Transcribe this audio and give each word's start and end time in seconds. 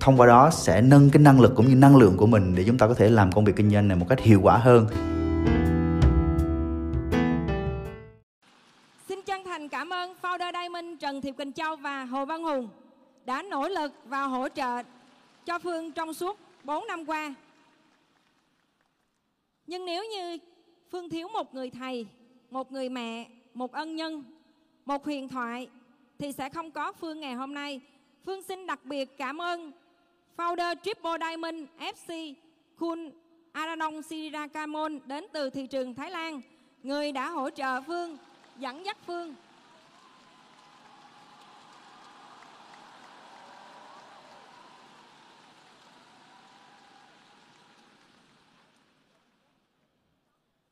thông 0.00 0.20
qua 0.20 0.26
đó 0.26 0.50
sẽ 0.50 0.80
nâng 0.80 1.10
cái 1.10 1.22
năng 1.22 1.40
lực 1.40 1.52
cũng 1.56 1.68
như 1.68 1.74
năng 1.74 1.96
lượng 1.96 2.16
của 2.16 2.26
mình 2.26 2.54
để 2.54 2.64
chúng 2.66 2.78
ta 2.78 2.88
có 2.88 2.94
thể 2.94 3.08
làm 3.08 3.32
công 3.32 3.44
việc 3.44 3.56
kinh 3.56 3.70
doanh 3.70 3.88
này 3.88 3.96
một 3.96 4.06
cách 4.08 4.20
hiệu 4.20 4.40
quả 4.42 4.56
hơn 4.56 4.86
Xin 9.08 9.22
chân 9.26 9.44
thành 9.44 9.68
cảm 9.68 9.92
ơn 9.92 10.14
founder 10.22 10.52
Diamond 10.52 11.00
Trần 11.00 11.20
Thiệp 11.20 11.32
Quỳnh 11.32 11.52
Châu 11.52 11.76
và 11.76 12.04
Hồ 12.04 12.24
Văn 12.24 12.42
Hùng 12.42 12.68
đã 13.24 13.42
nỗ 13.42 13.68
lực 13.68 13.92
và 14.04 14.22
hỗ 14.22 14.48
trợ 14.48 14.82
cho 15.46 15.58
Phương 15.58 15.92
trong 15.92 16.14
suốt 16.14 16.38
4 16.64 16.86
năm 16.86 17.04
qua. 17.04 17.34
Nhưng 19.66 19.86
nếu 19.86 20.04
như 20.04 20.38
Phương 20.90 21.10
thiếu 21.10 21.28
một 21.28 21.54
người 21.54 21.70
thầy, 21.70 22.06
một 22.50 22.72
người 22.72 22.88
mẹ, 22.88 23.28
một 23.54 23.72
ân 23.72 23.96
nhân, 23.96 24.24
một 24.84 25.04
huyền 25.04 25.28
thoại 25.28 25.68
thì 26.18 26.32
sẽ 26.32 26.48
không 26.48 26.70
có 26.70 26.92
Phương 26.92 27.20
ngày 27.20 27.34
hôm 27.34 27.54
nay. 27.54 27.80
Phương 28.26 28.42
xin 28.42 28.66
đặc 28.66 28.84
biệt 28.84 29.18
cảm 29.18 29.40
ơn 29.40 29.72
founder 30.36 30.74
Triple 30.82 31.18
Diamond 31.20 31.68
FC 31.78 32.34
Kun 32.78 33.12
Aranong 33.52 34.02
Sirakamon 34.02 35.00
đến 35.06 35.24
từ 35.32 35.50
thị 35.50 35.66
trường 35.66 35.94
Thái 35.94 36.10
Lan, 36.10 36.40
người 36.82 37.12
đã 37.12 37.28
hỗ 37.28 37.50
trợ 37.50 37.80
Phương, 37.80 38.16
dẫn 38.58 38.84
dắt 38.84 38.96
Phương. 39.06 39.34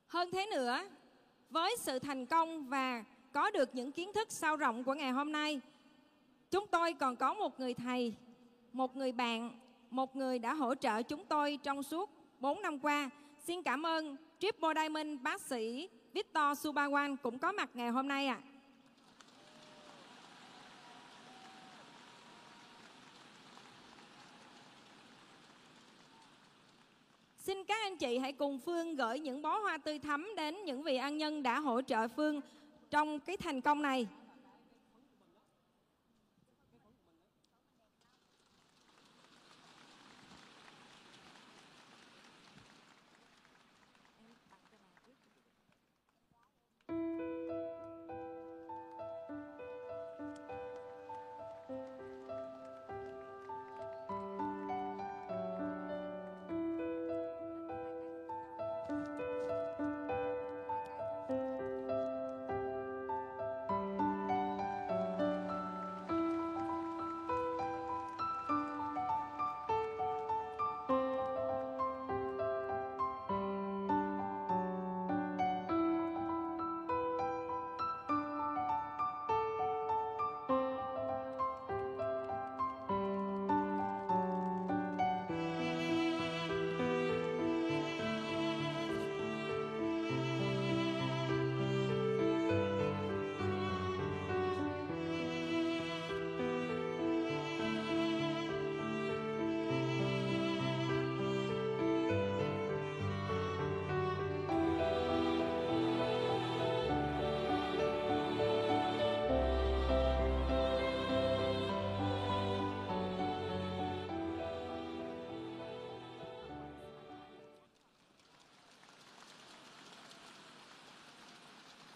Hơn 0.07 0.31
thế 0.33 0.47
nữa, 0.47 0.83
với 1.51 1.77
sự 1.79 1.99
thành 1.99 2.27
công 2.27 2.69
và 2.69 3.05
có 3.33 3.51
được 3.51 3.75
những 3.75 3.93
kiến 3.93 4.13
thức 4.13 4.33
sâu 4.33 4.57
rộng 4.57 4.85
của 4.85 4.95
ngày 4.95 5.11
hôm 5.11 5.33
nay, 5.33 5.61
chúng 6.51 6.67
tôi 6.67 6.93
còn 6.93 7.17
có 7.17 7.35
một 7.35 7.61
người 7.61 7.75
thầy 7.75 8.15
một 8.75 8.97
người 8.97 9.13
bạn, 9.13 9.51
một 9.95 10.17
người 10.17 10.39
đã 10.39 10.55
hỗ 10.55 10.75
trợ 10.75 11.03
chúng 11.03 11.25
tôi 11.25 11.59
trong 11.63 11.83
suốt 11.83 12.11
4 12.41 12.63
năm 12.63 12.79
qua. 12.79 13.11
Xin 13.39 13.63
cảm 13.63 13.87
ơn 13.87 14.17
Triple 14.39 14.69
Diamond 14.77 15.21
bác 15.23 15.41
sĩ 15.41 15.89
Victor 16.13 16.67
Subawan 16.67 17.17
cũng 17.23 17.39
có 17.39 17.53
mặt 17.53 17.71
ngày 17.75 17.91
hôm 17.91 18.09
nay 18.09 18.27
ạ. 18.27 18.41
À. 18.43 18.49
Xin 27.39 27.65
các 27.65 27.81
anh 27.83 27.97
chị 27.97 28.19
hãy 28.19 28.33
cùng 28.33 28.59
Phương 28.59 28.97
gửi 28.97 29.19
những 29.19 29.43
bó 29.43 29.59
hoa 29.59 29.79
tươi 29.79 29.99
thắm 29.99 30.33
đến 30.37 30.65
những 30.65 30.83
vị 30.83 30.97
ân 30.97 31.19
nhân 31.19 31.43
đã 31.43 31.61
hỗ 31.61 31.83
trợ 31.83 32.09
Phương 32.09 32.41
trong 32.91 33.21
cái 33.21 33.37
thành 33.37 33.61
công 33.61 33.83
này. 33.83 34.07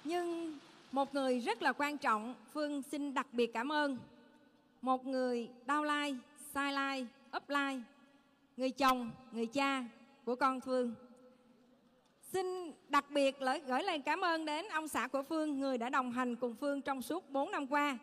Nhưng 0.08 0.58
một 0.92 1.14
người 1.14 1.38
rất 1.38 1.62
là 1.62 1.72
quan 1.72 1.98
trọng, 1.98 2.34
Phương 2.52 2.82
xin 2.82 3.14
đặc 3.14 3.26
biệt 3.32 3.52
cảm 3.54 3.72
ơn. 3.72 3.98
Một 4.82 5.06
người 5.06 5.48
đau 5.66 5.84
lai, 5.84 6.16
sai 6.54 6.72
lai, 6.72 7.06
ấp 7.30 7.50
lai, 7.50 7.82
người 8.56 8.70
chồng, 8.70 9.10
người 9.32 9.46
cha 9.46 9.84
của 10.24 10.34
con 10.34 10.60
Phương. 10.60 10.94
Xin 12.32 12.72
đặc 12.88 13.04
biệt 13.10 13.36
gửi 13.66 13.82
lời 13.82 13.98
cảm 13.98 14.20
ơn 14.20 14.44
đến 14.44 14.68
ông 14.68 14.88
xã 14.88 15.06
của 15.06 15.22
Phương, 15.22 15.60
người 15.60 15.78
đã 15.78 15.88
đồng 15.88 16.12
hành 16.12 16.36
cùng 16.36 16.54
Phương 16.54 16.82
trong 16.82 17.02
suốt 17.02 17.30
4 17.30 17.50
năm 17.50 17.66
qua. 17.66 17.98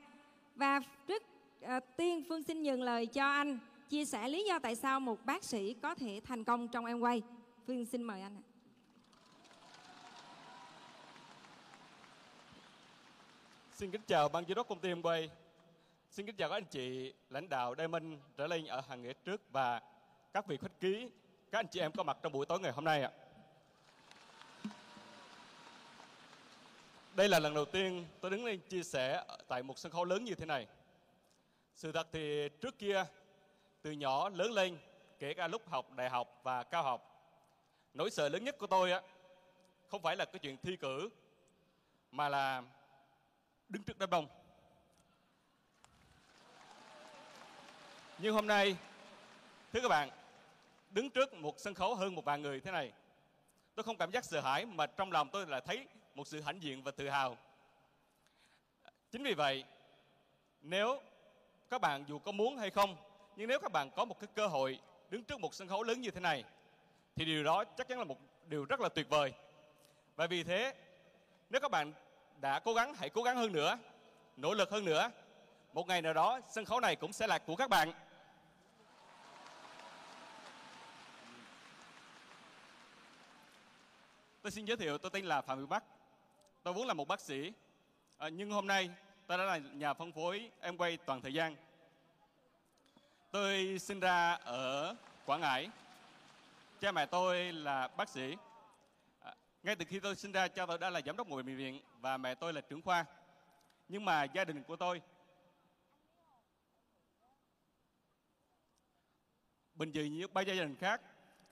Và 0.55 0.79
trước 1.07 1.23
uh, 1.63 1.83
tiên 1.97 2.23
Phương 2.29 2.43
xin 2.43 2.63
nhường 2.63 2.81
lời 2.81 3.05
cho 3.05 3.31
anh 3.31 3.59
chia 3.89 4.05
sẻ 4.05 4.27
lý 4.27 4.43
do 4.43 4.59
tại 4.59 4.75
sao 4.75 4.99
một 4.99 5.25
bác 5.25 5.43
sĩ 5.43 5.73
có 5.73 5.95
thể 5.95 6.21
thành 6.23 6.43
công 6.43 6.67
trong 6.67 6.85
em 6.85 6.99
quay. 6.99 7.21
Phương 7.67 7.85
xin 7.85 8.03
mời 8.03 8.21
anh 8.21 8.35
ạ. 8.35 8.54
Xin 13.85 13.91
kính 13.91 14.01
chào 14.07 14.29
ban 14.29 14.45
giám 14.47 14.55
đốc 14.55 14.67
công 14.67 14.79
ty 14.79 14.91
em 14.91 15.01
quay, 15.01 15.29
Xin 16.09 16.25
kính 16.25 16.35
chào 16.35 16.49
các 16.49 16.55
anh 16.55 16.65
chị 16.65 17.13
lãnh 17.29 17.49
đạo 17.49 17.75
Diamond 17.77 18.03
trở 18.37 18.47
lên 18.47 18.65
ở 18.65 18.81
hàng 18.81 19.03
ghế 19.03 19.13
trước 19.13 19.41
và 19.51 19.81
các 20.33 20.47
vị 20.47 20.57
khách 20.57 20.79
ký, 20.79 21.09
các 21.51 21.59
anh 21.59 21.67
chị 21.67 21.79
em 21.79 21.91
có 21.91 22.03
mặt 22.03 22.17
trong 22.21 22.31
buổi 22.31 22.45
tối 22.45 22.59
ngày 22.59 22.71
hôm 22.71 22.85
nay 22.85 23.01
ạ. 23.03 23.11
Đây 27.15 27.29
là 27.29 27.39
lần 27.39 27.53
đầu 27.53 27.65
tiên 27.65 28.05
tôi 28.21 28.31
đứng 28.31 28.45
lên 28.45 28.59
chia 28.59 28.83
sẻ 28.83 29.23
tại 29.47 29.63
một 29.63 29.79
sân 29.79 29.91
khấu 29.91 30.05
lớn 30.05 30.23
như 30.23 30.35
thế 30.35 30.45
này. 30.45 30.67
Sự 31.75 31.91
thật 31.91 32.07
thì 32.11 32.49
trước 32.61 32.79
kia, 32.79 33.05
từ 33.81 33.91
nhỏ 33.91 34.29
lớn 34.29 34.51
lên, 34.51 34.77
kể 35.19 35.33
cả 35.33 35.47
lúc 35.47 35.69
học 35.69 35.91
đại 35.95 36.09
học 36.09 36.39
và 36.43 36.63
cao 36.63 36.83
học, 36.83 37.31
nỗi 37.93 38.11
sợ 38.11 38.29
lớn 38.29 38.43
nhất 38.43 38.57
của 38.57 38.67
tôi 38.67 38.91
á, 38.91 39.01
không 39.87 40.01
phải 40.01 40.15
là 40.15 40.25
cái 40.25 40.39
chuyện 40.39 40.57
thi 40.57 40.77
cử, 40.77 41.09
mà 42.11 42.29
là 42.29 42.63
đứng 43.69 43.83
trước 43.83 43.99
đám 43.99 44.09
đông. 44.09 44.27
Nhưng 48.17 48.33
hôm 48.33 48.47
nay, 48.47 48.77
thưa 49.73 49.81
các 49.81 49.89
bạn, 49.89 50.09
đứng 50.89 51.09
trước 51.09 51.33
một 51.33 51.59
sân 51.59 51.73
khấu 51.73 51.95
hơn 51.95 52.15
một 52.15 52.25
vài 52.25 52.39
người 52.39 52.59
thế 52.59 52.71
này, 52.71 52.91
tôi 53.75 53.83
không 53.83 53.97
cảm 53.97 54.11
giác 54.11 54.25
sợ 54.25 54.41
hãi 54.41 54.65
mà 54.65 54.85
trong 54.85 55.11
lòng 55.11 55.29
tôi 55.29 55.47
là 55.47 55.59
thấy 55.59 55.87
một 56.15 56.27
sự 56.27 56.41
hãnh 56.41 56.59
diện 56.59 56.83
và 56.83 56.91
tự 56.91 57.09
hào. 57.09 57.37
Chính 59.11 59.23
vì 59.23 59.33
vậy, 59.33 59.63
nếu 60.61 61.01
các 61.69 61.81
bạn 61.81 62.05
dù 62.07 62.19
có 62.19 62.31
muốn 62.31 62.57
hay 62.57 62.69
không, 62.69 62.97
nhưng 63.35 63.47
nếu 63.47 63.59
các 63.59 63.71
bạn 63.71 63.91
có 63.95 64.05
một 64.05 64.19
cái 64.19 64.27
cơ 64.35 64.47
hội 64.47 64.79
đứng 65.09 65.23
trước 65.23 65.39
một 65.39 65.53
sân 65.53 65.67
khấu 65.67 65.83
lớn 65.83 66.01
như 66.01 66.11
thế 66.11 66.19
này, 66.19 66.43
thì 67.15 67.25
điều 67.25 67.43
đó 67.43 67.63
chắc 67.63 67.87
chắn 67.87 67.97
là 67.97 68.03
một 68.03 68.17
điều 68.47 68.65
rất 68.65 68.79
là 68.79 68.89
tuyệt 68.89 69.09
vời. 69.09 69.33
Và 70.15 70.27
vì 70.27 70.43
thế, 70.43 70.75
nếu 71.49 71.61
các 71.61 71.71
bạn 71.71 71.93
đã 72.41 72.59
cố 72.59 72.73
gắng 72.73 72.93
hãy 72.93 73.09
cố 73.09 73.23
gắng 73.23 73.37
hơn 73.37 73.51
nữa 73.51 73.77
nỗ 74.37 74.53
lực 74.53 74.71
hơn 74.71 74.85
nữa 74.85 75.11
một 75.73 75.87
ngày 75.87 76.01
nào 76.01 76.13
đó 76.13 76.39
sân 76.49 76.65
khấu 76.65 76.79
này 76.79 76.95
cũng 76.95 77.13
sẽ 77.13 77.27
là 77.27 77.37
của 77.37 77.55
các 77.55 77.69
bạn 77.69 77.91
Tôi 84.45 84.51
xin 84.51 84.65
giới 84.65 84.77
thiệu, 84.77 84.97
tôi 84.97 85.11
tên 85.11 85.25
là 85.25 85.41
Phạm 85.41 85.59
Việt 85.59 85.65
Bắc. 85.69 85.83
Tôi 86.63 86.73
vốn 86.73 86.87
là 86.87 86.93
một 86.93 87.07
bác 87.07 87.21
sĩ, 87.21 87.53
à, 88.17 88.29
nhưng 88.29 88.51
hôm 88.51 88.67
nay 88.67 88.89
tôi 89.27 89.37
đã 89.37 89.43
là 89.43 89.57
nhà 89.57 89.93
phân 89.93 90.11
phối 90.11 90.51
em 90.61 90.77
quay 90.77 90.97
toàn 90.97 91.21
thời 91.21 91.33
gian. 91.33 91.55
Tôi 93.31 93.79
sinh 93.79 93.99
ra 93.99 94.33
ở 94.33 94.95
Quảng 95.25 95.41
Ngãi. 95.41 95.69
Cha 96.81 96.91
mẹ 96.91 97.05
tôi 97.05 97.53
là 97.53 97.87
bác 97.87 98.09
sĩ. 98.09 98.35
Ngay 99.65 99.75
từ 99.75 99.85
khi 99.85 99.99
tôi 99.99 100.15
sinh 100.15 100.31
ra, 100.31 100.47
cha 100.47 100.65
tôi 100.65 100.77
đã 100.77 100.89
là 100.89 101.01
giám 101.05 101.17
đốc 101.17 101.27
một 101.27 101.35
bệnh 101.35 101.57
viện 101.57 101.81
và 101.99 102.17
mẹ 102.17 102.35
tôi 102.35 102.53
là 102.53 102.61
trưởng 102.61 102.81
khoa. 102.81 103.05
Nhưng 103.89 104.05
mà 104.05 104.23
gia 104.23 104.45
đình 104.45 104.63
của 104.63 104.75
tôi 104.75 105.01
bình 109.75 109.91
dị 109.93 110.09
như 110.09 110.27
bao 110.27 110.43
gia 110.43 110.53
đình 110.53 110.75
khác 110.75 111.01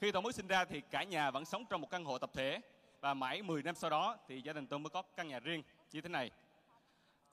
khi 0.02 0.12
tôi 0.12 0.22
mới 0.22 0.34
sinh 0.34 0.48
ra 0.48 0.66
thì 0.66 0.82
cả 0.82 1.04
nhà 1.04 1.32
vẫn 1.32 1.46
sống 1.46 1.66
trong 1.70 1.82
một 1.82 1.90
căn 1.92 2.06
hộ 2.06 2.18
tập 2.18 2.30
thể 2.34 2.62
và 3.02 3.14
mãi 3.14 3.42
10 3.42 3.64
năm 3.64 3.76
sau 3.76 3.90
đó 3.90 4.18
thì 4.28 4.42
gia 4.42 4.54
đình 4.54 4.68
tôi 4.68 4.80
mới 4.80 4.90
có 4.90 5.02
căn 5.02 5.28
nhà 5.28 5.40
riêng 5.40 5.64
như 5.92 6.02
thế 6.02 6.10
này. 6.10 6.32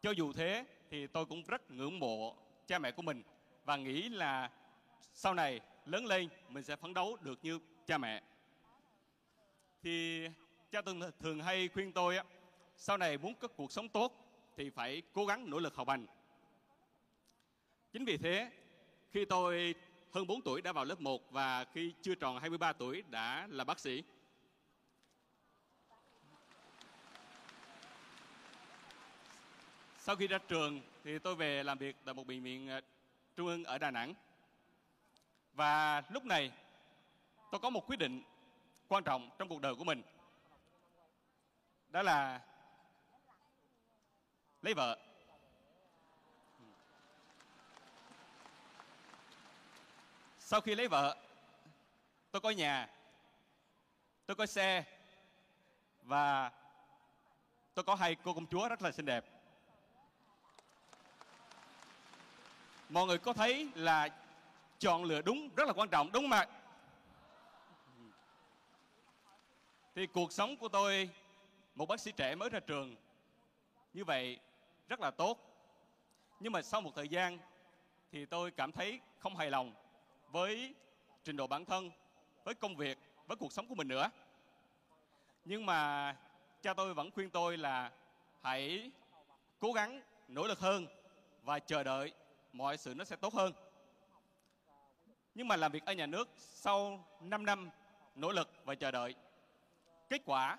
Cho 0.00 0.10
dù 0.10 0.32
thế 0.32 0.64
thì 0.90 1.06
tôi 1.06 1.26
cũng 1.26 1.42
rất 1.42 1.70
ngưỡng 1.70 1.98
mộ 1.98 2.36
cha 2.66 2.78
mẹ 2.78 2.90
của 2.90 3.02
mình 3.02 3.22
và 3.64 3.76
nghĩ 3.76 4.08
là 4.08 4.50
sau 5.14 5.34
này 5.34 5.60
lớn 5.84 6.06
lên 6.06 6.28
mình 6.48 6.64
sẽ 6.64 6.76
phấn 6.76 6.94
đấu 6.94 7.16
được 7.20 7.38
như 7.42 7.58
cha 7.86 7.98
mẹ. 7.98 8.22
Thì 9.82 10.26
cha 10.70 10.82
tôi 10.82 10.94
thường 11.20 11.40
hay 11.40 11.68
khuyên 11.68 11.92
tôi 11.92 12.16
á, 12.16 12.24
sau 12.76 12.96
này 12.96 13.18
muốn 13.18 13.34
có 13.34 13.48
cuộc 13.48 13.72
sống 13.72 13.88
tốt 13.88 14.12
thì 14.56 14.70
phải 14.70 15.02
cố 15.12 15.26
gắng 15.26 15.50
nỗ 15.50 15.58
lực 15.58 15.74
học 15.74 15.88
hành. 15.88 16.06
Chính 17.92 18.04
vì 18.04 18.16
thế, 18.16 18.50
khi 19.10 19.24
tôi 19.24 19.74
hơn 20.12 20.26
4 20.26 20.42
tuổi 20.42 20.62
đã 20.62 20.72
vào 20.72 20.84
lớp 20.84 21.00
1 21.00 21.32
và 21.32 21.64
khi 21.64 21.94
chưa 22.02 22.14
tròn 22.14 22.38
23 22.38 22.72
tuổi 22.72 23.02
đã 23.08 23.46
là 23.50 23.64
bác 23.64 23.80
sĩ. 23.80 24.02
Sau 29.98 30.16
khi 30.16 30.26
ra 30.26 30.38
trường 30.38 30.80
thì 31.04 31.18
tôi 31.18 31.34
về 31.34 31.62
làm 31.62 31.78
việc 31.78 31.96
tại 32.04 32.14
một 32.14 32.26
bệnh 32.26 32.42
viện 32.42 32.68
ờ, 32.68 32.80
trung 33.36 33.46
ương 33.46 33.64
ở 33.64 33.78
Đà 33.78 33.90
Nẵng. 33.90 34.14
Và 35.52 36.02
lúc 36.10 36.24
này 36.24 36.52
tôi 37.50 37.60
có 37.60 37.70
một 37.70 37.86
quyết 37.86 37.98
định 37.98 38.22
quan 38.88 39.04
trọng 39.04 39.30
trong 39.38 39.48
cuộc 39.48 39.60
đời 39.60 39.74
của 39.74 39.84
mình. 39.84 40.02
Đó 41.90 42.02
là 42.02 42.40
lấy 44.62 44.74
vợ. 44.74 44.98
Sau 50.38 50.60
khi 50.60 50.74
lấy 50.74 50.88
vợ, 50.88 51.16
tôi 52.30 52.40
có 52.40 52.50
nhà, 52.50 52.88
tôi 54.26 54.34
có 54.34 54.46
xe 54.46 54.84
và 56.02 56.50
tôi 57.74 57.84
có 57.84 57.94
hai 57.94 58.16
cô 58.24 58.34
công 58.34 58.46
chúa 58.46 58.68
rất 58.68 58.82
là 58.82 58.92
xinh 58.92 59.06
đẹp. 59.06 59.24
Mọi 62.88 63.06
người 63.06 63.18
có 63.18 63.32
thấy 63.32 63.68
là 63.74 64.08
chọn 64.78 65.04
lựa 65.04 65.22
đúng 65.22 65.48
rất 65.56 65.68
là 65.68 65.72
quan 65.72 65.88
trọng 65.88 66.12
đúng 66.12 66.24
không 66.24 66.32
ạ? 66.32 66.46
Thì 69.94 70.06
cuộc 70.06 70.32
sống 70.32 70.56
của 70.56 70.68
tôi 70.68 71.10
một 71.80 71.86
bác 71.86 72.00
sĩ 72.00 72.12
trẻ 72.12 72.34
mới 72.34 72.48
ra 72.48 72.60
trường 72.60 72.96
như 73.92 74.04
vậy 74.04 74.38
rất 74.88 75.00
là 75.00 75.10
tốt. 75.10 75.38
Nhưng 76.40 76.52
mà 76.52 76.62
sau 76.62 76.80
một 76.80 76.92
thời 76.96 77.08
gian 77.08 77.38
thì 78.12 78.26
tôi 78.26 78.50
cảm 78.50 78.72
thấy 78.72 79.00
không 79.18 79.36
hài 79.36 79.50
lòng 79.50 79.74
với 80.28 80.74
trình 81.24 81.36
độ 81.36 81.46
bản 81.46 81.64
thân, 81.64 81.90
với 82.44 82.54
công 82.54 82.76
việc, 82.76 82.98
với 83.26 83.36
cuộc 83.36 83.52
sống 83.52 83.68
của 83.68 83.74
mình 83.74 83.88
nữa. 83.88 84.10
Nhưng 85.44 85.66
mà 85.66 86.16
cha 86.62 86.74
tôi 86.74 86.94
vẫn 86.94 87.10
khuyên 87.10 87.30
tôi 87.30 87.56
là 87.56 87.92
hãy 88.42 88.90
cố 89.58 89.72
gắng 89.72 90.02
nỗ 90.28 90.46
lực 90.46 90.58
hơn 90.58 90.86
và 91.42 91.58
chờ 91.58 91.82
đợi 91.82 92.12
mọi 92.52 92.76
sự 92.76 92.94
nó 92.94 93.04
sẽ 93.04 93.16
tốt 93.16 93.34
hơn. 93.34 93.52
Nhưng 95.34 95.48
mà 95.48 95.56
làm 95.56 95.72
việc 95.72 95.84
ở 95.84 95.92
nhà 95.92 96.06
nước 96.06 96.28
sau 96.36 97.04
5 97.20 97.46
năm 97.46 97.70
nỗ 98.14 98.32
lực 98.32 98.50
và 98.64 98.74
chờ 98.74 98.90
đợi, 98.90 99.14
kết 100.08 100.22
quả 100.24 100.58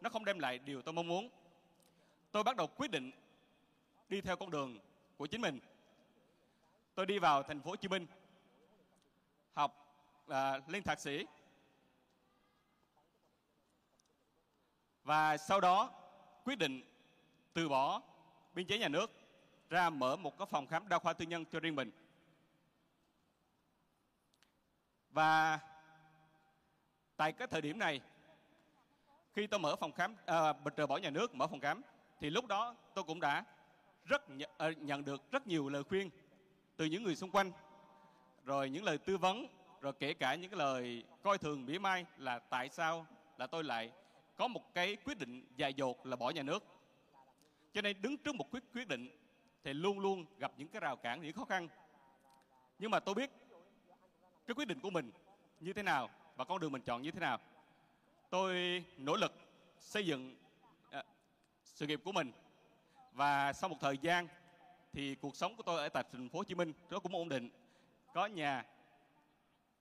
nó 0.00 0.10
không 0.10 0.24
đem 0.24 0.38
lại 0.38 0.58
điều 0.58 0.82
tôi 0.82 0.92
mong 0.92 1.06
muốn. 1.06 1.28
Tôi 2.32 2.44
bắt 2.44 2.56
đầu 2.56 2.66
quyết 2.66 2.90
định 2.90 3.10
đi 4.08 4.20
theo 4.20 4.36
con 4.36 4.50
đường 4.50 4.78
của 5.16 5.26
chính 5.26 5.40
mình. 5.40 5.60
Tôi 6.94 7.06
đi 7.06 7.18
vào 7.18 7.42
thành 7.42 7.60
phố 7.60 7.70
Hồ 7.70 7.76
Chí 7.76 7.88
Minh 7.88 8.06
học 9.54 9.88
à, 10.28 10.60
lên 10.66 10.82
thạc 10.82 11.00
sĩ 11.00 11.26
và 15.04 15.36
sau 15.36 15.60
đó 15.60 15.90
quyết 16.44 16.58
định 16.58 16.82
từ 17.52 17.68
bỏ 17.68 18.02
biên 18.54 18.66
chế 18.66 18.78
nhà 18.78 18.88
nước 18.88 19.10
ra 19.70 19.90
mở 19.90 20.16
một 20.16 20.38
cái 20.38 20.46
phòng 20.50 20.66
khám 20.66 20.88
đa 20.88 20.98
khoa 20.98 21.12
tư 21.12 21.24
nhân 21.24 21.44
cho 21.52 21.60
riêng 21.60 21.76
mình 21.76 21.90
và 25.10 25.58
tại 27.16 27.32
cái 27.32 27.48
thời 27.48 27.60
điểm 27.60 27.78
này 27.78 28.00
khi 29.38 29.46
tôi 29.46 29.60
mở 29.60 29.76
phòng 29.76 29.92
khám 29.92 30.14
à, 30.26 30.52
trời 30.76 30.86
bỏ 30.86 30.96
nhà 30.96 31.10
nước 31.10 31.34
mở 31.34 31.46
phòng 31.46 31.60
khám 31.60 31.82
thì 32.20 32.30
lúc 32.30 32.46
đó 32.46 32.74
tôi 32.94 33.04
cũng 33.04 33.20
đã 33.20 33.44
rất 34.04 34.30
nhận, 34.30 34.50
à, 34.58 34.70
nhận 34.76 35.04
được 35.04 35.30
rất 35.30 35.46
nhiều 35.46 35.68
lời 35.68 35.82
khuyên 35.82 36.10
từ 36.76 36.84
những 36.84 37.02
người 37.02 37.16
xung 37.16 37.30
quanh 37.30 37.52
rồi 38.44 38.70
những 38.70 38.84
lời 38.84 38.98
tư 38.98 39.16
vấn 39.16 39.46
rồi 39.80 39.92
kể 39.92 40.14
cả 40.14 40.34
những 40.34 40.50
cái 40.50 40.58
lời 40.58 41.04
coi 41.22 41.38
thường 41.38 41.66
mỉa 41.66 41.78
mai 41.78 42.06
là 42.16 42.38
tại 42.38 42.68
sao 42.68 43.06
là 43.38 43.46
tôi 43.46 43.64
lại 43.64 43.92
có 44.36 44.48
một 44.48 44.74
cái 44.74 44.96
quyết 44.96 45.18
định 45.18 45.46
dài 45.56 45.74
dột 45.74 46.06
là 46.06 46.16
bỏ 46.16 46.30
nhà 46.30 46.42
nước. 46.42 46.64
Cho 47.72 47.82
nên 47.82 48.02
đứng 48.02 48.16
trước 48.16 48.34
một 48.34 48.50
quyết 48.50 48.62
quyết 48.74 48.88
định 48.88 49.08
thì 49.64 49.72
luôn 49.72 49.98
luôn 49.98 50.24
gặp 50.38 50.52
những 50.56 50.68
cái 50.68 50.80
rào 50.80 50.96
cản 50.96 51.22
những 51.22 51.32
khó 51.32 51.44
khăn. 51.44 51.68
Nhưng 52.78 52.90
mà 52.90 53.00
tôi 53.00 53.14
biết 53.14 53.30
cái 54.46 54.54
quyết 54.54 54.68
định 54.68 54.80
của 54.80 54.90
mình 54.90 55.12
như 55.60 55.72
thế 55.72 55.82
nào 55.82 56.10
và 56.36 56.44
con 56.44 56.60
đường 56.60 56.72
mình 56.72 56.82
chọn 56.82 57.02
như 57.02 57.10
thế 57.10 57.20
nào 57.20 57.38
tôi 58.30 58.84
nỗ 58.96 59.16
lực 59.16 59.32
xây 59.78 60.06
dựng 60.06 60.36
uh, 60.98 61.04
sự 61.64 61.86
nghiệp 61.86 62.00
của 62.04 62.12
mình. 62.12 62.32
Và 63.12 63.52
sau 63.52 63.68
một 63.68 63.76
thời 63.80 63.98
gian 63.98 64.28
thì 64.92 65.14
cuộc 65.14 65.36
sống 65.36 65.56
của 65.56 65.62
tôi 65.62 65.78
ở 65.78 65.88
tại 65.88 66.04
thành 66.12 66.28
phố 66.28 66.38
Hồ 66.38 66.44
Chí 66.44 66.54
Minh 66.54 66.72
nó 66.90 66.98
cũng 66.98 67.14
ổn 67.14 67.28
định. 67.28 67.50
Có 68.14 68.26
nhà 68.26 68.64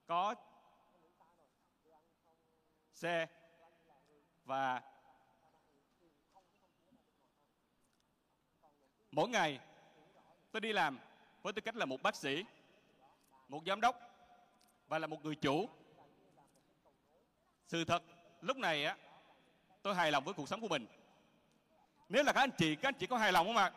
có 0.07 0.35
xe 2.93 3.27
và 4.45 4.81
mỗi 9.11 9.29
ngày 9.29 9.59
tôi 10.51 10.61
đi 10.61 10.73
làm 10.73 10.99
với 11.41 11.53
tư 11.53 11.61
cách 11.61 11.75
là 11.75 11.85
một 11.85 12.01
bác 12.01 12.15
sĩ 12.15 12.45
một 13.47 13.61
giám 13.65 13.81
đốc 13.81 13.95
và 14.87 14.99
là 14.99 15.07
một 15.07 15.25
người 15.25 15.35
chủ. 15.35 15.69
Sự 17.67 17.85
thật 17.85 18.03
lúc 18.47 18.57
này 18.57 18.85
á, 18.85 18.97
tôi 19.81 19.95
hài 19.95 20.11
lòng 20.11 20.23
với 20.23 20.33
cuộc 20.33 20.47
sống 20.47 20.61
của 20.61 20.67
mình. 20.67 20.85
Nếu 22.09 22.23
là 22.23 22.33
các 22.33 22.41
anh 22.41 22.51
chị, 22.57 22.75
các 22.75 22.87
anh 22.87 22.95
chị 22.99 23.07
có 23.07 23.17
hài 23.17 23.31
lòng 23.31 23.47
không 23.47 23.57
ạ? 23.57 23.71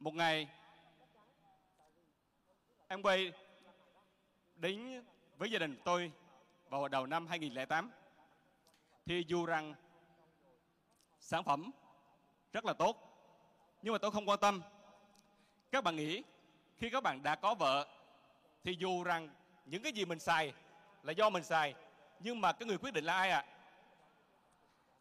Một 0.00 0.14
ngày, 0.14 0.48
em 2.88 3.02
quay 3.02 3.32
đến 4.54 5.04
với 5.38 5.50
gia 5.50 5.58
đình 5.58 5.76
tôi 5.84 6.12
vào 6.68 6.88
đầu 6.88 7.06
năm 7.06 7.26
2008 7.26 7.90
thì 9.06 9.24
dù 9.28 9.46
rằng 9.46 9.74
sản 11.20 11.44
phẩm 11.44 11.70
rất 12.52 12.64
là 12.64 12.72
tốt, 12.72 12.96
nhưng 13.82 13.92
mà 13.92 13.98
tôi 13.98 14.10
không 14.10 14.28
quan 14.28 14.38
tâm. 14.40 14.62
Các 15.70 15.84
bạn 15.84 15.96
nghĩ 15.96 16.22
khi 16.76 16.90
các 16.90 17.02
bạn 17.02 17.22
đã 17.22 17.34
có 17.34 17.54
vợ, 17.54 17.88
thì 18.64 18.76
dù 18.78 19.04
rằng 19.04 19.28
những 19.64 19.82
cái 19.82 19.92
gì 19.92 20.04
mình 20.04 20.18
xài 20.18 20.52
là 21.02 21.12
do 21.12 21.30
mình 21.30 21.44
xài. 21.44 21.74
Nhưng 22.20 22.40
mà 22.40 22.52
cái 22.52 22.66
người 22.66 22.78
quyết 22.78 22.94
định 22.94 23.04
là 23.04 23.14
ai 23.14 23.30
ạ? 23.30 23.44
À? 23.46 23.52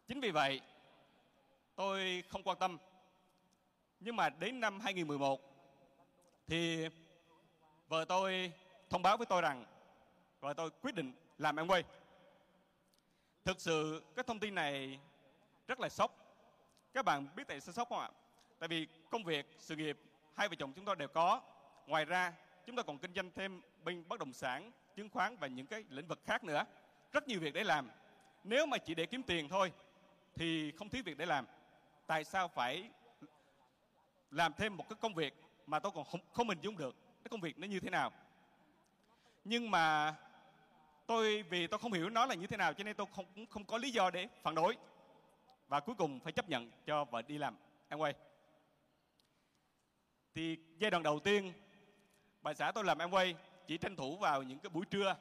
chính 0.07 0.19
vì 0.19 0.31
vậy, 0.31 0.61
tôi 1.75 2.23
không 2.29 2.43
quan 2.43 2.57
tâm. 2.59 2.77
Nhưng 3.99 4.15
mà 4.15 4.29
đến 4.29 4.59
năm 4.59 4.79
2011 4.79 5.41
thì 6.47 6.87
vợ 7.87 8.05
tôi 8.05 8.51
thông 8.89 9.01
báo 9.01 9.17
với 9.17 9.25
tôi 9.25 9.41
rằng 9.41 9.65
vợ 10.39 10.53
tôi 10.53 10.69
quyết 10.81 10.95
định 10.95 11.13
làm 11.37 11.59
em 11.59 11.67
quay 11.67 11.83
thực 13.45 13.61
sự, 13.61 14.03
cái 14.15 14.23
thông 14.27 14.39
tin 14.39 14.55
này 14.55 14.99
rất 15.67 15.79
là 15.79 15.89
sốc. 15.89 16.17
Các 16.93 17.05
bạn 17.05 17.27
biết 17.35 17.43
tại 17.47 17.61
sao 17.61 17.73
sốc 17.73 17.89
không 17.89 17.99
ạ? 17.99 18.09
Tại 18.59 18.69
vì 18.69 18.87
công 19.09 19.23
việc, 19.23 19.55
sự 19.59 19.75
nghiệp 19.75 19.99
hai 20.35 20.49
vợ 20.49 20.55
chồng 20.59 20.73
chúng 20.73 20.85
tôi 20.85 20.95
đều 20.95 21.07
có. 21.07 21.41
Ngoài 21.87 22.05
ra, 22.05 22.33
chúng 22.65 22.75
tôi 22.75 22.83
còn 22.83 22.97
kinh 22.97 23.13
doanh 23.13 23.31
thêm 23.35 23.61
bên 23.83 24.03
bất 24.07 24.19
động 24.19 24.33
sản 24.33 24.71
chứng 24.95 25.09
khoán 25.09 25.38
và 25.38 25.47
những 25.47 25.67
cái 25.67 25.83
lĩnh 25.89 26.07
vực 26.07 26.19
khác 26.25 26.43
nữa. 26.43 26.65
Rất 27.11 27.27
nhiều 27.27 27.39
việc 27.39 27.53
để 27.53 27.63
làm. 27.63 27.89
Nếu 28.43 28.65
mà 28.65 28.77
chỉ 28.77 28.95
để 28.95 29.05
kiếm 29.05 29.23
tiền 29.23 29.50
thôi 29.50 29.71
thì 30.35 30.71
không 30.71 30.89
thiếu 30.89 31.03
việc 31.05 31.17
để 31.17 31.25
làm. 31.25 31.45
Tại 32.07 32.23
sao 32.23 32.47
phải 32.47 32.89
làm 34.31 34.53
thêm 34.53 34.77
một 34.77 34.89
cái 34.89 34.97
công 35.01 35.13
việc 35.13 35.33
mà 35.65 35.79
tôi 35.79 35.91
còn 35.95 36.05
không, 36.05 36.21
không 36.31 36.50
hình 36.50 36.61
dung 36.61 36.77
được? 36.77 36.95
Cái 37.23 37.29
công 37.29 37.41
việc 37.41 37.59
nó 37.59 37.67
như 37.67 37.79
thế 37.79 37.89
nào? 37.89 38.11
Nhưng 39.43 39.71
mà 39.71 40.15
tôi 41.05 41.43
vì 41.43 41.67
tôi 41.67 41.79
không 41.79 41.93
hiểu 41.93 42.09
nó 42.09 42.25
là 42.25 42.35
như 42.35 42.47
thế 42.47 42.57
nào 42.57 42.73
cho 42.73 42.83
nên 42.83 42.95
tôi 42.95 43.07
không 43.15 43.45
không 43.50 43.65
có 43.65 43.77
lý 43.77 43.91
do 43.91 44.09
để 44.09 44.27
phản 44.41 44.55
đối. 44.55 44.77
Và 45.67 45.79
cuối 45.79 45.95
cùng 45.95 46.19
phải 46.19 46.33
chấp 46.33 46.50
nhận 46.50 46.71
cho 46.85 47.05
vợ 47.05 47.21
đi 47.21 47.38
làm. 47.38 47.55
Amway 47.89 48.13
thì 50.35 50.57
giai 50.79 50.91
đoạn 50.91 51.03
đầu 51.03 51.19
tiên 51.19 51.53
bà 52.41 52.53
xã 52.53 52.71
tôi 52.71 52.83
làm 52.83 52.97
Amway 52.97 53.33
chỉ 53.67 53.77
tranh 53.77 53.95
thủ 53.95 54.17
vào 54.17 54.43
những 54.43 54.59
cái 54.59 54.69
buổi 54.69 54.85
trưa, 54.85 55.15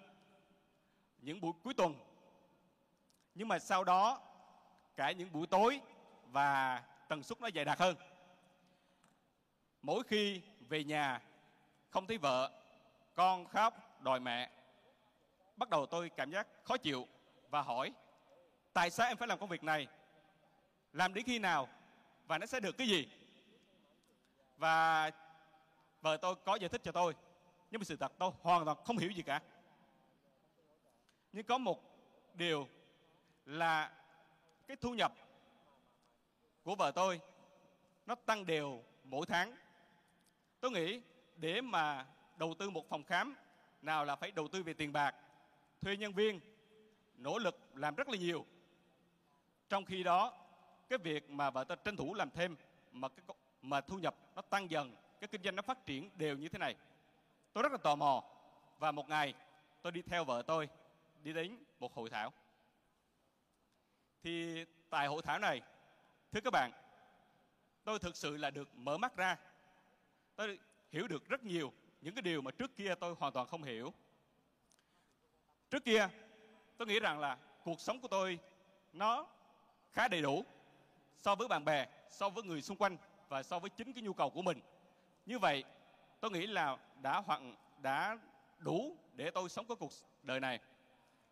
những 1.19 1.41
buổi 1.41 1.53
cuối 1.65 1.75
tuần. 1.75 1.95
Nhưng 3.35 3.49
mà 3.49 3.59
sau 3.59 3.85
đó, 3.85 4.21
cả 4.97 5.13
những 5.13 5.33
buổi 5.33 5.47
tối 5.47 5.81
và 6.27 6.83
tần 7.09 7.23
suất 7.23 7.41
nó 7.41 7.49
dày 7.55 7.65
đặc 7.65 7.79
hơn. 7.79 7.97
Mỗi 9.83 10.03
khi 10.03 10.41
về 10.69 10.85
nhà, 10.85 11.23
không 11.91 12.07
thấy 12.07 12.19
vợ, 12.19 12.51
con 13.15 13.47
khóc, 13.47 14.03
đòi 14.03 14.21
mẹ, 14.21 14.51
bắt 15.57 15.71
đầu 15.71 15.87
tôi 15.87 16.09
cảm 16.09 16.31
giác 16.31 16.47
khó 16.65 16.77
chịu 16.77 17.07
và 17.51 17.63
hỏi, 17.63 17.93
tại 18.73 18.91
sao 18.91 19.09
em 19.09 19.17
phải 19.17 19.29
làm 19.29 19.39
công 19.39 19.49
việc 19.49 19.65
này? 19.65 19.87
Làm 20.93 21.15
đến 21.15 21.25
khi 21.25 21.39
nào 21.39 21.69
và 22.27 22.39
nó 22.39 22.47
sẽ 22.47 22.61
được 22.61 22.79
cái 22.79 22.89
gì? 22.89 23.09
Và 24.57 25.11
vợ 26.01 26.17
tôi 26.17 26.35
có 26.45 26.55
giải 26.55 26.69
thích 26.69 26.81
cho 26.85 26.93
tôi 26.93 27.15
nhưng 27.71 27.81
mà 27.81 27.85
sự 27.85 27.97
thật 27.97 28.13
tôi 28.19 28.31
hoàn 28.43 28.65
toàn 28.65 28.77
không 28.85 28.99
hiểu 28.99 29.11
gì 29.11 29.23
cả. 29.23 29.43
Nhưng 31.33 31.45
có 31.45 31.59
một 31.59 31.81
điều 32.35 32.69
là 33.45 33.93
cái 34.67 34.77
thu 34.77 34.95
nhập 34.95 35.13
của 36.63 36.75
vợ 36.75 36.93
tôi 36.95 37.21
nó 38.07 38.15
tăng 38.15 38.47
đều 38.47 38.83
mỗi 39.05 39.27
tháng. 39.27 39.57
Tôi 40.61 40.71
nghĩ 40.71 41.01
để 41.37 41.61
mà 41.61 42.07
đầu 42.37 42.55
tư 42.59 42.71
một 42.71 42.89
phòng 42.89 43.05
khám 43.05 43.35
nào 43.83 44.05
là 44.05 44.17
phải 44.17 44.31
đầu 44.31 44.49
tư 44.49 44.63
về 44.63 44.73
tiền 44.73 44.93
bạc, 44.93 45.15
thuê 45.81 45.97
nhân 45.97 46.13
viên, 46.13 46.41
nỗ 47.17 47.39
lực 47.39 47.59
làm 47.75 47.95
rất 47.95 48.09
là 48.09 48.17
nhiều. 48.17 48.47
Trong 49.69 49.85
khi 49.85 50.03
đó, 50.03 50.33
cái 50.89 50.99
việc 50.99 51.31
mà 51.31 51.51
vợ 51.51 51.65
tôi 51.65 51.77
tranh 51.85 51.97
thủ 51.97 52.15
làm 52.15 52.31
thêm 52.31 52.57
mà 52.93 53.09
cái 53.09 53.37
mà 53.63 53.81
thu 53.81 53.99
nhập 53.99 54.17
nó 54.35 54.43
tăng 54.43 54.71
dần, 54.71 54.95
cái 55.21 55.29
kinh 55.29 55.43
doanh 55.43 55.57
nó 55.57 55.63
phát 55.63 55.87
triển 55.87 56.11
đều 56.15 56.37
như 56.37 56.49
thế 56.49 56.59
này 56.59 56.77
tôi 57.53 57.63
rất 57.63 57.73
là 57.73 57.79
tò 57.79 57.97
mò. 57.97 58.25
Và 58.79 58.93
một 58.93 59.09
ngày, 59.09 59.35
tôi 59.83 59.93
đi 59.93 60.03
theo 60.03 60.25
vợ 60.25 60.43
tôi, 60.47 60.69
đi 61.23 61.33
đến 61.33 61.59
một 61.81 61.95
hội 61.95 62.11
thảo. 62.11 62.33
Thì 64.23 64.65
tại 64.91 65.07
hội 65.07 65.23
thảo 65.23 65.39
này, 65.39 65.63
thưa 66.33 66.41
các 66.41 66.51
bạn, 66.51 66.73
tôi 67.85 67.99
thực 67.99 68.17
sự 68.17 68.37
là 68.37 68.51
được 68.51 68.69
mở 68.75 68.99
mắt 68.99 69.17
ra. 69.17 69.37
Tôi 70.37 70.59
hiểu 70.91 71.09
được 71.09 71.29
rất 71.29 71.45
nhiều 71.45 71.73
những 72.01 72.15
cái 72.15 72.23
điều 72.23 72.43
mà 72.43 72.51
trước 72.51 72.77
kia 72.77 72.95
tôi 72.95 73.15
hoàn 73.19 73.33
toàn 73.33 73.47
không 73.47 73.63
hiểu. 73.63 73.93
Trước 75.71 75.85
kia, 75.85 76.09
tôi 76.77 76.87
nghĩ 76.87 77.01
rằng 77.01 77.19
là 77.19 77.39
cuộc 77.65 77.81
sống 77.81 78.01
của 78.01 78.09
tôi 78.09 78.39
nó 78.93 79.27
khá 79.93 80.09
đầy 80.09 80.23
đủ 80.23 80.45
so 81.21 81.35
với 81.35 81.49
bạn 81.49 81.65
bè, 81.65 81.87
so 82.09 82.29
với 82.29 82.45
người 82.45 82.63
xung 82.63 82.77
quanh 82.77 82.97
và 83.29 83.43
so 83.43 83.59
với 83.59 83.71
chính 83.71 83.93
cái 83.93 84.03
nhu 84.03 84.13
cầu 84.13 84.31
của 84.31 84.43
mình. 84.43 84.61
Như 85.27 85.39
vậy 85.39 85.65
tôi 86.21 86.31
nghĩ 86.31 86.47
là 86.47 86.77
đã 87.03 87.23
hoặc 87.27 87.41
đã 87.79 88.19
đủ 88.59 88.97
để 89.15 89.31
tôi 89.31 89.49
sống 89.49 89.67
cái 89.69 89.77
cuộc 89.77 89.93
đời 90.23 90.41
này. 90.41 90.61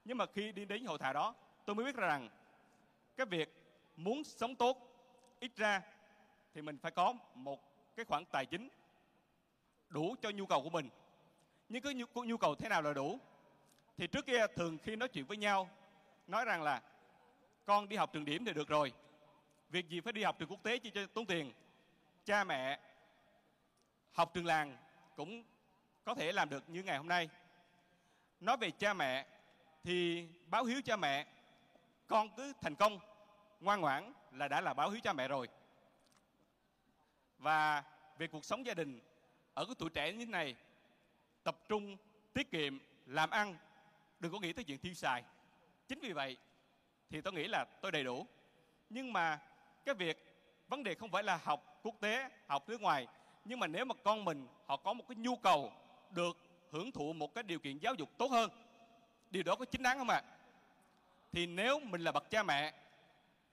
Nhưng 0.04 0.18
mà 0.18 0.26
khi 0.34 0.52
đi 0.52 0.64
đến 0.64 0.84
hội 0.84 0.98
thảo 0.98 1.12
đó 1.12 1.34
tôi 1.64 1.76
mới 1.76 1.84
biết 1.84 1.96
rằng 1.96 2.28
cái 3.16 3.26
việc 3.26 3.54
muốn 3.96 4.24
sống 4.24 4.54
tốt 4.56 4.76
ít 5.40 5.56
ra 5.56 5.82
thì 6.54 6.62
mình 6.62 6.78
phải 6.78 6.92
có 6.92 7.14
một 7.34 7.60
cái 7.96 8.04
khoản 8.04 8.24
tài 8.24 8.46
chính 8.46 8.68
đủ 9.88 10.14
cho 10.22 10.30
nhu 10.30 10.46
cầu 10.46 10.62
của 10.62 10.70
mình. 10.70 10.88
Nhưng 11.68 11.82
cái 11.82 11.94
nhu, 11.94 12.24
nhu 12.24 12.36
cầu 12.36 12.54
thế 12.54 12.68
nào 12.68 12.82
là 12.82 12.92
đủ? 12.92 13.18
Thì 13.96 14.06
trước 14.06 14.26
kia 14.26 14.46
thường 14.56 14.78
khi 14.82 14.96
nói 14.96 15.08
chuyện 15.08 15.24
với 15.24 15.36
nhau 15.36 15.70
nói 16.26 16.44
rằng 16.44 16.62
là 16.62 16.82
con 17.64 17.88
đi 17.88 17.96
học 17.96 18.10
trường 18.12 18.24
điểm 18.24 18.44
thì 18.44 18.52
được 18.52 18.68
rồi. 18.68 18.92
Việc 19.70 19.88
gì 19.88 20.00
phải 20.00 20.12
đi 20.12 20.22
học 20.22 20.36
trường 20.38 20.48
quốc 20.48 20.62
tế 20.62 20.78
chỉ 20.78 20.90
cho 20.90 21.06
tốn 21.06 21.26
tiền? 21.26 21.52
Cha 22.24 22.44
mẹ 22.44 22.80
học 24.12 24.30
trường 24.34 24.46
làng 24.46 24.76
cũng 25.16 25.44
có 26.04 26.14
thể 26.14 26.32
làm 26.32 26.48
được 26.48 26.70
như 26.70 26.82
ngày 26.82 26.96
hôm 26.96 27.08
nay. 27.08 27.28
Nói 28.40 28.56
về 28.56 28.70
cha 28.70 28.94
mẹ 28.94 29.26
thì 29.84 30.28
báo 30.46 30.64
hiếu 30.64 30.80
cha 30.84 30.96
mẹ, 30.96 31.26
con 32.06 32.36
cứ 32.36 32.52
thành 32.60 32.74
công, 32.74 32.98
ngoan 33.60 33.80
ngoãn 33.80 34.12
là 34.32 34.48
đã 34.48 34.60
là 34.60 34.74
báo 34.74 34.90
hiếu 34.90 35.00
cha 35.04 35.12
mẹ 35.12 35.28
rồi. 35.28 35.48
Và 37.38 37.82
về 38.18 38.26
cuộc 38.26 38.44
sống 38.44 38.66
gia 38.66 38.74
đình, 38.74 39.00
ở 39.54 39.64
cái 39.64 39.74
tuổi 39.78 39.90
trẻ 39.90 40.12
như 40.12 40.24
thế 40.24 40.30
này, 40.30 40.54
tập 41.42 41.58
trung, 41.68 41.96
tiết 42.32 42.50
kiệm, 42.50 42.78
làm 43.06 43.30
ăn, 43.30 43.56
đừng 44.20 44.32
có 44.32 44.38
nghĩ 44.38 44.52
tới 44.52 44.64
chuyện 44.64 44.78
tiêu 44.78 44.94
xài. 44.94 45.24
Chính 45.88 46.00
vì 46.00 46.12
vậy 46.12 46.36
thì 47.10 47.20
tôi 47.20 47.32
nghĩ 47.32 47.48
là 47.48 47.64
tôi 47.82 47.92
đầy 47.92 48.04
đủ. 48.04 48.26
Nhưng 48.90 49.12
mà 49.12 49.40
cái 49.84 49.94
việc, 49.94 50.24
vấn 50.68 50.82
đề 50.82 50.94
không 50.94 51.10
phải 51.10 51.22
là 51.22 51.36
học 51.36 51.80
quốc 51.82 51.94
tế, 52.00 52.28
học 52.46 52.68
nước 52.68 52.80
ngoài 52.80 53.06
nhưng 53.44 53.60
mà 53.60 53.66
nếu 53.66 53.84
mà 53.84 53.94
con 54.04 54.24
mình 54.24 54.46
họ 54.66 54.76
có 54.76 54.92
một 54.92 55.04
cái 55.08 55.16
nhu 55.16 55.36
cầu 55.36 55.72
được 56.10 56.36
hưởng 56.70 56.92
thụ 56.92 57.12
một 57.12 57.34
cái 57.34 57.44
điều 57.44 57.58
kiện 57.58 57.78
giáo 57.78 57.94
dục 57.94 58.10
tốt 58.18 58.30
hơn, 58.30 58.50
điều 59.30 59.42
đó 59.42 59.56
có 59.56 59.64
chính 59.64 59.82
đáng 59.82 59.98
không 59.98 60.08
ạ? 60.08 60.22
Thì 61.32 61.46
nếu 61.46 61.80
mình 61.80 62.00
là 62.00 62.12
bậc 62.12 62.30
cha 62.30 62.42
mẹ, 62.42 62.74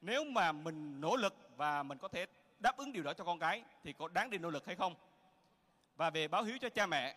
nếu 0.01 0.23
mà 0.23 0.51
mình 0.51 1.01
nỗ 1.01 1.15
lực 1.15 1.35
và 1.57 1.83
mình 1.83 1.97
có 1.97 2.07
thể 2.07 2.25
đáp 2.59 2.77
ứng 2.77 2.91
điều 2.91 3.03
đó 3.03 3.13
cho 3.13 3.23
con 3.23 3.39
cái 3.39 3.63
thì 3.83 3.93
có 3.93 4.07
đáng 4.07 4.29
đi 4.29 4.37
nỗ 4.37 4.49
lực 4.49 4.65
hay 4.65 4.75
không? 4.75 4.95
Và 5.95 6.09
về 6.09 6.27
báo 6.27 6.43
hiếu 6.43 6.57
cho 6.61 6.69
cha 6.69 6.85
mẹ, 6.85 7.15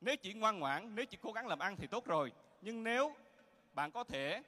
nếu 0.00 0.16
chỉ 0.16 0.32
ngoan 0.32 0.58
ngoãn, 0.58 0.94
nếu 0.94 1.06
chỉ 1.06 1.18
cố 1.22 1.32
gắng 1.32 1.46
làm 1.46 1.58
ăn 1.58 1.76
thì 1.76 1.86
tốt 1.86 2.06
rồi. 2.06 2.32
Nhưng 2.62 2.84
nếu 2.84 3.14
bạn 3.74 3.90
có 3.90 4.04
thể 4.04 4.42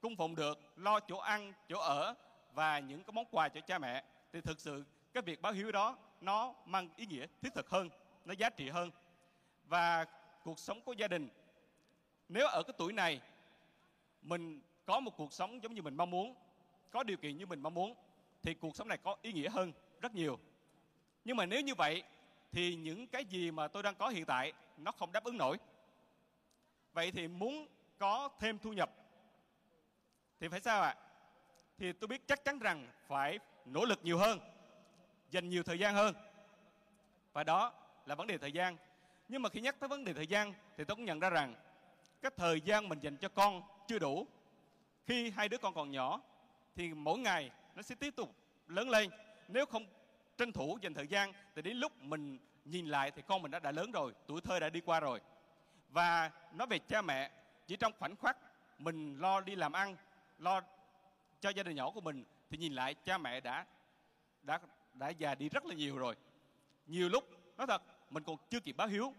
cung 0.00 0.16
phụng 0.16 0.34
được, 0.34 0.58
lo 0.76 1.00
chỗ 1.00 1.18
ăn, 1.18 1.52
chỗ 1.68 1.78
ở 1.78 2.14
và 2.54 2.78
những 2.78 3.04
cái 3.04 3.12
món 3.12 3.24
quà 3.30 3.48
cho 3.48 3.60
cha 3.60 3.78
mẹ 3.78 4.04
thì 4.32 4.40
thực 4.40 4.60
sự 4.60 4.84
cái 5.12 5.22
việc 5.22 5.42
báo 5.42 5.52
hiếu 5.52 5.72
đó 5.72 5.96
nó 6.22 6.54
mang 6.66 6.88
ý 6.96 7.06
nghĩa 7.06 7.26
thiết 7.42 7.54
thực 7.54 7.70
hơn, 7.70 7.90
nó 8.24 8.34
giá 8.38 8.50
trị 8.50 8.68
hơn. 8.68 8.90
Và 9.64 10.04
cuộc 10.44 10.58
sống 10.58 10.80
của 10.80 10.92
gia 10.92 11.08
đình, 11.08 11.28
nếu 12.28 12.46
ở 12.46 12.62
cái 12.62 12.74
tuổi 12.78 12.92
này, 12.92 13.20
mình 14.22 14.60
có 14.84 15.00
một 15.00 15.16
cuộc 15.16 15.32
sống 15.32 15.62
giống 15.62 15.74
như 15.74 15.82
mình 15.82 15.96
mong 15.96 16.10
muốn, 16.10 16.34
có 16.90 17.02
điều 17.02 17.16
kiện 17.16 17.36
như 17.36 17.46
mình 17.46 17.60
mong 17.60 17.74
muốn, 17.74 17.94
thì 18.42 18.54
cuộc 18.54 18.76
sống 18.76 18.88
này 18.88 18.98
có 18.98 19.16
ý 19.22 19.32
nghĩa 19.32 19.48
hơn 19.48 19.72
rất 20.00 20.14
nhiều. 20.14 20.38
Nhưng 21.24 21.36
mà 21.36 21.46
nếu 21.46 21.60
như 21.60 21.74
vậy, 21.74 22.02
thì 22.52 22.76
những 22.76 23.06
cái 23.06 23.24
gì 23.24 23.50
mà 23.50 23.68
tôi 23.68 23.82
đang 23.82 23.94
có 23.94 24.08
hiện 24.08 24.24
tại, 24.24 24.52
nó 24.76 24.92
không 24.92 25.12
đáp 25.12 25.24
ứng 25.24 25.36
nổi. 25.36 25.58
Vậy 26.92 27.10
thì 27.10 27.28
muốn 27.28 27.66
có 27.98 28.28
thêm 28.38 28.58
thu 28.58 28.72
nhập, 28.72 28.90
thì 30.40 30.48
phải 30.48 30.60
sao 30.60 30.82
ạ? 30.82 30.96
Thì 31.78 31.92
tôi 31.92 32.08
biết 32.08 32.26
chắc 32.26 32.44
chắn 32.44 32.58
rằng 32.58 32.86
phải 33.06 33.38
nỗ 33.66 33.84
lực 33.84 34.00
nhiều 34.02 34.18
hơn 34.18 34.38
dành 35.32 35.48
nhiều 35.48 35.62
thời 35.62 35.78
gian 35.78 35.94
hơn. 35.94 36.14
Và 37.32 37.44
đó 37.44 37.72
là 38.06 38.14
vấn 38.14 38.26
đề 38.26 38.38
thời 38.38 38.52
gian. 38.52 38.76
Nhưng 39.28 39.42
mà 39.42 39.48
khi 39.48 39.60
nhắc 39.60 39.76
tới 39.80 39.88
vấn 39.88 40.04
đề 40.04 40.12
thời 40.12 40.26
gian 40.26 40.54
thì 40.76 40.84
tôi 40.84 40.96
cũng 40.96 41.04
nhận 41.04 41.20
ra 41.20 41.30
rằng 41.30 41.54
cái 42.22 42.30
thời 42.36 42.60
gian 42.60 42.88
mình 42.88 43.00
dành 43.00 43.16
cho 43.16 43.28
con 43.28 43.62
chưa 43.86 43.98
đủ. 43.98 44.26
Khi 45.06 45.30
hai 45.30 45.48
đứa 45.48 45.58
con 45.58 45.74
còn 45.74 45.90
nhỏ 45.90 46.20
thì 46.74 46.94
mỗi 46.94 47.18
ngày 47.18 47.50
nó 47.74 47.82
sẽ 47.82 47.94
tiếp 47.94 48.16
tục 48.16 48.34
lớn 48.68 48.90
lên. 48.90 49.10
Nếu 49.48 49.66
không 49.66 49.86
tranh 50.36 50.52
thủ 50.52 50.78
dành 50.82 50.94
thời 50.94 51.06
gian 51.06 51.32
thì 51.54 51.62
đến 51.62 51.76
lúc 51.76 52.02
mình 52.02 52.38
nhìn 52.64 52.86
lại 52.86 53.10
thì 53.10 53.22
con 53.26 53.42
mình 53.42 53.50
đã 53.50 53.58
đã 53.58 53.72
lớn 53.72 53.92
rồi, 53.92 54.12
tuổi 54.26 54.40
thơ 54.40 54.60
đã 54.60 54.70
đi 54.70 54.80
qua 54.80 55.00
rồi. 55.00 55.20
Và 55.88 56.30
nói 56.52 56.66
về 56.66 56.78
cha 56.78 57.02
mẹ, 57.02 57.30
chỉ 57.66 57.76
trong 57.76 57.92
khoảnh 57.98 58.16
khắc 58.16 58.36
mình 58.78 59.18
lo 59.18 59.40
đi 59.40 59.56
làm 59.56 59.72
ăn, 59.72 59.96
lo 60.38 60.60
cho 61.40 61.50
gia 61.50 61.62
đình 61.62 61.76
nhỏ 61.76 61.90
của 61.90 62.00
mình 62.00 62.24
thì 62.50 62.58
nhìn 62.58 62.72
lại 62.72 62.94
cha 62.94 63.18
mẹ 63.18 63.40
đã 63.40 63.66
đã 64.42 64.60
đã 64.94 65.08
già 65.08 65.34
đi 65.34 65.48
rất 65.48 65.64
là 65.64 65.74
nhiều 65.74 65.98
rồi. 65.98 66.16
Nhiều 66.86 67.08
lúc, 67.08 67.24
nói 67.56 67.66
thật, 67.66 67.82
mình 68.10 68.22
còn 68.22 68.36
chưa 68.50 68.60
kịp 68.60 68.72
báo 68.72 68.86
hiếu. 68.86 69.14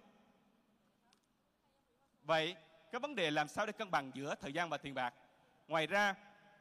Vậy, 2.23 2.55
cái 2.91 2.99
vấn 2.99 3.15
đề 3.15 3.31
làm 3.31 3.47
sao 3.47 3.65
để 3.65 3.71
cân 3.71 3.91
bằng 3.91 4.11
giữa 4.13 4.35
thời 4.35 4.53
gian 4.53 4.69
và 4.69 4.77
tiền 4.77 4.93
bạc? 4.93 5.13
Ngoài 5.67 5.87
ra, 5.87 6.15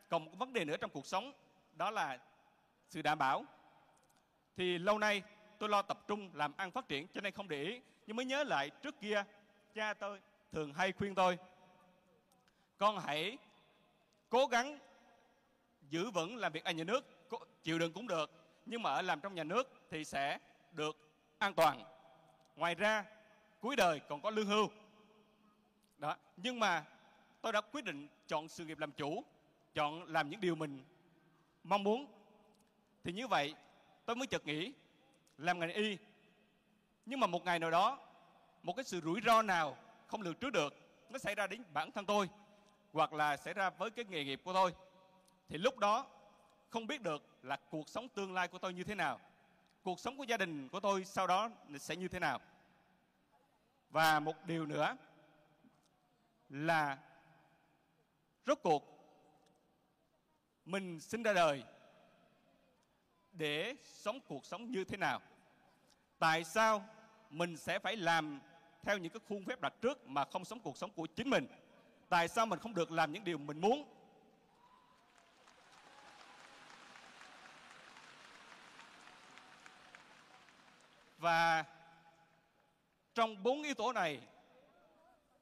còn 0.08 0.24
một 0.24 0.30
vấn 0.38 0.52
đề 0.52 0.64
nữa 0.64 0.76
trong 0.76 0.90
cuộc 0.90 1.06
sống, 1.06 1.32
đó 1.74 1.90
là 1.90 2.18
sự 2.88 3.02
đảm 3.02 3.18
bảo. 3.18 3.44
Thì 4.56 4.78
lâu 4.78 4.98
nay, 4.98 5.22
tôi 5.58 5.68
lo 5.68 5.82
tập 5.82 6.04
trung 6.08 6.30
làm 6.34 6.52
ăn 6.56 6.70
phát 6.70 6.88
triển, 6.88 7.06
cho 7.14 7.20
nên 7.20 7.32
không 7.32 7.48
để 7.48 7.62
ý. 7.62 7.80
Nhưng 8.06 8.16
mới 8.16 8.26
nhớ 8.26 8.44
lại 8.44 8.70
trước 8.70 9.00
kia, 9.00 9.24
cha 9.74 9.94
tôi 9.94 10.20
thường 10.52 10.74
hay 10.74 10.92
khuyên 10.92 11.14
tôi, 11.14 11.38
con 12.78 12.98
hãy 12.98 13.38
cố 14.28 14.46
gắng 14.46 14.78
giữ 15.90 16.10
vững 16.10 16.36
làm 16.36 16.52
việc 16.52 16.64
ở 16.64 16.72
nhà 16.72 16.84
nước 16.84 17.30
chịu 17.62 17.78
đựng 17.78 17.92
cũng 17.92 18.06
được 18.06 18.41
nhưng 18.66 18.82
mà 18.82 18.90
ở 18.90 19.02
làm 19.02 19.20
trong 19.20 19.34
nhà 19.34 19.44
nước 19.44 19.72
thì 19.90 20.04
sẽ 20.04 20.38
được 20.72 20.96
an 21.38 21.54
toàn. 21.54 21.84
Ngoài 22.56 22.74
ra, 22.74 23.04
cuối 23.60 23.76
đời 23.76 24.00
còn 24.08 24.20
có 24.20 24.30
lương 24.30 24.46
hưu. 24.46 24.68
Đó, 25.98 26.16
nhưng 26.36 26.60
mà 26.60 26.84
tôi 27.40 27.52
đã 27.52 27.60
quyết 27.60 27.84
định 27.84 28.08
chọn 28.26 28.48
sự 28.48 28.64
nghiệp 28.64 28.78
làm 28.78 28.92
chủ, 28.92 29.24
chọn 29.74 30.04
làm 30.04 30.30
những 30.30 30.40
điều 30.40 30.54
mình 30.54 30.84
mong 31.64 31.84
muốn. 31.84 32.06
Thì 33.04 33.12
như 33.12 33.26
vậy, 33.26 33.54
tôi 34.04 34.16
mới 34.16 34.26
chợt 34.26 34.46
nghĩ 34.46 34.72
làm 35.38 35.58
ngành 35.58 35.72
y. 35.72 35.98
Nhưng 37.06 37.20
mà 37.20 37.26
một 37.26 37.44
ngày 37.44 37.58
nào 37.58 37.70
đó, 37.70 37.98
một 38.62 38.72
cái 38.76 38.84
sự 38.84 39.00
rủi 39.00 39.20
ro 39.26 39.42
nào 39.42 39.76
không 40.06 40.22
lường 40.22 40.34
trước 40.34 40.50
được, 40.50 40.74
nó 41.10 41.18
xảy 41.18 41.34
ra 41.34 41.46
đến 41.46 41.62
bản 41.72 41.92
thân 41.92 42.06
tôi, 42.06 42.28
hoặc 42.92 43.12
là 43.12 43.36
xảy 43.36 43.54
ra 43.54 43.70
với 43.70 43.90
cái 43.90 44.04
nghề 44.04 44.24
nghiệp 44.24 44.40
của 44.44 44.52
tôi. 44.52 44.74
Thì 45.48 45.58
lúc 45.58 45.78
đó 45.78 46.06
không 46.72 46.86
biết 46.86 47.02
được 47.02 47.22
là 47.42 47.56
cuộc 47.70 47.88
sống 47.88 48.08
tương 48.08 48.34
lai 48.34 48.48
của 48.48 48.58
tôi 48.58 48.74
như 48.74 48.84
thế 48.84 48.94
nào. 48.94 49.20
Cuộc 49.82 50.00
sống 50.00 50.16
của 50.16 50.24
gia 50.24 50.36
đình 50.36 50.68
của 50.68 50.80
tôi 50.80 51.04
sau 51.04 51.26
đó 51.26 51.50
sẽ 51.80 51.96
như 51.96 52.08
thế 52.08 52.18
nào. 52.18 52.40
Và 53.90 54.20
một 54.20 54.46
điều 54.46 54.66
nữa 54.66 54.96
là 56.48 56.98
rốt 58.46 58.58
cuộc 58.62 58.84
mình 60.64 61.00
sinh 61.00 61.22
ra 61.22 61.32
đời 61.32 61.64
để 63.32 63.74
sống 63.84 64.20
cuộc 64.28 64.46
sống 64.46 64.70
như 64.70 64.84
thế 64.84 64.96
nào. 64.96 65.20
Tại 66.18 66.44
sao 66.44 66.84
mình 67.30 67.56
sẽ 67.56 67.78
phải 67.78 67.96
làm 67.96 68.40
theo 68.82 68.98
những 68.98 69.12
cái 69.12 69.20
khuôn 69.28 69.44
phép 69.44 69.60
đặt 69.60 69.74
trước 69.80 70.08
mà 70.08 70.24
không 70.24 70.44
sống 70.44 70.60
cuộc 70.60 70.76
sống 70.76 70.90
của 70.90 71.06
chính 71.06 71.30
mình? 71.30 71.46
Tại 72.08 72.28
sao 72.28 72.46
mình 72.46 72.58
không 72.58 72.74
được 72.74 72.92
làm 72.92 73.12
những 73.12 73.24
điều 73.24 73.38
mình 73.38 73.60
muốn? 73.60 73.84
Và 81.22 81.64
trong 83.14 83.42
bốn 83.42 83.62
yếu 83.62 83.74
tố 83.74 83.92
này, 83.92 84.20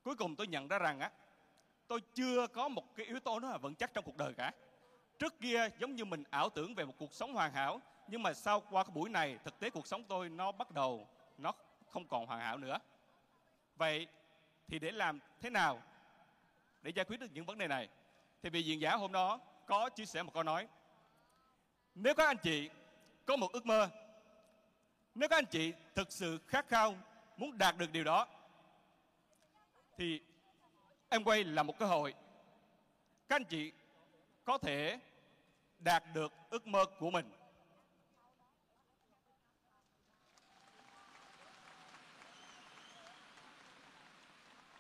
cuối 0.03 0.15
cùng 0.15 0.37
tôi 0.37 0.47
nhận 0.47 0.69
ra 0.69 0.79
rằng 0.79 1.01
á, 1.01 1.11
tôi 1.87 2.01
chưa 2.15 2.47
có 2.47 2.69
một 2.69 2.97
cái 2.97 3.07
yếu 3.07 3.21
tố 3.21 3.41
nó 3.41 3.51
là 3.51 3.59
vững 3.59 3.75
chắc 3.75 3.95
trong 3.95 4.05
cuộc 4.05 4.17
đời 4.17 4.35
cả. 4.35 4.53
Trước 5.19 5.41
kia 5.41 5.69
giống 5.79 5.95
như 5.95 6.05
mình 6.05 6.25
ảo 6.31 6.51
tưởng 6.51 6.75
về 6.75 6.85
một 6.85 6.95
cuộc 6.99 7.15
sống 7.15 7.35
hoàn 7.35 7.53
hảo, 7.53 7.81
nhưng 8.09 8.23
mà 8.23 8.33
sau 8.35 8.61
qua 8.61 8.85
cái 8.85 8.91
buổi 8.95 9.11
này, 9.11 9.39
thực 9.45 9.59
tế 9.59 9.71
cuộc 9.71 9.87
sống 9.87 10.05
tôi 10.05 10.29
nó 10.29 10.53
bắt 10.53 10.71
đầu 10.71 11.09
nó 11.39 11.53
không 11.91 12.09
còn 12.09 12.27
hoàn 12.27 12.41
hảo 12.41 12.59
nữa. 12.59 12.79
Vậy 13.77 14.07
thì 14.69 14.79
để 14.79 14.91
làm 14.91 15.19
thế 15.41 15.51
nào 15.51 15.83
để 16.83 16.93
giải 16.95 17.05
quyết 17.05 17.21
được 17.21 17.33
những 17.33 17.45
vấn 17.45 17.59
đề 17.59 17.69
này? 17.69 17.89
Thì 18.43 18.51
vị 18.51 18.63
diễn 18.63 18.81
giả 18.81 18.97
hôm 18.97 19.13
đó 19.13 19.41
có 19.67 19.89
chia 19.89 20.07
sẻ 20.07 20.23
một 20.23 20.35
câu 20.35 20.43
nói, 20.43 20.69
nếu 21.95 22.15
các 22.15 22.27
anh 22.27 22.39
chị 22.43 22.71
có 23.27 23.37
một 23.37 23.53
ước 23.53 23.67
mơ 23.67 23.89
nếu 25.15 25.29
các 25.29 25.37
anh 25.37 25.47
chị 25.47 25.73
thực 25.95 26.13
sự 26.13 26.39
khát 26.47 26.69
khao 26.69 26.97
muốn 27.37 27.59
đạt 27.59 27.77
được 27.79 27.93
điều 27.93 28.05
đó, 28.05 28.27
thì 29.97 30.21
em 31.09 31.25
quay 31.25 31.45
là 31.45 31.63
một 31.63 31.79
cơ 31.79 31.87
hội. 31.87 32.15
Các 33.29 33.37
anh 33.37 33.45
chị 33.45 33.73
có 34.45 34.59
thể 34.59 34.99
đạt 35.79 36.05
được 36.15 36.33
ước 36.51 36.67
mơ 36.67 36.85
của 36.99 37.11
mình. 37.11 37.31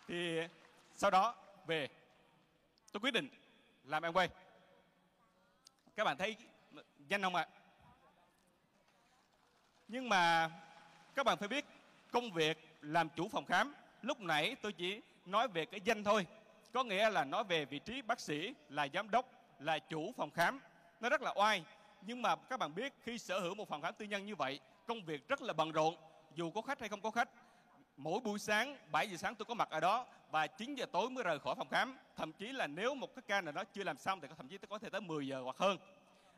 Thì 0.08 0.40
sau 0.94 1.10
đó 1.10 1.34
về, 1.66 1.88
tôi 2.92 3.00
quyết 3.00 3.10
định 3.10 3.28
làm 3.84 4.02
em 4.02 4.12
quay. 4.12 4.28
Các 5.96 6.04
bạn 6.04 6.16
thấy 6.16 6.36
nhanh 6.98 7.22
không 7.22 7.34
ạ? 7.34 7.48
Nhưng 9.92 10.08
mà 10.08 10.50
các 11.14 11.26
bạn 11.26 11.38
phải 11.38 11.48
biết, 11.48 11.64
công 12.12 12.30
việc 12.30 12.78
làm 12.80 13.08
chủ 13.08 13.28
phòng 13.28 13.44
khám, 13.44 13.74
lúc 14.02 14.20
nãy 14.20 14.56
tôi 14.62 14.72
chỉ 14.72 15.00
nói 15.26 15.48
về 15.48 15.64
cái 15.64 15.80
danh 15.84 16.04
thôi. 16.04 16.26
Có 16.72 16.84
nghĩa 16.84 17.10
là 17.10 17.24
nói 17.24 17.44
về 17.44 17.64
vị 17.64 17.78
trí 17.78 18.02
bác 18.02 18.20
sĩ, 18.20 18.54
là 18.68 18.88
giám 18.94 19.10
đốc, 19.10 19.26
là 19.58 19.78
chủ 19.78 20.12
phòng 20.16 20.30
khám. 20.30 20.60
Nó 21.00 21.08
rất 21.08 21.22
là 21.22 21.32
oai. 21.36 21.64
Nhưng 22.02 22.22
mà 22.22 22.36
các 22.36 22.58
bạn 22.58 22.74
biết, 22.74 22.92
khi 23.02 23.18
sở 23.18 23.40
hữu 23.40 23.54
một 23.54 23.68
phòng 23.68 23.82
khám 23.82 23.94
tư 23.94 24.04
nhân 24.04 24.26
như 24.26 24.36
vậy, 24.36 24.60
công 24.86 25.04
việc 25.04 25.28
rất 25.28 25.42
là 25.42 25.52
bận 25.52 25.72
rộn. 25.72 25.96
Dù 26.34 26.50
có 26.50 26.62
khách 26.62 26.80
hay 26.80 26.88
không 26.88 27.00
có 27.00 27.10
khách, 27.10 27.28
mỗi 27.96 28.20
buổi 28.20 28.38
sáng 28.38 28.76
7 28.92 29.08
giờ 29.08 29.16
sáng 29.16 29.34
tôi 29.34 29.46
có 29.46 29.54
mặt 29.54 29.70
ở 29.70 29.80
đó 29.80 30.06
và 30.30 30.46
9 30.46 30.74
giờ 30.74 30.86
tối 30.92 31.10
mới 31.10 31.24
rời 31.24 31.38
khỏi 31.38 31.54
phòng 31.54 31.68
khám. 31.68 31.98
Thậm 32.16 32.32
chí 32.32 32.52
là 32.52 32.66
nếu 32.66 32.94
một 32.94 33.14
cái 33.14 33.22
ca 33.26 33.40
nào 33.40 33.52
đó 33.52 33.64
chưa 33.64 33.84
làm 33.84 33.98
xong 33.98 34.20
thì 34.20 34.28
thậm 34.36 34.48
chí 34.48 34.58
tôi 34.58 34.68
có 34.68 34.78
thể 34.78 34.90
tới 34.90 35.00
10 35.00 35.26
giờ 35.26 35.40
hoặc 35.44 35.56
hơn. 35.56 35.78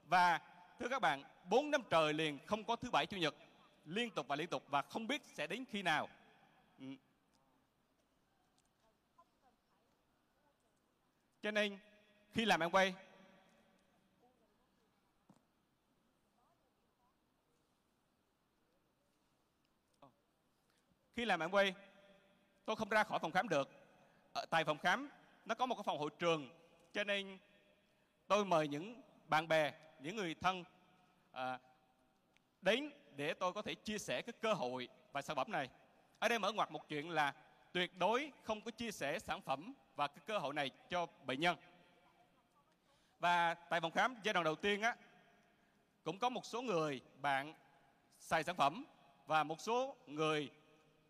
Và 0.07 0.41
thưa 0.79 0.89
các 0.89 1.03
bạn 1.03 1.23
4 1.51 1.71
năm 1.71 1.83
trời 1.91 2.13
liền 2.13 2.39
không 2.47 2.65
có 2.65 2.77
thứ 2.77 2.91
bảy, 2.91 3.07
chủ 3.07 3.17
nhật 3.17 3.35
liên 3.85 4.11
tục 4.11 4.29
và 4.29 4.37
liên 4.37 4.49
tục 4.49 4.63
và 4.69 4.83
không 4.83 5.07
biết 5.07 5.23
sẽ 5.35 5.47
đến 5.47 5.65
khi 5.71 5.83
nào. 5.83 6.09
Ừ. 6.79 6.87
Cho 11.43 11.51
nên 11.51 11.79
khi 12.33 12.45
làm 12.45 12.61
em 12.61 12.71
quay 12.71 12.95
khi 21.17 21.25
làm 21.25 21.41
em 21.41 21.51
quay 21.51 21.75
tôi 22.65 22.77
không 22.77 22.89
ra 22.89 23.05
khỏi 23.05 23.19
phòng 23.19 23.33
khám 23.33 23.49
được. 23.49 23.69
Ở 24.33 24.47
tại 24.51 24.65
phòng 24.65 24.79
khám 24.79 25.09
nó 25.45 25.55
có 25.55 25.67
một 25.67 25.75
cái 25.75 25.83
phòng 25.83 25.99
hội 25.99 26.11
trường 26.19 26.49
cho 26.93 27.05
nên 27.05 27.39
tôi 28.27 28.45
mời 28.45 28.69
những 28.69 29.03
bạn 29.29 29.49
bè 29.49 29.73
những 30.01 30.17
người 30.17 30.35
thân 30.35 30.65
à, 31.33 31.59
đến 32.61 32.91
để 33.17 33.35
tôi 33.35 33.53
có 33.53 33.63
thể 33.63 33.75
chia 33.75 33.99
sẻ 33.99 34.23
cái 34.23 34.33
cơ 34.41 34.53
hội 34.53 34.89
và 35.13 35.23
sản 35.23 35.37
phẩm 35.37 35.51
này. 35.51 35.69
Ở 36.19 36.29
đây 36.29 36.39
mở 36.39 36.53
ngoặt 36.53 36.71
một 36.71 36.89
chuyện 36.89 37.11
là 37.11 37.35
tuyệt 37.73 37.99
đối 37.99 38.33
không 38.43 38.61
có 38.61 38.71
chia 38.71 38.91
sẻ 38.91 39.19
sản 39.19 39.41
phẩm 39.41 39.75
và 39.97 40.07
cái 40.07 40.23
cơ 40.27 40.39
hội 40.39 40.55
này 40.55 40.71
cho 40.91 41.07
bệnh 41.27 41.41
nhân. 41.41 41.57
Và 43.19 43.55
tại 43.55 43.81
phòng 43.81 43.93
khám 43.93 44.17
giai 44.23 44.35
đoạn 44.35 44.45
đầu 44.45 44.55
tiên 44.55 44.83
á, 44.83 44.97
cũng 46.05 46.19
có 46.19 46.29
một 46.29 46.47
số 46.47 46.63
người 46.63 47.01
bạn 47.17 47.55
xài 48.19 48.45
sản 48.45 48.57
phẩm 48.57 48.85
và 49.27 49.45
một 49.45 49.61
số 49.61 49.97
người 50.07 50.51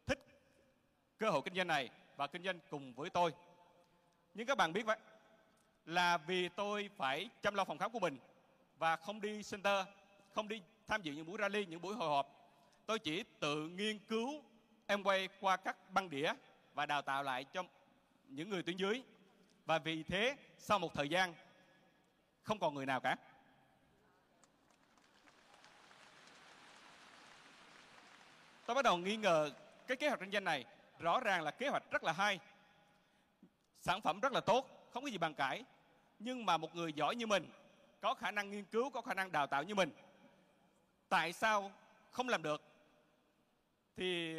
thích 0.06 0.18
cơ 1.18 1.30
hội 1.30 1.42
kinh 1.44 1.54
doanh 1.54 1.66
này 1.66 1.90
và 2.16 2.26
kinh 2.26 2.42
doanh 2.42 2.58
cùng 2.70 2.92
với 2.94 3.10
tôi. 3.10 3.32
Nhưng 4.34 4.46
các 4.46 4.58
bạn 4.58 4.72
biết 4.72 4.86
vậy, 4.86 4.98
là 5.84 6.18
vì 6.18 6.48
tôi 6.48 6.90
phải 6.96 7.28
chăm 7.42 7.54
lo 7.54 7.64
phòng 7.64 7.78
khám 7.78 7.90
của 7.90 8.00
mình 8.00 8.18
và 8.78 8.96
không 8.96 9.20
đi 9.20 9.42
center, 9.50 9.86
không 10.34 10.48
đi 10.48 10.62
tham 10.92 11.02
dự 11.02 11.12
những 11.12 11.26
buổi 11.26 11.38
rally, 11.40 11.66
những 11.66 11.82
buổi 11.82 11.94
hội 11.94 12.08
họp. 12.08 12.50
Tôi 12.86 12.98
chỉ 12.98 13.24
tự 13.40 13.68
nghiên 13.68 13.98
cứu, 13.98 14.42
em 14.86 15.02
quay 15.02 15.28
qua 15.40 15.56
các 15.56 15.90
băng 15.90 16.10
đĩa 16.10 16.32
và 16.74 16.86
đào 16.86 17.02
tạo 17.02 17.22
lại 17.22 17.44
cho 17.44 17.64
những 18.28 18.50
người 18.50 18.62
tuyến 18.62 18.76
dưới. 18.76 19.02
Và 19.66 19.78
vì 19.78 20.02
thế, 20.02 20.36
sau 20.58 20.78
một 20.78 20.94
thời 20.94 21.08
gian, 21.08 21.34
không 22.42 22.58
còn 22.58 22.74
người 22.74 22.86
nào 22.86 23.00
cả. 23.00 23.16
Tôi 28.66 28.74
bắt 28.74 28.82
đầu 28.84 28.96
nghi 28.96 29.16
ngờ 29.16 29.50
cái 29.86 29.96
kế 29.96 30.08
hoạch 30.08 30.20
kinh 30.20 30.30
doanh 30.30 30.44
này. 30.44 30.64
Rõ 30.98 31.20
ràng 31.20 31.42
là 31.42 31.50
kế 31.50 31.68
hoạch 31.68 31.90
rất 31.90 32.04
là 32.04 32.12
hay, 32.12 32.38
sản 33.80 34.00
phẩm 34.00 34.20
rất 34.20 34.32
là 34.32 34.40
tốt, 34.40 34.88
không 34.90 35.04
có 35.04 35.10
gì 35.10 35.18
bàn 35.18 35.34
cãi. 35.34 35.64
Nhưng 36.18 36.46
mà 36.46 36.56
một 36.56 36.74
người 36.74 36.92
giỏi 36.92 37.16
như 37.16 37.26
mình, 37.26 37.50
có 38.00 38.14
khả 38.14 38.30
năng 38.30 38.50
nghiên 38.50 38.64
cứu, 38.64 38.90
có 38.90 39.00
khả 39.00 39.14
năng 39.14 39.32
đào 39.32 39.46
tạo 39.46 39.62
như 39.62 39.74
mình 39.74 39.90
tại 41.12 41.32
sao 41.32 41.72
không 42.10 42.28
làm 42.28 42.42
được? 42.42 42.62
Thì 43.96 44.36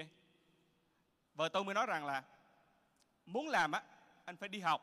vợ 1.35 1.49
tôi 1.49 1.63
mới 1.63 1.75
nói 1.75 1.85
rằng 1.85 2.05
là 2.05 2.23
muốn 3.25 3.49
làm 3.49 3.71
á, 3.71 3.83
anh 4.25 4.37
phải 4.37 4.49
đi 4.49 4.59
học. 4.59 4.81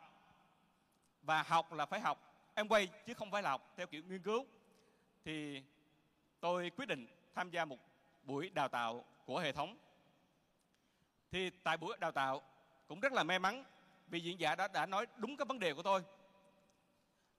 Và 1.22 1.42
học 1.42 1.72
là 1.72 1.86
phải 1.86 2.00
học, 2.00 2.18
em 2.54 2.68
quay 2.68 2.88
chứ 3.06 3.14
không 3.14 3.30
phải 3.30 3.42
là 3.42 3.50
học 3.50 3.72
theo 3.76 3.86
kiểu 3.86 4.02
nghiên 4.08 4.22
cứu. 4.22 4.46
Thì 5.24 5.62
tôi 6.40 6.70
quyết 6.70 6.88
định 6.88 7.06
tham 7.34 7.50
gia 7.50 7.64
một 7.64 7.78
buổi 8.22 8.50
đào 8.50 8.68
tạo 8.68 9.04
của 9.24 9.38
hệ 9.38 9.52
thống. 9.52 9.76
Thì 11.30 11.50
tại 11.50 11.76
buổi 11.76 11.96
đào 12.00 12.12
tạo 12.12 12.42
cũng 12.86 13.00
rất 13.00 13.12
là 13.12 13.22
may 13.22 13.38
mắn 13.38 13.64
vì 14.06 14.20
diễn 14.20 14.40
giả 14.40 14.54
đã 14.54 14.68
đã 14.68 14.86
nói 14.86 15.06
đúng 15.16 15.36
cái 15.36 15.44
vấn 15.44 15.58
đề 15.58 15.74
của 15.74 15.82
tôi. 15.82 16.02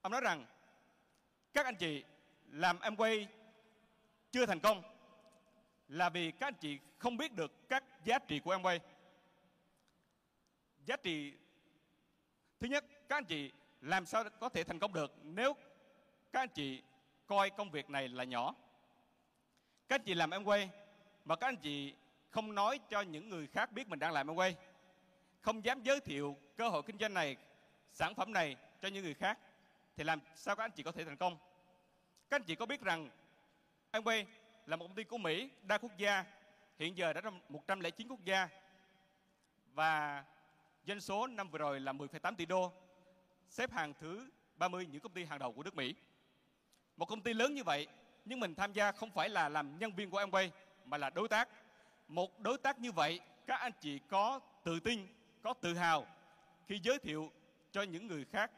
Ông 0.02 0.12
nói 0.12 0.22
rằng, 0.22 0.46
các 1.54 1.66
anh 1.66 1.76
chị 1.76 2.04
làm 2.50 2.80
em 2.80 2.96
quay 2.96 3.28
chưa 4.32 4.46
thành 4.46 4.60
công 4.60 4.84
là 5.88 6.10
vì 6.10 6.32
các 6.32 6.48
anh 6.48 6.54
chị 6.54 6.80
không 6.98 7.18
biết 7.18 7.34
được 7.36 7.70
các 7.70 7.84
giá 8.06 8.20
trị 8.20 8.40
của 8.40 8.52
em 8.52 8.62
quay 8.62 8.80
giá 10.86 10.98
trị, 10.98 11.34
thứ 12.60 12.68
nhất, 12.68 12.86
các 13.10 13.18
anh 13.18 13.26
chị 13.26 13.52
làm 13.82 14.06
sao 14.06 14.24
có 14.40 14.50
thể 14.50 14.64
thành 14.64 14.80
công 14.80 14.94
được 14.94 15.14
nếu 15.24 15.54
các 16.32 16.40
anh 16.40 16.50
chị 16.50 16.82
coi 17.28 17.50
công 17.50 17.72
việc 17.72 17.90
này 17.90 18.08
là 18.08 18.24
nhỏ. 18.24 18.56
Các 19.88 19.96
anh 19.96 20.04
chị 20.06 20.14
làm 20.14 20.32
em 20.32 20.44
quay 20.44 20.70
mà 21.26 21.36
các 21.36 21.48
anh 21.48 21.58
chị 21.58 21.94
không 22.30 22.56
nói 22.56 22.80
cho 22.90 23.02
những 23.02 23.30
người 23.30 23.48
khác 23.48 23.72
biết 23.72 23.88
mình 23.88 24.00
đang 24.00 24.14
làm 24.14 24.30
em 24.30 24.36
quay 24.36 24.56
không 25.42 25.66
dám 25.66 25.84
giới 25.84 26.00
thiệu 26.00 26.38
cơ 26.58 26.70
hội 26.70 26.84
kinh 26.84 26.98
doanh 26.98 27.14
này, 27.14 27.38
sản 27.92 28.16
phẩm 28.16 28.34
này 28.34 28.56
cho 28.82 28.88
những 28.88 29.04
người 29.04 29.14
khác, 29.14 29.38
thì 29.96 30.04
làm 30.04 30.20
sao 30.36 30.56
các 30.56 30.64
anh 30.64 30.72
chị 30.72 30.84
có 30.84 30.92
thể 30.92 31.06
thành 31.06 31.18
công? 31.18 31.38
Các 32.30 32.36
anh 32.36 32.44
chị 32.44 32.56
có 32.56 32.66
biết 32.66 32.82
rằng 32.82 33.10
Amway 33.92 34.26
là 34.66 34.76
một 34.76 34.86
công 34.88 34.96
ty 34.96 35.04
của 35.04 35.18
Mỹ 35.18 35.50
đa 35.64 35.78
quốc 35.78 35.92
gia 35.98 36.26
hiện 36.80 36.98
giờ 36.98 37.14
đã 37.14 37.22
trong 37.22 37.40
109 37.50 38.08
quốc 38.08 38.26
gia 38.26 38.50
và 39.74 40.24
doanh 40.88 41.02
số 41.02 41.28
năm 41.28 41.50
vừa 41.50 41.58
rồi 41.58 41.80
là 41.80 41.94
10,8 41.94 42.36
tỷ 42.36 42.46
đô 42.46 42.72
xếp 43.48 43.72
hàng 43.72 43.94
thứ 44.00 44.30
30 44.56 44.88
những 44.92 45.02
công 45.02 45.14
ty 45.14 45.26
hàng 45.26 45.40
đầu 45.40 45.54
của 45.54 45.64
nước 45.64 45.76
Mỹ 45.76 45.96
một 46.98 47.06
công 47.06 47.22
ty 47.22 47.34
lớn 47.34 47.56
như 47.56 47.64
vậy 47.64 47.88
nhưng 48.26 48.40
mình 48.40 48.56
tham 48.56 48.74
gia 48.74 48.92
không 48.92 49.12
phải 49.12 49.30
là 49.30 49.50
làm 49.50 49.80
nhân 49.80 49.96
viên 49.96 50.10
của 50.10 50.22
Amway 50.22 50.50
mà 50.86 50.98
là 50.98 51.10
đối 51.10 51.28
tác 51.28 51.50
một 52.08 52.40
đối 52.40 52.58
tác 52.58 52.80
như 52.80 52.92
vậy 52.92 53.20
các 53.48 53.60
anh 53.60 53.72
chị 53.82 54.00
có 54.00 54.40
tự 54.64 54.80
tin 54.80 55.08
có 55.42 55.54
tự 55.54 55.74
hào 55.74 56.06
khi 56.68 56.80
giới 56.84 57.00
thiệu 57.00 57.32
cho 57.72 57.82
những 57.82 58.08
người 58.08 58.26
khác 58.26 58.52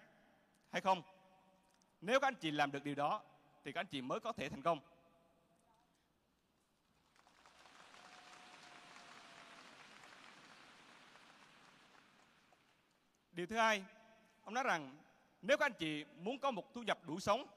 hay 0.69 0.82
không? 0.82 1.02
Nếu 2.02 2.19
các 2.19 2.28
anh 2.28 2.36
chị 2.36 2.52
làm 2.52 2.72
được 2.72 2.84
điều 2.84 2.96
đó 2.96 3.22
thì 3.63 3.72
các 3.72 3.80
anh 3.80 3.88
chị 3.88 4.02
mới 4.02 4.19
có 4.19 4.32
thể 4.32 4.50
thành 4.50 4.62
công. 4.62 4.80
Điều 13.34 13.46
thứ 13.46 13.58
hai, 13.58 13.84
ông 14.43 14.54
nói 14.54 14.63
rằng 14.63 14.98
nếu 15.41 15.58
các 15.58 15.65
anh 15.65 15.74
chị 15.80 16.06
muốn 16.17 16.39
có 16.39 16.52
một 16.52 16.74
thu 16.74 16.84
nhập 16.84 17.00
đủ 17.08 17.19
sống 17.19 17.48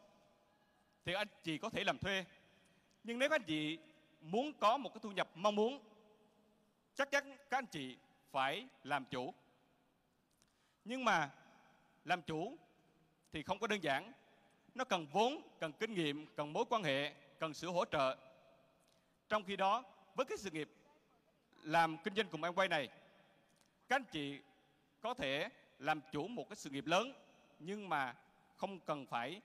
thì 1.04 1.12
anh 1.12 1.28
chị 1.42 1.58
có 1.58 1.70
thể 1.70 1.84
làm 1.84 1.98
thuê. 1.98 2.24
Nhưng 3.04 3.18
nếu 3.18 3.28
các 3.28 3.34
anh 3.34 3.46
chị 3.46 3.78
muốn 4.20 4.52
có 4.52 4.76
một 4.76 4.94
cái 4.94 5.00
thu 5.02 5.10
nhập 5.10 5.28
mong 5.34 5.54
muốn 5.54 5.82
chắc 6.94 7.10
chắn 7.10 7.36
các 7.50 7.58
anh 7.58 7.66
chị 7.66 7.96
phải 8.30 8.66
làm 8.82 9.04
chủ. 9.04 9.34
Nhưng 10.84 11.04
mà 11.04 11.30
làm 12.04 12.22
chủ 12.22 12.56
thì 13.32 13.42
không 13.42 13.58
có 13.58 13.66
đơn 13.66 13.82
giản. 13.82 14.12
Nó 14.74 14.84
cần 14.84 15.06
vốn, 15.06 15.40
cần 15.60 15.72
kinh 15.72 15.94
nghiệm, 15.94 16.26
cần 16.36 16.52
mối 16.52 16.64
quan 16.70 16.82
hệ, 16.82 17.14
cần 17.38 17.54
sự 17.54 17.70
hỗ 17.70 17.84
trợ. 17.84 18.16
Trong 19.28 19.44
khi 19.44 19.56
đó, 19.56 19.84
với 20.14 20.26
cái 20.26 20.38
sự 20.38 20.50
nghiệp 20.50 20.68
làm 21.62 21.96
kinh 22.04 22.14
doanh 22.14 22.28
cùng 22.28 22.44
em 22.44 22.54
quay 22.54 22.68
này, 22.68 22.88
các 23.88 23.96
anh 23.96 24.04
chị 24.12 24.40
có 25.00 25.14
thể 25.14 25.48
làm 25.78 26.00
chủ 26.12 26.28
một 26.28 26.48
cái 26.48 26.56
sự 26.56 26.70
nghiệp 26.70 26.86
lớn 26.86 27.12
nhưng 27.58 27.88
mà 27.88 28.14
không 28.56 28.80
cần 28.80 29.06
phải 29.06 29.40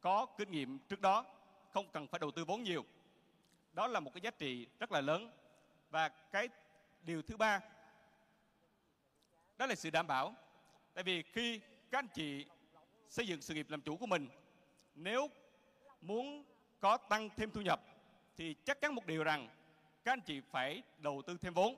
có 0.00 0.26
kinh 0.26 0.50
nghiệm 0.50 0.78
trước 0.78 1.00
đó, 1.00 1.24
không 1.72 1.88
cần 1.92 2.06
phải 2.06 2.18
đầu 2.18 2.30
tư 2.30 2.44
vốn 2.44 2.62
nhiều. 2.62 2.84
Đó 3.72 3.86
là 3.86 4.00
một 4.00 4.14
cái 4.14 4.20
giá 4.20 4.30
trị 4.30 4.66
rất 4.78 4.92
là 4.92 5.00
lớn. 5.00 5.30
Và 5.90 6.08
cái 6.08 6.48
điều 7.02 7.22
thứ 7.22 7.36
ba 7.36 7.60
đó 9.58 9.66
là 9.66 9.74
sự 9.74 9.90
đảm 9.90 10.06
bảo. 10.06 10.34
Tại 10.94 11.04
vì 11.04 11.22
khi 11.22 11.60
các 11.90 11.98
anh 11.98 12.08
chị 12.14 12.46
xây 13.08 13.26
dựng 13.26 13.42
sự 13.42 13.54
nghiệp 13.54 13.70
làm 13.70 13.80
chủ 13.80 13.96
của 13.96 14.06
mình, 14.06 14.28
nếu 14.94 15.30
muốn 16.00 16.44
có 16.80 16.96
tăng 16.96 17.28
thêm 17.36 17.50
thu 17.50 17.60
nhập 17.60 17.80
thì 18.36 18.54
chắc 18.64 18.80
chắn 18.80 18.94
một 18.94 19.06
điều 19.06 19.24
rằng 19.24 19.48
các 20.04 20.12
anh 20.12 20.20
chị 20.20 20.40
phải 20.50 20.82
đầu 20.98 21.22
tư 21.26 21.36
thêm 21.40 21.54
vốn. 21.54 21.76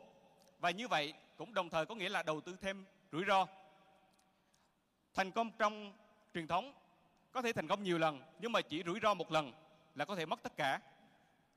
Và 0.58 0.70
như 0.70 0.88
vậy 0.88 1.14
cũng 1.36 1.54
đồng 1.54 1.70
thời 1.70 1.86
có 1.86 1.94
nghĩa 1.94 2.08
là 2.08 2.22
đầu 2.22 2.40
tư 2.40 2.56
thêm 2.60 2.84
rủi 3.12 3.24
ro 3.26 3.46
thành 5.14 5.30
công 5.30 5.50
trong 5.58 5.92
truyền 6.34 6.46
thống. 6.46 6.72
Có 7.32 7.42
thể 7.42 7.52
thành 7.52 7.68
công 7.68 7.82
nhiều 7.82 7.98
lần, 7.98 8.20
nhưng 8.40 8.52
mà 8.52 8.60
chỉ 8.60 8.82
rủi 8.86 9.00
ro 9.02 9.14
một 9.14 9.32
lần 9.32 9.52
là 9.94 10.04
có 10.04 10.16
thể 10.16 10.26
mất 10.26 10.42
tất 10.42 10.56
cả. 10.56 10.80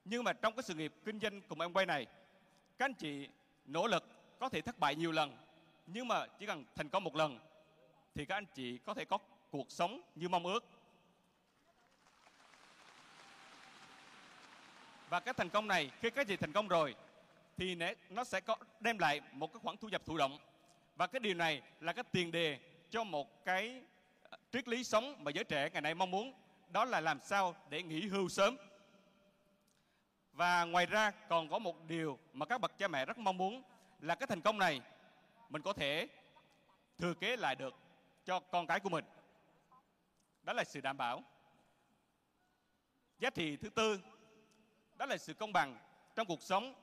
Nhưng 0.05 0.23
mà 0.23 0.33
trong 0.33 0.55
cái 0.55 0.63
sự 0.63 0.73
nghiệp 0.73 0.93
kinh 1.05 1.19
doanh 1.19 1.41
cùng 1.41 1.61
em 1.61 1.73
quay 1.73 1.85
này, 1.85 2.05
các 2.77 2.85
anh 2.85 2.93
chị 2.93 3.29
nỗ 3.65 3.87
lực 3.87 4.03
có 4.39 4.49
thể 4.49 4.61
thất 4.61 4.79
bại 4.79 4.95
nhiều 4.95 5.11
lần, 5.11 5.37
nhưng 5.87 6.07
mà 6.07 6.25
chỉ 6.39 6.45
cần 6.45 6.65
thành 6.75 6.89
công 6.89 7.03
một 7.03 7.15
lần 7.15 7.39
thì 8.15 8.25
các 8.25 8.35
anh 8.35 8.45
chị 8.53 8.77
có 8.85 8.93
thể 8.93 9.05
có 9.05 9.17
cuộc 9.51 9.71
sống 9.71 10.01
như 10.15 10.29
mong 10.29 10.45
ước. 10.45 10.63
Và 15.09 15.19
cái 15.19 15.33
thành 15.33 15.49
công 15.49 15.67
này, 15.67 15.91
khi 16.01 16.09
các 16.09 16.27
gì 16.27 16.35
chị 16.35 16.37
thành 16.37 16.51
công 16.51 16.67
rồi 16.67 16.95
thì 17.57 17.77
nó 18.09 18.23
sẽ 18.23 18.41
có 18.41 18.55
đem 18.79 18.97
lại 18.97 19.21
một 19.31 19.53
cái 19.53 19.59
khoản 19.63 19.77
thu 19.77 19.89
nhập 19.89 20.01
thụ 20.05 20.17
động. 20.17 20.37
Và 20.95 21.07
cái 21.07 21.19
điều 21.19 21.33
này 21.33 21.61
là 21.79 21.93
cái 21.93 22.03
tiền 22.11 22.31
đề 22.31 22.59
cho 22.89 23.03
một 23.03 23.45
cái 23.45 23.83
triết 24.51 24.67
lý 24.67 24.83
sống 24.83 25.23
mà 25.23 25.31
giới 25.31 25.43
trẻ 25.43 25.69
ngày 25.69 25.81
nay 25.81 25.95
mong 25.95 26.11
muốn, 26.11 26.33
đó 26.69 26.85
là 26.85 27.01
làm 27.01 27.19
sao 27.21 27.55
để 27.69 27.83
nghỉ 27.83 28.07
hưu 28.07 28.29
sớm. 28.29 28.57
Và 30.33 30.63
ngoài 30.63 30.85
ra 30.85 31.11
còn 31.11 31.49
có 31.49 31.59
một 31.59 31.85
điều 31.87 32.19
mà 32.33 32.45
các 32.45 32.61
bậc 32.61 32.77
cha 32.77 32.87
mẹ 32.87 33.05
rất 33.05 33.17
mong 33.17 33.37
muốn 33.37 33.63
là 33.99 34.15
cái 34.15 34.27
thành 34.27 34.41
công 34.41 34.57
này 34.57 34.81
mình 35.49 35.61
có 35.61 35.73
thể 35.73 36.07
thừa 36.97 37.13
kế 37.13 37.37
lại 37.37 37.55
được 37.55 37.73
cho 38.25 38.39
con 38.39 38.67
cái 38.67 38.79
của 38.79 38.89
mình. 38.89 39.05
Đó 40.43 40.53
là 40.53 40.63
sự 40.63 40.81
đảm 40.81 40.97
bảo. 40.97 41.23
Giá 43.19 43.29
trị 43.29 43.57
thứ 43.57 43.69
tư, 43.69 43.99
đó 44.95 45.05
là 45.05 45.17
sự 45.17 45.33
công 45.33 45.53
bằng 45.53 45.77
trong 46.15 46.27
cuộc 46.27 46.41
sống. 46.41 46.73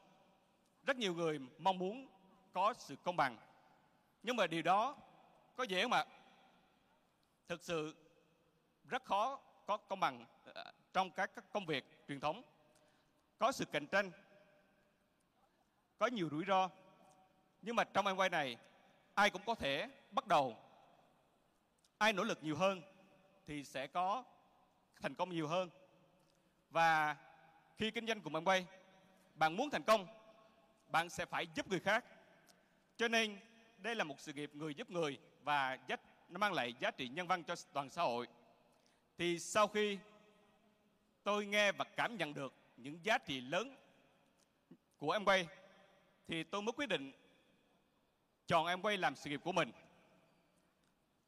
Rất 0.87 0.97
nhiều 0.97 1.15
người 1.15 1.39
mong 1.59 1.79
muốn 1.79 2.07
có 2.53 2.75
sự 2.79 2.97
công 2.97 3.17
bằng. 3.17 3.37
Nhưng 4.23 4.37
mà 4.37 4.47
điều 4.47 4.63
đó 4.63 4.97
có 5.57 5.65
dễ 5.65 5.83
không 5.83 5.93
ạ? 5.93 6.05
Thực 7.49 7.63
sự 7.63 7.95
rất 8.89 9.05
khó 9.05 9.41
có 9.67 9.77
công 9.77 10.01
bằng 10.01 10.27
ờ, 10.45 10.73
trong 10.93 11.11
các, 11.11 11.31
công 11.53 11.67
việc 11.67 11.85
truyền 12.09 12.21
thống. 12.21 12.43
Có 13.39 13.53
sự 13.53 13.65
cạnh 13.65 13.87
tranh 13.87 14.11
có 15.99 16.07
nhiều 16.07 16.29
rủi 16.31 16.45
ro 16.45 16.71
nhưng 17.63 17.77
mà 17.77 17.85
trong 17.85 18.07
em 18.07 18.17
quay 18.17 18.31
này 18.31 18.57
ai 19.15 19.31
cũng 19.31 19.43
có 19.47 19.55
thể 19.55 19.89
bắt 20.11 20.27
đầu. 20.27 20.57
Ai 21.99 22.13
nỗ 22.13 22.25
lực 22.25 22.39
nhiều 22.43 22.57
hơn 22.57 22.83
thì 23.47 23.65
sẽ 23.65 23.87
có 23.87 24.25
thành 25.01 25.15
công 25.15 25.31
nhiều 25.31 25.49
hơn. 25.49 25.71
Và 26.71 27.17
khi 27.77 27.91
kinh 27.91 28.07
doanh 28.07 28.21
cùng 28.21 28.33
bạn 28.33 28.45
quay 28.45 28.67
bạn 29.35 29.57
muốn 29.57 29.71
thành 29.71 29.83
công 29.83 30.07
bạn 30.89 31.11
sẽ 31.11 31.27
phải 31.27 31.47
giúp 31.55 31.69
người 31.69 31.81
khác. 31.81 32.05
Cho 32.97 33.09
nên 33.09 33.39
đây 33.79 33.95
là 33.95 34.05
một 34.05 34.21
sự 34.21 34.33
nghiệp 34.33 34.51
người 34.55 34.75
giúp 34.75 34.91
người 34.91 35.19
và 35.45 35.79
giá, 35.89 35.97
nó 36.29 36.39
mang 36.39 36.53
lại 36.53 36.75
giá 36.81 36.91
trị 36.91 37.09
nhân 37.09 37.27
văn 37.27 37.45
cho 37.45 37.55
toàn 37.73 37.91
xã 37.91 38.03
hội. 38.03 38.27
Thì 39.19 39.39
sau 39.39 39.67
khi 39.67 39.99
tôi 41.23 41.47
nghe 41.47 41.73
và 41.73 41.85
cảm 41.85 42.17
nhận 42.17 42.35
được 42.35 42.53
những 42.77 42.99
giá 43.03 43.19
trị 43.19 43.41
lớn 43.41 43.77
của 44.99 45.11
em 45.11 45.25
quay 45.25 45.47
thì 46.29 46.45
tôi 46.45 46.63
mới 46.63 46.73
quyết 46.73 46.89
định 46.89 47.13
chọn 48.47 48.67
em 48.67 48.83
quay 48.83 48.97
làm 48.97 49.17
sự 49.17 49.31
nghiệp 49.31 49.41
của 49.45 49.53
mình. 49.53 49.71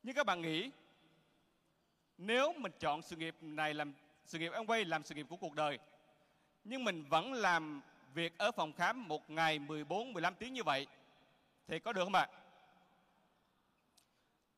Nhưng 0.03 0.15
các 0.15 0.27
bạn 0.27 0.43
nghĩ 0.43 0.71
nếu 2.19 2.53
mình 2.53 2.73
chọn 2.79 3.03
sự 3.03 3.17
nghiệp 3.17 3.37
này 3.41 3.75
làm 3.75 3.93
sự 4.25 4.39
nghiệp 4.39 4.53
em 4.53 4.67
quay 4.67 4.85
làm 4.85 5.05
sự 5.05 5.15
nghiệp 5.15 5.27
của 5.29 5.37
cuộc 5.37 5.55
đời 5.55 5.79
nhưng 6.65 6.85
mình 6.85 7.05
vẫn 7.09 7.33
làm 7.33 7.81
việc 8.15 8.39
ở 8.39 8.53
phòng 8.53 8.73
khám 8.73 9.09
một 9.09 9.31
ngày 9.31 9.59
14 9.59 10.13
15 10.13 10.35
tiếng 10.35 10.55
như 10.55 10.63
vậy 10.63 10.87
thì 11.69 11.79
có 11.79 11.93
được 11.93 12.05
không 12.05 12.15
ạ? 12.15 12.29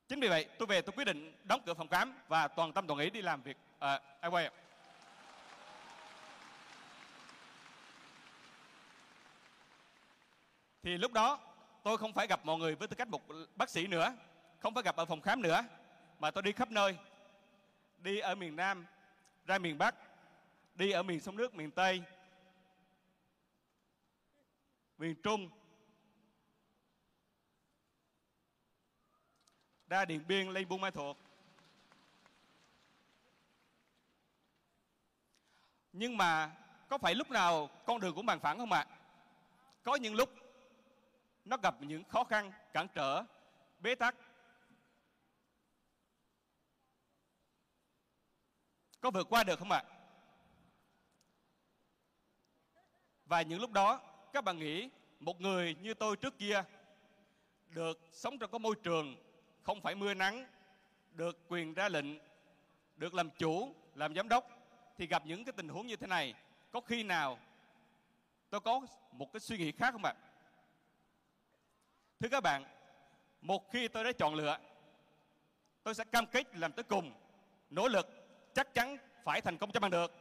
Chính 0.09 0.19
vì 0.19 0.27
vậy 0.27 0.45
tôi 0.57 0.67
về 0.67 0.81
tôi 0.81 0.93
quyết 0.95 1.05
định 1.05 1.33
đóng 1.43 1.61
cửa 1.65 1.73
phòng 1.73 1.87
khám 1.87 2.13
và 2.27 2.47
toàn 2.47 2.73
tâm 2.73 2.87
toàn 2.87 2.99
ý 2.99 3.09
đi 3.09 3.21
làm 3.21 3.41
việc 3.41 3.57
ở 3.79 3.95
uh, 3.95 4.23
Airway. 4.23 4.49
Thì 10.83 10.97
lúc 10.97 11.13
đó 11.13 11.39
tôi 11.83 11.97
không 11.97 12.13
phải 12.13 12.27
gặp 12.27 12.39
mọi 12.43 12.57
người 12.57 12.75
với 12.75 12.87
tư 12.87 12.95
cách 12.95 13.07
một 13.07 13.21
bác 13.55 13.69
sĩ 13.69 13.87
nữa, 13.87 14.13
không 14.59 14.73
phải 14.73 14.83
gặp 14.83 14.95
ở 14.95 15.05
phòng 15.05 15.21
khám 15.21 15.41
nữa, 15.41 15.63
mà 16.19 16.31
tôi 16.31 16.43
đi 16.43 16.51
khắp 16.51 16.71
nơi. 16.71 16.97
Đi 17.97 18.19
ở 18.19 18.35
miền 18.35 18.55
Nam, 18.55 18.85
ra 19.45 19.57
miền 19.57 19.77
Bắc, 19.77 19.95
đi 20.75 20.91
ở 20.91 21.03
miền 21.03 21.19
sông 21.19 21.37
nước, 21.37 21.55
miền 21.55 21.71
Tây, 21.71 22.01
miền 24.97 25.15
Trung, 25.23 25.49
ra 29.89 30.05
Điện 30.05 30.23
Biên 30.27 30.49
lên 30.49 30.67
Buôn 30.67 30.81
Ma 30.81 30.91
Thuột. 30.91 31.17
Nhưng 35.93 36.17
mà 36.17 36.55
có 36.87 36.97
phải 36.97 37.15
lúc 37.15 37.29
nào 37.29 37.69
con 37.85 37.99
đường 37.99 38.15
cũng 38.15 38.25
bằng 38.25 38.39
phẳng 38.39 38.57
không 38.57 38.71
ạ? 38.71 38.85
À? 38.89 38.97
Có 39.83 39.95
những 39.95 40.15
lúc 40.15 40.29
nó 41.45 41.57
gặp 41.57 41.75
những 41.81 42.03
khó 42.03 42.23
khăn, 42.23 42.51
cản 42.73 42.87
trở, 42.95 43.23
bế 43.79 43.95
tắc. 43.95 44.15
Có 49.01 49.11
vượt 49.11 49.27
qua 49.29 49.43
được 49.43 49.59
không 49.59 49.71
ạ? 49.71 49.83
À? 49.87 49.95
Và 53.25 53.41
những 53.41 53.61
lúc 53.61 53.71
đó 53.71 54.01
các 54.33 54.43
bạn 54.43 54.59
nghĩ 54.59 54.89
một 55.19 55.41
người 55.41 55.75
như 55.81 55.93
tôi 55.93 56.15
trước 56.15 56.37
kia 56.37 56.63
được 57.69 57.99
sống 58.11 58.37
trong 58.37 58.51
cái 58.51 58.59
môi 58.59 58.75
trường 58.83 59.28
không 59.63 59.81
phải 59.81 59.95
mưa 59.95 60.13
nắng, 60.13 60.45
được 61.11 61.37
quyền 61.47 61.73
ra 61.73 61.89
lệnh, 61.89 62.05
được 62.95 63.13
làm 63.13 63.29
chủ, 63.29 63.75
làm 63.95 64.15
giám 64.15 64.29
đốc 64.29 64.49
thì 64.97 65.07
gặp 65.07 65.25
những 65.25 65.45
cái 65.45 65.53
tình 65.53 65.69
huống 65.69 65.87
như 65.87 65.95
thế 65.95 66.07
này, 66.07 66.33
có 66.71 66.81
khi 66.81 67.03
nào 67.03 67.39
tôi 68.49 68.61
có 68.61 68.81
một 69.11 69.33
cái 69.33 69.39
suy 69.39 69.57
nghĩ 69.57 69.71
khác 69.71 69.91
không 69.91 70.05
ạ? 70.05 70.13
Thưa 72.19 72.29
các 72.29 72.43
bạn, 72.43 72.63
một 73.41 73.71
khi 73.71 73.87
tôi 73.87 74.03
đã 74.03 74.11
chọn 74.11 74.35
lựa, 74.35 74.57
tôi 75.83 75.95
sẽ 75.95 76.03
cam 76.03 76.25
kết 76.25 76.55
làm 76.55 76.71
tới 76.71 76.83
cùng, 76.83 77.13
nỗ 77.69 77.87
lực 77.87 78.07
chắc 78.53 78.73
chắn 78.73 78.97
phải 79.23 79.41
thành 79.41 79.57
công 79.57 79.71
cho 79.71 79.79
bằng 79.79 79.91
được. 79.91 80.13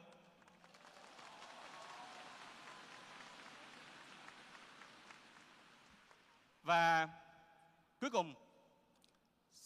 Và 6.62 7.08
cuối 8.00 8.10
cùng 8.10 8.34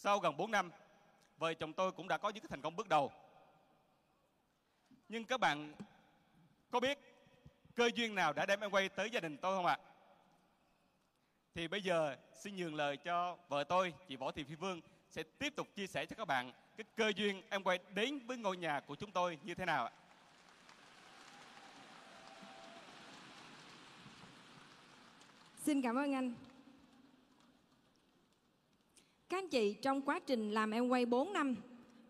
sau 0.03 0.19
gần 0.19 0.37
4 0.37 0.51
năm, 0.51 0.71
vợ 1.37 1.53
chồng 1.53 1.73
tôi 1.73 1.91
cũng 1.91 2.07
đã 2.07 2.17
có 2.17 2.29
những 2.29 2.43
cái 2.43 2.47
thành 2.49 2.61
công 2.61 2.75
bước 2.75 2.89
đầu. 2.89 3.11
Nhưng 5.09 5.25
các 5.25 5.39
bạn 5.39 5.73
có 6.71 6.79
biết 6.79 6.99
cơ 7.75 7.89
duyên 7.95 8.15
nào 8.15 8.33
đã 8.33 8.45
đem 8.45 8.59
em 8.59 8.71
quay 8.71 8.89
tới 8.89 9.09
gia 9.09 9.19
đình 9.19 9.37
tôi 9.37 9.55
không 9.55 9.65
ạ? 9.65 9.77
Thì 11.55 11.67
bây 11.67 11.81
giờ 11.81 12.17
xin 12.33 12.55
nhường 12.55 12.75
lời 12.75 12.97
cho 12.97 13.37
vợ 13.47 13.63
tôi, 13.63 13.93
chị 14.07 14.15
Võ 14.15 14.31
Thị 14.31 14.43
Phi 14.43 14.55
Vương 14.55 14.81
sẽ 15.09 15.23
tiếp 15.23 15.53
tục 15.55 15.67
chia 15.75 15.87
sẻ 15.87 16.05
cho 16.05 16.15
các 16.15 16.25
bạn 16.25 16.51
cái 16.77 16.85
cơ 16.95 17.11
duyên 17.15 17.41
em 17.49 17.63
quay 17.63 17.79
đến 17.93 18.19
với 18.27 18.37
ngôi 18.37 18.57
nhà 18.57 18.79
của 18.79 18.95
chúng 18.95 19.11
tôi 19.11 19.39
như 19.43 19.55
thế 19.55 19.65
nào 19.65 19.85
ạ. 19.85 19.91
Xin 25.65 25.81
cảm 25.81 25.95
ơn 25.95 26.13
anh. 26.13 26.52
Anh 29.43 29.49
chị 29.49 29.73
trong 29.81 30.01
quá 30.01 30.19
trình 30.19 30.51
làm 30.51 30.71
em 30.71 30.87
quay 30.87 31.05
4 31.05 31.33
năm 31.33 31.55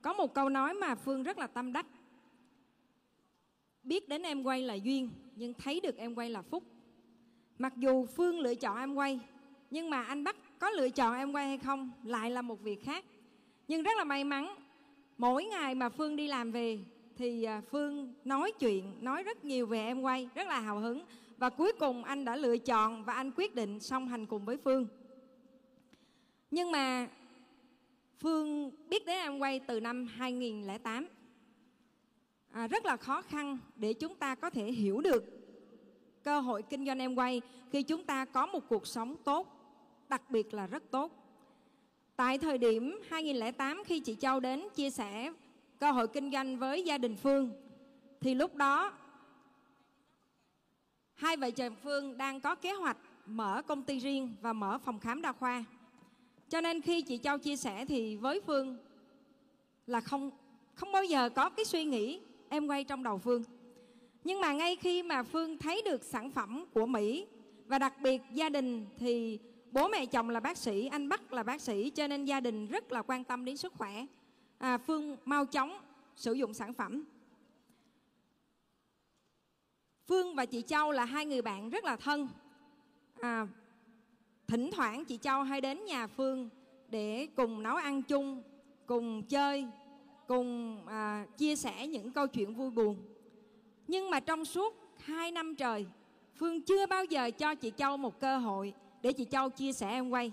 có 0.02 0.14
một 0.14 0.34
câu 0.34 0.50
nói 0.50 0.74
mà 0.74 0.96
Phương 0.96 1.24
rất 1.24 1.38
là 1.38 1.48
tâm 1.48 1.74
đắc. 1.74 1.86
Biết 3.84 4.10
đến 4.10 4.24
em 4.24 4.44
quay 4.44 4.62
là 4.62 4.74
duyên 4.74 5.10
nhưng 5.36 5.54
thấy 5.54 5.80
được 5.80 5.98
em 5.98 6.16
quay 6.16 6.30
là 6.30 6.42
phúc. 6.42 6.64
Mặc 7.60 7.74
dù 7.78 8.06
Phương 8.06 8.40
lựa 8.40 8.56
chọn 8.56 8.78
em 8.78 8.96
quay 8.96 9.20
nhưng 9.72 9.90
mà 9.90 10.04
anh 10.04 10.24
Bắc 10.24 10.60
có 10.60 10.70
lựa 10.70 10.90
chọn 10.90 11.16
em 11.16 11.32
quay 11.32 11.48
hay 11.48 11.58
không 11.58 11.92
lại 12.04 12.32
là 12.32 12.42
một 12.42 12.62
việc 12.62 12.84
khác. 12.84 13.06
Nhưng 13.68 13.84
rất 13.84 13.98
là 13.98 14.04
may 14.04 14.24
mắn 14.24 14.56
mỗi 15.18 15.46
ngày 15.46 15.76
mà 15.76 15.90
Phương 15.90 16.16
đi 16.16 16.28
làm 16.28 16.52
về 16.52 16.80
thì 17.18 17.44
à, 17.44 17.62
Phương 17.72 18.14
nói 18.26 18.52
chuyện, 18.60 18.94
nói 19.02 19.24
rất 19.24 19.46
nhiều 19.46 19.66
về 19.66 19.86
em 19.86 20.02
quay, 20.02 20.30
rất 20.36 20.48
là 20.48 20.60
hào 20.60 20.80
hứng 20.80 21.06
và 21.38 21.50
cuối 21.50 21.72
cùng 21.80 22.04
anh 22.04 22.26
đã 22.26 22.36
lựa 22.36 22.58
chọn 22.58 23.04
và 23.04 23.14
anh 23.14 23.32
quyết 23.36 23.56
định 23.56 23.80
song 23.80 24.08
hành 24.08 24.26
cùng 24.26 24.46
với 24.46 24.58
Phương. 24.58 24.88
Nhưng 26.52 26.72
mà 26.72 27.08
Phương 28.24 28.72
biết 28.90 29.06
đến 29.06 29.16
em 29.18 29.40
quay 29.40 29.60
từ 29.60 29.80
năm 29.80 30.08
2008. 30.08 31.08
À, 32.52 32.68
rất 32.68 32.86
là 32.86 32.98
khó 32.98 33.22
khăn 33.22 33.58
để 33.76 33.94
chúng 33.94 34.16
ta 34.16 34.36
có 34.36 34.50
thể 34.50 34.72
hiểu 34.72 35.02
được 35.02 35.24
cơ 36.24 36.40
hội 36.40 36.62
kinh 36.62 36.86
doanh 36.86 37.00
em 37.00 37.16
quay 37.16 37.42
khi 37.72 37.84
chúng 37.84 38.06
ta 38.06 38.26
có 38.26 38.46
một 38.46 38.60
cuộc 38.70 38.88
sống 38.88 39.16
tốt, 39.24 39.48
đặc 40.10 40.22
biệt 40.30 40.54
là 40.54 40.68
rất 40.68 40.84
tốt. 40.92 41.12
Tại 42.16 42.38
thời 42.38 42.58
điểm 42.58 43.02
2008 43.10 43.84
khi 43.86 44.00
chị 44.00 44.16
Châu 44.16 44.40
đến 44.40 44.68
chia 44.76 44.90
sẻ 44.90 45.32
cơ 45.80 45.92
hội 45.92 46.08
kinh 46.08 46.32
doanh 46.32 46.58
với 46.58 46.84
gia 46.84 46.98
đình 46.98 47.16
Phương 47.16 47.52
thì 48.22 48.36
lúc 48.36 48.56
đó 48.56 48.94
hai 51.14 51.38
vợ 51.38 51.52
chồng 51.52 51.76
Phương 51.84 52.18
đang 52.18 52.42
có 52.42 52.56
kế 52.56 52.72
hoạch 52.74 52.98
mở 53.26 53.62
công 53.62 53.84
ty 53.84 54.00
riêng 54.00 54.36
và 54.42 54.54
mở 54.54 54.78
phòng 54.78 55.00
khám 55.00 55.22
đa 55.22 55.32
khoa. 55.32 55.64
Cho 56.54 56.62
nên 56.62 56.82
khi 56.82 57.02
chị 57.02 57.18
Châu 57.18 57.38
chia 57.38 57.56
sẻ 57.56 57.86
thì 57.86 58.16
với 58.16 58.42
Phương 58.42 58.78
là 59.88 60.02
không 60.02 60.32
không 60.74 60.92
bao 60.92 61.04
giờ 61.04 61.30
có 61.30 61.50
cái 61.50 61.66
suy 61.66 61.86
nghĩ 61.86 62.20
em 62.50 62.68
quay 62.68 62.84
trong 62.84 63.04
đầu 63.04 63.18
Phương. 63.18 63.44
Nhưng 64.24 64.42
mà 64.42 64.54
ngay 64.54 64.76
khi 64.76 65.04
mà 65.04 65.24
Phương 65.24 65.58
thấy 65.58 65.82
được 65.86 66.04
sản 66.04 66.32
phẩm 66.32 66.66
của 66.74 66.86
Mỹ 66.86 67.28
và 67.66 67.80
đặc 67.80 67.94
biệt 68.02 68.22
gia 68.32 68.50
đình 68.50 68.86
thì 68.98 69.40
bố 69.72 69.88
mẹ 69.88 70.06
chồng 70.06 70.30
là 70.30 70.40
bác 70.40 70.58
sĩ, 70.58 70.86
anh 70.86 71.10
Bắc 71.10 71.34
là 71.34 71.44
bác 71.44 71.62
sĩ 71.62 71.90
cho 71.90 72.08
nên 72.08 72.26
gia 72.26 72.40
đình 72.40 72.68
rất 72.68 72.92
là 72.92 73.02
quan 73.02 73.24
tâm 73.24 73.46
đến 73.46 73.58
sức 73.58 73.74
khỏe. 73.78 74.06
À, 74.58 74.78
Phương 74.78 75.18
mau 75.26 75.46
chóng 75.46 75.80
sử 76.16 76.34
dụng 76.34 76.54
sản 76.54 76.74
phẩm. 76.74 77.04
Phương 80.08 80.36
và 80.36 80.46
chị 80.46 80.62
Châu 80.62 80.92
là 80.92 81.06
hai 81.06 81.26
người 81.26 81.42
bạn 81.42 81.70
rất 81.70 81.84
là 81.84 81.96
thân. 81.96 82.28
À, 83.22 83.48
thỉnh 84.54 84.72
thoảng 84.72 85.06
chị 85.06 85.18
Châu 85.18 85.44
hay 85.44 85.62
đến 85.62 85.86
nhà 85.86 86.08
Phương 86.08 86.50
để 86.90 87.28
cùng 87.36 87.64
nấu 87.64 87.76
ăn 87.76 88.04
chung, 88.04 88.44
cùng 88.86 89.24
chơi, 89.24 89.68
cùng 90.28 90.78
à, 90.88 91.26
chia 91.38 91.56
sẻ 91.56 91.88
những 91.88 92.12
câu 92.12 92.28
chuyện 92.28 92.54
vui 92.54 92.72
buồn. 92.72 92.98
Nhưng 93.88 94.10
mà 94.10 94.20
trong 94.20 94.46
suốt 94.46 94.76
hai 94.98 95.32
năm 95.32 95.56
trời, 95.56 95.86
Phương 96.36 96.62
chưa 96.62 96.86
bao 96.86 97.06
giờ 97.06 97.32
cho 97.32 97.56
chị 97.56 97.72
Châu 97.78 97.98
một 97.98 98.20
cơ 98.20 98.38
hội 98.38 98.74
để 99.02 99.14
chị 99.14 99.26
Châu 99.26 99.50
chia 99.50 99.74
sẻ 99.74 99.90
em 99.90 100.10
quay. 100.10 100.32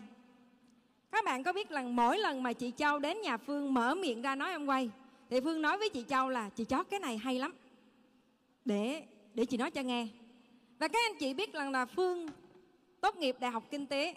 Các 1.11 1.25
bạn 1.25 1.43
có 1.43 1.53
biết 1.53 1.69
rằng 1.69 1.97
mỗi 1.97 2.19
lần 2.19 2.43
mà 2.43 2.53
chị 2.53 2.73
Châu 2.77 2.99
đến 2.99 3.21
nhà 3.21 3.37
Phương 3.37 3.75
mở 3.75 3.95
miệng 3.95 4.23
ra 4.23 4.35
nói 4.35 4.51
em 4.51 4.67
quay, 4.67 4.91
thì 5.31 5.41
Phương 5.41 5.63
nói 5.63 5.79
với 5.79 5.89
chị 5.89 6.05
Châu 6.09 6.29
là 6.29 6.49
chị 6.49 6.65
chót 6.65 6.87
cái 6.91 7.01
này 7.01 7.19
hay 7.19 7.39
lắm. 7.39 7.55
Để 8.65 9.03
để 9.35 9.45
chị 9.45 9.57
nói 9.57 9.71
cho 9.71 9.83
nghe. 9.83 10.09
Và 10.79 10.89
các 10.89 11.01
anh 11.11 11.19
chị 11.19 11.35
biết 11.35 11.53
rằng 11.53 11.71
là 11.71 11.87
Phương 11.87 12.27
tốt 13.01 13.17
nghiệp 13.17 13.37
Đại 13.41 13.51
học 13.51 13.65
Kinh 13.71 13.87
tế 13.87 14.15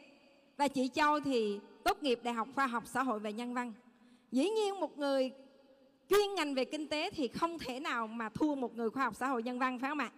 và 0.58 0.68
chị 0.68 0.90
Châu 0.94 1.20
thì 1.20 1.60
tốt 1.84 2.04
nghiệp 2.04 2.20
Đại 2.24 2.34
học 2.34 2.48
Khoa 2.56 2.68
học 2.68 2.84
Xã 2.86 3.04
hội 3.04 3.20
và 3.20 3.30
Nhân 3.30 3.54
văn. 3.54 3.74
Dĩ 4.32 4.50
nhiên 4.50 4.80
một 4.80 4.98
người 4.98 5.32
chuyên 6.10 6.36
ngành 6.36 6.56
về 6.56 6.66
kinh 6.66 6.88
tế 6.88 7.10
thì 7.12 7.28
không 7.28 7.60
thể 7.60 7.80
nào 7.80 8.08
mà 8.08 8.30
thua 8.30 8.56
một 8.56 8.76
người 8.76 8.90
khoa 8.90 9.04
học 9.04 9.16
xã 9.16 9.28
hội 9.28 9.44
nhân 9.44 9.60
văn 9.60 9.80
phải 9.80 9.90
không 9.90 10.00
ạ? 10.00 10.12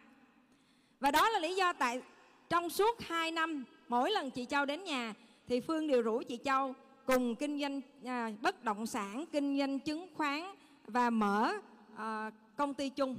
Và 0.99 1.11
đó 1.11 1.29
là 1.29 1.39
lý 1.39 1.55
do 1.55 1.73
tại 1.73 2.01
trong 2.49 2.69
suốt 2.69 3.01
2 3.01 3.31
năm 3.31 3.65
mỗi 3.87 4.11
lần 4.11 4.31
chị 4.31 4.45
Châu 4.45 4.65
đến 4.65 4.83
nhà 4.83 5.13
thì 5.47 5.59
Phương 5.59 5.87
đều 5.87 6.01
rủ 6.01 6.21
chị 6.27 6.39
Châu 6.43 6.73
cùng 7.05 7.35
kinh 7.35 7.61
doanh 7.61 7.81
à, 8.05 8.31
bất 8.41 8.63
động 8.63 8.87
sản, 8.87 9.25
kinh 9.31 9.57
doanh 9.59 9.79
chứng 9.79 10.07
khoán 10.15 10.43
và 10.87 11.09
mở 11.09 11.53
à, 11.97 12.31
công 12.55 12.73
ty 12.73 12.89
chung. 12.89 13.17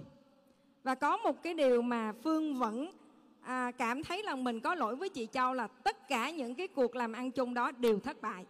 Và 0.82 0.94
có 0.94 1.16
một 1.16 1.42
cái 1.42 1.54
điều 1.54 1.82
mà 1.82 2.12
Phương 2.22 2.54
vẫn 2.54 2.90
à, 3.46 3.70
cảm 3.78 4.04
thấy 4.04 4.22
là 4.22 4.34
mình 4.34 4.60
có 4.60 4.74
lỗi 4.74 4.96
với 4.96 5.08
chị 5.08 5.28
Châu 5.32 5.54
là 5.54 5.66
tất 5.66 6.08
cả 6.08 6.30
những 6.30 6.54
cái 6.54 6.68
cuộc 6.68 6.96
làm 6.96 7.12
ăn 7.12 7.30
chung 7.30 7.54
đó 7.54 7.70
đều 7.70 8.00
thất 8.00 8.20
bại. 8.22 8.44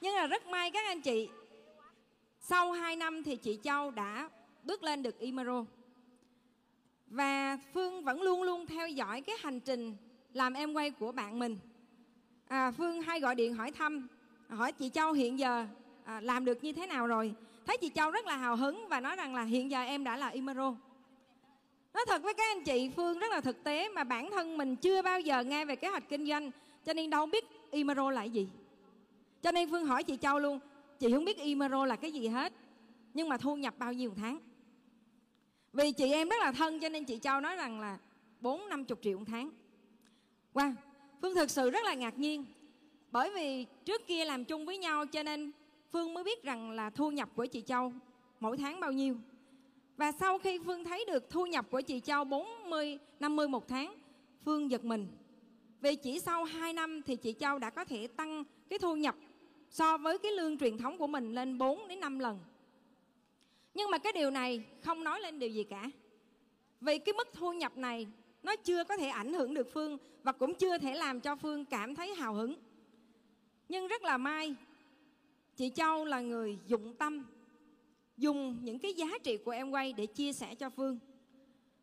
Nhưng 0.00 0.14
là 0.14 0.26
rất 0.26 0.46
may 0.46 0.70
các 0.70 0.86
anh 0.86 1.00
chị 1.00 1.28
Sau 2.40 2.72
2 2.72 2.96
năm 2.96 3.22
thì 3.22 3.36
chị 3.36 3.58
Châu 3.62 3.90
đã 3.90 4.30
bước 4.64 4.82
lên 4.82 5.02
được 5.02 5.18
Imero. 5.18 5.64
Và 7.06 7.58
Phương 7.74 8.04
vẫn 8.04 8.22
luôn 8.22 8.42
luôn 8.42 8.66
theo 8.66 8.88
dõi 8.88 9.20
cái 9.20 9.36
hành 9.40 9.60
trình 9.60 9.96
làm 10.32 10.54
em 10.54 10.72
quay 10.72 10.90
của 10.90 11.12
bạn 11.12 11.38
mình. 11.38 11.58
À, 12.48 12.70
Phương 12.70 13.02
hay 13.02 13.20
gọi 13.20 13.34
điện 13.34 13.54
hỏi 13.54 13.72
thăm 13.72 14.08
Hỏi 14.48 14.72
chị 14.72 14.90
Châu 14.90 15.12
hiện 15.12 15.38
giờ 15.38 15.66
à, 16.04 16.20
làm 16.20 16.44
được 16.44 16.64
như 16.64 16.72
thế 16.72 16.86
nào 16.86 17.06
rồi? 17.06 17.34
Thấy 17.68 17.76
chị 17.76 17.90
Châu 17.94 18.10
rất 18.10 18.26
là 18.26 18.36
hào 18.36 18.56
hứng 18.56 18.88
và 18.88 19.00
nói 19.00 19.16
rằng 19.16 19.34
là 19.34 19.42
hiện 19.42 19.70
giờ 19.70 19.82
em 19.82 20.04
đã 20.04 20.16
là 20.16 20.28
Imero. 20.28 20.74
Nói 21.94 22.04
thật 22.08 22.22
với 22.22 22.34
các 22.34 22.56
anh 22.56 22.64
chị, 22.64 22.90
Phương 22.96 23.18
rất 23.18 23.32
là 23.32 23.40
thực 23.40 23.64
tế 23.64 23.88
mà 23.88 24.04
bản 24.04 24.30
thân 24.30 24.56
mình 24.56 24.76
chưa 24.76 25.02
bao 25.02 25.20
giờ 25.20 25.44
nghe 25.44 25.64
về 25.64 25.76
kế 25.76 25.88
hoạch 25.88 26.08
kinh 26.08 26.26
doanh, 26.26 26.50
Cho 26.84 26.92
nên 26.92 27.10
đâu 27.10 27.26
biết 27.26 27.44
Imero 27.70 28.10
là 28.10 28.24
gì. 28.24 28.48
Cho 29.42 29.52
nên 29.52 29.70
Phương 29.70 29.86
hỏi 29.86 30.04
chị 30.04 30.16
Châu 30.16 30.38
luôn, 30.38 30.60
Chị 30.98 31.12
không 31.12 31.24
biết 31.24 31.38
Imero 31.38 31.84
là 31.84 31.96
cái 31.96 32.12
gì 32.12 32.28
hết, 32.28 32.52
Nhưng 33.14 33.28
mà 33.28 33.36
thu 33.36 33.56
nhập 33.56 33.74
bao 33.78 33.92
nhiêu 33.92 34.10
một 34.10 34.16
tháng? 34.18 34.38
Vì 35.72 35.92
chị 35.92 36.12
em 36.12 36.28
rất 36.28 36.40
là 36.40 36.52
thân, 36.52 36.80
Cho 36.80 36.88
nên 36.88 37.04
chị 37.04 37.18
Châu 37.18 37.40
nói 37.40 37.56
rằng 37.56 37.80
là 37.80 37.98
bốn, 38.40 38.68
năm 38.68 38.84
chục 38.84 38.98
triệu 39.02 39.18
một 39.18 39.24
tháng. 39.28 39.50
Wow, 40.54 40.72
Phương 41.22 41.34
thực 41.34 41.50
sự 41.50 41.70
rất 41.70 41.84
là 41.84 41.94
ngạc 41.94 42.18
nhiên, 42.18 42.44
Bởi 43.10 43.30
vì 43.30 43.66
trước 43.84 44.06
kia 44.06 44.24
làm 44.24 44.44
chung 44.44 44.66
với 44.66 44.78
nhau 44.78 45.06
Cho 45.06 45.22
nên 45.22 45.52
Phương 45.92 46.14
mới 46.14 46.24
biết 46.24 46.42
rằng 46.42 46.70
là 46.70 46.90
thu 46.90 47.10
nhập 47.10 47.28
của 47.34 47.46
chị 47.46 47.62
Châu 47.62 47.92
Mỗi 48.40 48.56
tháng 48.56 48.80
bao 48.80 48.92
nhiêu 48.92 49.16
Và 49.96 50.12
sau 50.12 50.38
khi 50.38 50.58
Phương 50.58 50.84
thấy 50.84 51.04
được 51.04 51.30
thu 51.30 51.46
nhập 51.46 51.66
của 51.70 51.80
chị 51.80 52.00
Châu 52.00 52.24
40, 52.24 52.98
50 53.20 53.48
một 53.48 53.68
tháng 53.68 53.94
Phương 54.44 54.70
giật 54.70 54.84
mình 54.84 55.06
Vì 55.80 55.96
chỉ 55.96 56.20
sau 56.20 56.44
2 56.44 56.72
năm 56.72 57.02
thì 57.02 57.16
chị 57.16 57.34
Châu 57.40 57.58
đã 57.58 57.70
có 57.70 57.84
thể 57.84 58.06
tăng 58.06 58.44
cái 58.68 58.78
thu 58.78 58.96
nhập 58.96 59.14
so 59.70 59.98
với 59.98 60.18
cái 60.18 60.32
lương 60.32 60.58
truyền 60.58 60.78
thống 60.78 60.98
của 60.98 61.06
mình 61.06 61.34
lên 61.34 61.58
4 61.58 61.88
đến 61.88 62.00
5 62.00 62.18
lần. 62.18 62.38
Nhưng 63.74 63.90
mà 63.90 63.98
cái 63.98 64.12
điều 64.12 64.30
này 64.30 64.64
không 64.82 65.04
nói 65.04 65.20
lên 65.20 65.38
điều 65.38 65.50
gì 65.50 65.64
cả. 65.64 65.90
Vì 66.80 66.98
cái 66.98 67.12
mức 67.12 67.28
thu 67.32 67.52
nhập 67.52 67.76
này 67.76 68.06
nó 68.42 68.56
chưa 68.56 68.84
có 68.84 68.96
thể 68.96 69.08
ảnh 69.08 69.32
hưởng 69.32 69.54
được 69.54 69.72
Phương 69.72 69.98
và 70.22 70.32
cũng 70.32 70.54
chưa 70.54 70.78
thể 70.78 70.94
làm 70.94 71.20
cho 71.20 71.36
Phương 71.36 71.64
cảm 71.64 71.94
thấy 71.94 72.14
hào 72.14 72.34
hứng. 72.34 72.54
Nhưng 73.68 73.88
rất 73.88 74.04
là 74.04 74.18
may, 74.18 74.54
chị 75.58 75.70
Châu 75.74 76.04
là 76.04 76.20
người 76.20 76.58
dụng 76.66 76.94
tâm, 76.94 77.26
dùng 78.16 78.58
những 78.62 78.78
cái 78.78 78.94
giá 78.94 79.18
trị 79.22 79.36
của 79.36 79.50
em 79.50 79.70
quay 79.70 79.92
để 79.92 80.06
chia 80.06 80.32
sẻ 80.32 80.54
cho 80.54 80.70
Phương. 80.70 80.98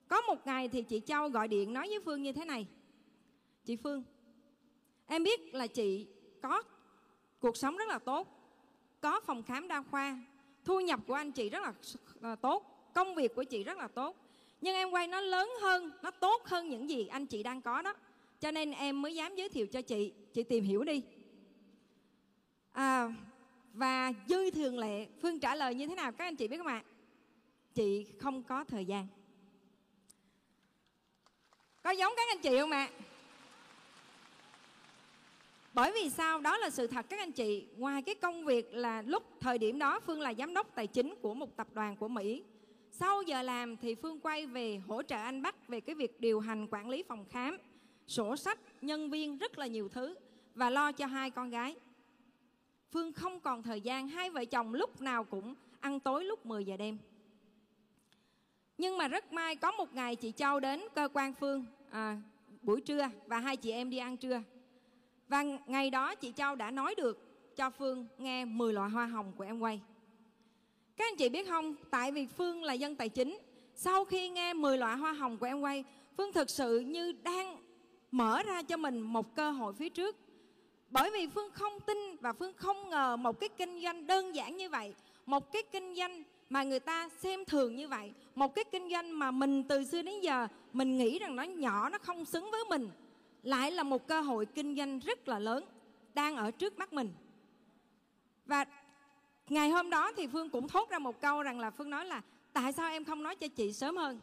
Có 0.08 0.22
một 0.22 0.48
ngày 0.48 0.68
thì 0.68 0.82
chị 0.82 1.02
Châu 1.06 1.30
gọi 1.30 1.48
điện 1.48 1.74
nói 1.74 1.88
với 1.88 2.00
Phương 2.00 2.24
như 2.24 2.32
thế 2.32 2.46
này. 2.46 2.68
Chị 3.66 3.76
Phương, 3.76 4.04
em 5.08 5.24
biết 5.24 5.56
là 5.56 5.68
chị 5.68 6.08
có 6.42 6.64
cuộc 7.40 7.58
sống 7.58 7.78
rất 7.78 7.90
là 7.90 8.00
tốt 8.00 8.28
có 9.02 9.22
phòng 9.26 9.44
khám 9.44 9.68
đa 9.68 9.82
khoa 9.82 10.20
thu 10.64 10.80
nhập 10.80 11.00
của 11.08 11.14
anh 11.14 11.32
chị 11.32 11.50
rất 11.50 11.64
là, 11.64 11.74
là 12.22 12.36
tốt 12.36 12.92
công 12.94 13.16
việc 13.16 13.36
của 13.36 13.44
chị 13.44 13.64
rất 13.64 13.78
là 13.78 13.88
tốt 13.88 14.18
nhưng 14.62 14.76
em 14.76 14.92
quay 14.92 15.08
nó 15.08 15.22
lớn 15.22 15.50
hơn 15.62 15.92
nó 16.04 16.12
tốt 16.12 16.42
hơn 16.46 16.70
những 16.70 16.90
gì 16.90 17.08
anh 17.08 17.26
chị 17.26 17.44
đang 17.44 17.62
có 17.62 17.82
đó 17.82 17.94
cho 18.40 18.52
nên 18.52 18.72
em 18.72 19.02
mới 19.02 19.16
dám 19.16 19.36
giới 19.36 19.50
thiệu 19.50 19.68
cho 19.68 19.82
chị 19.82 20.14
chị 20.34 20.44
tìm 20.44 20.64
hiểu 20.64 20.84
đi 20.84 21.02
à, 22.72 23.14
và 23.76 24.14
dư 24.28 24.52
thường 24.52 24.80
lệ 24.80 25.08
phương 25.22 25.40
trả 25.40 25.56
lời 25.56 25.76
như 25.76 25.88
thế 25.88 25.96
nào? 25.96 26.12
Các 26.12 26.26
anh 26.26 26.36
chị 26.36 26.48
biết 26.48 26.58
không 26.58 26.68
ạ? 26.68 26.84
Chị 27.74 28.06
không 28.20 28.44
có 28.44 28.64
thời 28.64 28.86
gian. 28.86 29.08
Có 31.84 31.92
giống 31.92 32.14
các 32.18 32.28
anh 32.30 32.42
chị 32.42 32.60
không 32.60 32.72
ạ? 32.72 32.90
Bởi 35.74 35.92
vì 35.96 36.10
sao? 36.10 36.40
Đó 36.40 36.58
là 36.58 36.70
sự 36.70 36.88
thật 36.88 37.06
các 37.10 37.20
anh 37.20 37.32
chị. 37.32 37.68
Ngoài 37.78 38.02
cái 38.02 38.16
công 38.16 38.46
việc 38.46 38.74
là 38.74 39.02
lúc 39.02 39.24
thời 39.40 39.58
điểm 39.58 39.80
đó 39.80 40.00
phương 40.00 40.22
là 40.22 40.34
giám 40.34 40.54
đốc 40.54 40.76
tài 40.76 40.88
chính 40.88 41.16
của 41.22 41.34
một 41.34 41.58
tập 41.58 41.68
đoàn 41.74 41.96
của 41.96 42.08
mỹ. 42.08 42.44
Sau 42.92 43.22
giờ 43.22 43.42
làm 43.42 43.78
thì 43.78 43.96
Phương 43.96 44.20
quay 44.20 44.46
về 44.46 44.82
hỗ 44.88 45.04
trợ 45.04 45.18
anh 45.18 45.42
Bắc 45.42 45.68
về 45.68 45.80
cái 45.80 45.96
việc 45.96 46.20
điều 46.20 46.40
hành 46.40 46.68
quản 46.72 46.90
lý 46.90 47.04
phòng 47.04 47.26
khám, 47.30 47.58
sổ 48.08 48.36
sách, 48.36 48.60
nhân 48.82 49.10
viên 49.10 49.38
rất 49.38 49.58
là 49.58 49.68
nhiều 49.68 49.90
thứ 49.90 50.16
và 50.56 50.70
lo 50.70 50.92
cho 50.92 51.06
hai 51.06 51.30
con 51.30 51.50
gái. 51.50 51.76
Phương 52.92 53.14
không 53.14 53.40
còn 53.40 53.64
thời 53.64 53.82
gian, 53.82 54.08
hai 54.08 54.30
vợ 54.30 54.46
chồng 54.46 54.74
lúc 54.74 55.02
nào 55.02 55.24
cũng 55.24 55.56
ăn 55.80 56.00
tối 56.00 56.26
lúc 56.26 56.46
10 56.46 56.66
giờ 56.66 56.78
đêm. 56.78 56.98
Nhưng 58.78 58.98
mà 58.98 59.08
rất 59.08 59.34
may 59.34 59.56
có 59.56 59.72
một 59.72 59.94
ngày 59.94 60.16
chị 60.16 60.32
Châu 60.32 60.60
đến 60.60 60.82
cơ 60.96 61.10
quan 61.14 61.34
Phương 61.34 61.66
à, 61.90 62.18
buổi 62.62 62.82
trưa 62.82 63.10
và 63.28 63.40
hai 63.40 63.58
chị 63.58 63.72
em 63.72 63.90
đi 63.90 63.98
ăn 63.98 64.18
trưa. 64.18 64.42
Và 65.28 65.44
ngày 65.68 65.90
đó 65.90 66.16
chị 66.16 66.32
Châu 66.36 66.56
đã 66.56 66.72
nói 66.72 66.96
được 66.96 67.26
cho 67.56 67.70
Phương 67.70 68.08
nghe 68.18 68.46
10 68.46 68.74
loại 68.74 68.90
hoa 68.90 69.06
hồng 69.06 69.34
của 69.38 69.44
em 69.44 69.60
quay. 69.60 69.82
Các 70.98 71.08
anh 71.08 71.16
chị 71.18 71.30
biết 71.30 71.48
không, 71.48 71.76
tại 71.90 72.12
vì 72.12 72.26
Phương 72.26 72.64
là 72.64 72.74
dân 72.74 72.96
tài 72.96 73.10
chính, 73.10 73.38
sau 73.76 74.06
khi 74.06 74.30
nghe 74.30 74.54
10 74.54 74.78
loại 74.78 74.98
hoa 74.98 75.14
hồng 75.14 75.38
của 75.38 75.46
em 75.46 75.62
quay, 75.62 75.84
Phương 76.18 76.34
thực 76.34 76.50
sự 76.50 76.80
như 76.80 77.12
đang 77.24 77.58
mở 78.12 78.44
ra 78.44 78.62
cho 78.62 78.78
mình 78.78 79.00
một 79.00 79.36
cơ 79.36 79.52
hội 79.52 79.74
phía 79.74 79.90
trước. 79.90 80.18
Bởi 80.90 81.12
vì 81.12 81.28
Phương 81.28 81.52
không 81.54 81.80
tin 81.80 81.98
và 82.22 82.34
Phương 82.34 82.54
không 82.58 82.90
ngờ 82.90 83.18
một 83.18 83.40
cái 83.40 83.50
kinh 83.50 83.82
doanh 83.82 84.08
đơn 84.08 84.36
giản 84.36 84.58
như 84.58 84.70
vậy, 84.70 84.94
một 85.26 85.52
cái 85.52 85.64
kinh 85.72 85.96
doanh 85.96 86.24
mà 86.50 86.64
người 86.64 86.80
ta 86.80 87.10
xem 87.10 87.46
thường 87.46 87.76
như 87.76 87.88
vậy, 87.88 88.12
một 88.36 88.56
cái 88.56 88.64
kinh 88.72 88.90
doanh 88.90 89.20
mà 89.20 89.32
mình 89.32 89.64
từ 89.64 89.84
xưa 89.84 90.02
đến 90.02 90.22
giờ 90.22 90.48
mình 90.74 90.98
nghĩ 90.98 91.20
rằng 91.20 91.36
nó 91.36 91.44
nhỏ, 91.44 91.90
nó 91.90 91.98
không 91.98 92.26
xứng 92.26 92.52
với 92.52 92.64
mình, 92.70 92.90
lại 93.44 93.72
là 93.72 93.84
một 93.84 94.08
cơ 94.08 94.22
hội 94.22 94.46
kinh 94.46 94.76
doanh 94.76 95.00
rất 95.00 95.28
là 95.28 95.40
lớn 95.40 95.66
đang 96.14 96.36
ở 96.36 96.52
trước 96.52 96.80
mắt 96.80 96.94
mình. 96.94 97.14
Và 98.46 98.66
ngày 99.50 99.70
hôm 99.70 99.90
đó 99.90 100.12
thì 100.18 100.28
Phương 100.28 100.50
cũng 100.50 100.68
thốt 100.68 100.90
ra 100.90 101.00
một 101.00 101.22
câu 101.22 101.44
rằng 101.44 101.60
là 101.60 101.72
Phương 101.72 101.90
nói 101.90 102.06
là 102.06 102.22
tại 102.54 102.74
sao 102.74 102.90
em 102.90 103.06
không 103.06 103.24
nói 103.24 103.36
cho 103.36 103.48
chị 103.48 103.74
sớm 103.74 103.98
hơn? 103.98 104.20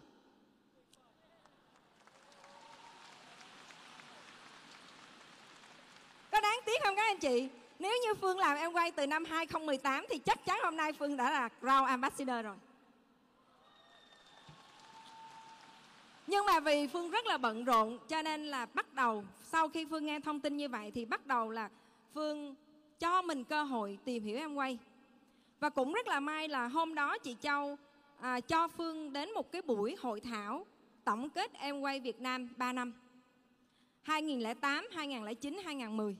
Có 6.32 6.40
đáng 6.40 6.60
tiếc 6.66 6.82
không 6.82 6.96
các 6.96 7.02
anh 7.02 7.18
chị? 7.18 7.48
Nếu 7.78 7.92
như 8.04 8.14
Phương 8.14 8.38
làm 8.38 8.56
em 8.56 8.72
quay 8.72 8.90
từ 8.90 9.06
năm 9.06 9.24
2018 9.24 10.06
thì 10.10 10.18
chắc 10.18 10.44
chắn 10.44 10.60
hôm 10.62 10.76
nay 10.76 10.92
Phương 10.92 11.16
đã 11.16 11.30
là 11.30 11.48
Crown 11.60 11.84
Ambassador 11.84 12.44
rồi. 12.44 12.56
Nhưng 16.26 16.46
mà 16.46 16.60
vì 16.60 16.86
Phương 16.86 17.10
rất 17.10 17.26
là 17.26 17.38
bận 17.38 17.64
rộn 17.64 17.98
cho 18.08 18.22
nên 18.22 18.46
là 18.46 18.66
bắt 18.66 18.94
đầu 18.94 19.24
sau 19.42 19.68
khi 19.68 19.84
Phương 19.90 20.06
nghe 20.06 20.20
thông 20.20 20.40
tin 20.40 20.56
như 20.56 20.68
vậy 20.68 20.90
thì 20.94 21.04
bắt 21.04 21.26
đầu 21.26 21.50
là 21.50 21.70
Phương 22.14 22.54
cho 22.98 23.22
mình 23.22 23.44
cơ 23.44 23.62
hội 23.62 23.98
tìm 24.04 24.24
hiểu 24.24 24.36
em 24.36 24.54
quay. 24.54 24.78
Và 25.60 25.70
cũng 25.70 25.92
rất 25.92 26.08
là 26.08 26.20
may 26.20 26.48
là 26.48 26.66
hôm 26.66 26.94
đó 26.94 27.18
chị 27.18 27.36
Châu 27.40 27.78
à, 28.20 28.40
cho 28.40 28.68
Phương 28.68 29.12
đến 29.12 29.34
một 29.34 29.52
cái 29.52 29.62
buổi 29.62 29.96
hội 30.00 30.20
thảo 30.20 30.66
tổng 31.04 31.30
kết 31.30 31.52
em 31.52 31.80
quay 31.80 32.00
Việt 32.00 32.20
Nam 32.20 32.48
3 32.56 32.72
năm 32.72 32.92
2008, 34.02 34.88
2009, 34.92 35.58
2010 35.64 36.16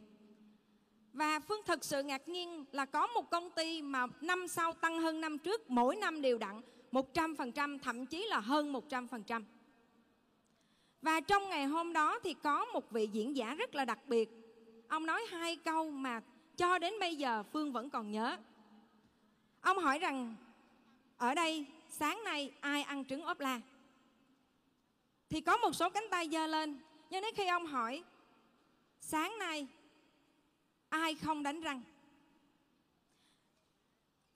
Và 1.12 1.40
Phương 1.40 1.60
thực 1.66 1.84
sự 1.84 2.02
ngạc 2.02 2.28
nhiên 2.28 2.64
là 2.72 2.84
có 2.84 3.06
một 3.06 3.30
công 3.30 3.50
ty 3.50 3.82
mà 3.82 4.06
năm 4.20 4.48
sau 4.48 4.72
tăng 4.72 4.98
hơn 4.98 5.20
năm 5.20 5.38
trước 5.38 5.70
Mỗi 5.70 5.96
năm 5.96 6.22
đều 6.22 6.38
đặn 6.38 6.60
100% 6.92 7.78
thậm 7.78 8.06
chí 8.06 8.26
là 8.28 8.40
hơn 8.40 8.72
100% 8.72 9.42
Và 11.02 11.20
trong 11.20 11.48
ngày 11.48 11.66
hôm 11.66 11.92
đó 11.92 12.18
thì 12.24 12.34
có 12.34 12.64
một 12.64 12.90
vị 12.90 13.08
diễn 13.12 13.36
giả 13.36 13.54
rất 13.54 13.74
là 13.74 13.84
đặc 13.84 13.98
biệt 14.06 14.30
Ông 14.88 15.06
nói 15.06 15.22
hai 15.30 15.56
câu 15.56 15.90
mà 15.90 16.20
cho 16.56 16.78
đến 16.78 16.94
bây 17.00 17.16
giờ 17.16 17.42
Phương 17.52 17.72
vẫn 17.72 17.90
còn 17.90 18.10
nhớ 18.10 18.36
Ông 19.60 19.78
hỏi 19.78 19.98
rằng 19.98 20.34
ở 21.16 21.34
đây 21.34 21.66
sáng 21.88 22.24
nay 22.24 22.52
ai 22.60 22.82
ăn 22.82 23.04
trứng 23.04 23.22
ốp 23.22 23.40
la? 23.40 23.60
Thì 25.28 25.40
có 25.40 25.56
một 25.56 25.74
số 25.74 25.90
cánh 25.90 26.04
tay 26.10 26.28
giơ 26.28 26.46
lên. 26.46 26.78
Nhưng 27.12 27.22
đến 27.22 27.34
khi 27.34 27.46
ông 27.46 27.66
hỏi, 27.66 28.02
sáng 29.00 29.38
nay 29.38 29.66
ai 30.88 31.14
không 31.14 31.42
đánh 31.42 31.60
răng? 31.60 31.82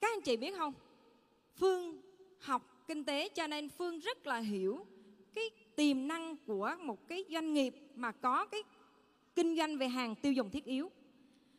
Các 0.01 0.13
anh 0.13 0.21
chị 0.21 0.37
biết 0.37 0.55
không? 0.57 0.73
Phương 1.55 2.01
học 2.39 2.83
kinh 2.87 3.03
tế 3.03 3.29
cho 3.29 3.47
nên 3.47 3.69
Phương 3.69 3.99
rất 3.99 4.27
là 4.27 4.37
hiểu 4.37 4.85
cái 5.33 5.49
tiềm 5.75 6.07
năng 6.07 6.35
của 6.45 6.75
một 6.81 7.07
cái 7.07 7.25
doanh 7.29 7.53
nghiệp 7.53 7.75
mà 7.95 8.11
có 8.11 8.45
cái 8.45 8.63
kinh 9.35 9.57
doanh 9.57 9.77
về 9.77 9.87
hàng 9.87 10.15
tiêu 10.15 10.33
dùng 10.33 10.49
thiết 10.49 10.65
yếu. 10.65 10.91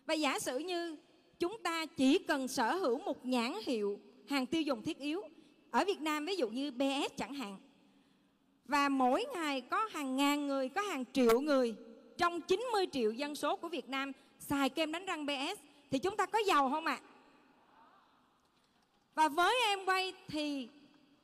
Và 0.07 0.15
giả 0.15 0.39
sử 0.39 0.59
như 0.59 0.97
chúng 1.39 1.63
ta 1.63 1.87
chỉ 1.87 2.19
cần 2.19 2.49
sở 2.49 2.75
hữu 2.75 2.99
một 2.99 3.27
nhãn 3.27 3.53
hiệu 3.65 4.01
hàng 4.27 4.47
tiêu 4.47 4.63
dùng 4.63 4.83
thiết 4.83 4.99
yếu 4.99 5.23
ở 5.71 5.85
Việt 5.85 6.01
Nam, 6.01 6.27
ví 6.27 6.37
dụ 6.37 6.49
như 6.49 6.71
BS 6.71 7.17
chẳng 7.17 7.35
hạn 7.35 7.59
và 8.69 8.89
mỗi 8.89 9.25
ngày 9.35 9.61
có 9.61 9.89
hàng 9.93 10.17
ngàn 10.17 10.47
người 10.47 10.69
có 10.69 10.81
hàng 10.81 11.05
triệu 11.13 11.41
người 11.41 11.75
trong 12.19 12.41
90 12.41 12.87
triệu 12.93 13.13
dân 13.13 13.35
số 13.35 13.57
của 13.57 13.69
Việt 13.69 13.89
Nam 13.89 14.13
xài 14.39 14.69
kem 14.69 14.93
đánh 14.93 15.07
răng 15.07 15.27
BS 15.27 15.61
thì 15.91 15.99
chúng 15.99 16.17
ta 16.17 16.27
có 16.27 16.39
giàu 16.47 16.71
không 16.71 16.87
ạ? 16.87 17.01
À? 17.03 17.07
Và 19.15 19.29
với 19.29 19.57
em 19.67 19.85
quay 19.87 20.15
thì 20.29 20.69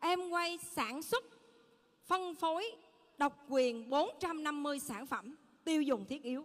em 0.00 0.30
quay 0.30 0.58
sản 0.58 1.02
xuất 1.02 1.24
phân 2.06 2.34
phối 2.34 2.72
độc 3.18 3.46
quyền 3.48 3.90
450 3.90 4.78
sản 4.78 5.06
phẩm 5.06 5.36
tiêu 5.64 5.82
dùng 5.82 6.04
thiết 6.04 6.22
yếu 6.22 6.44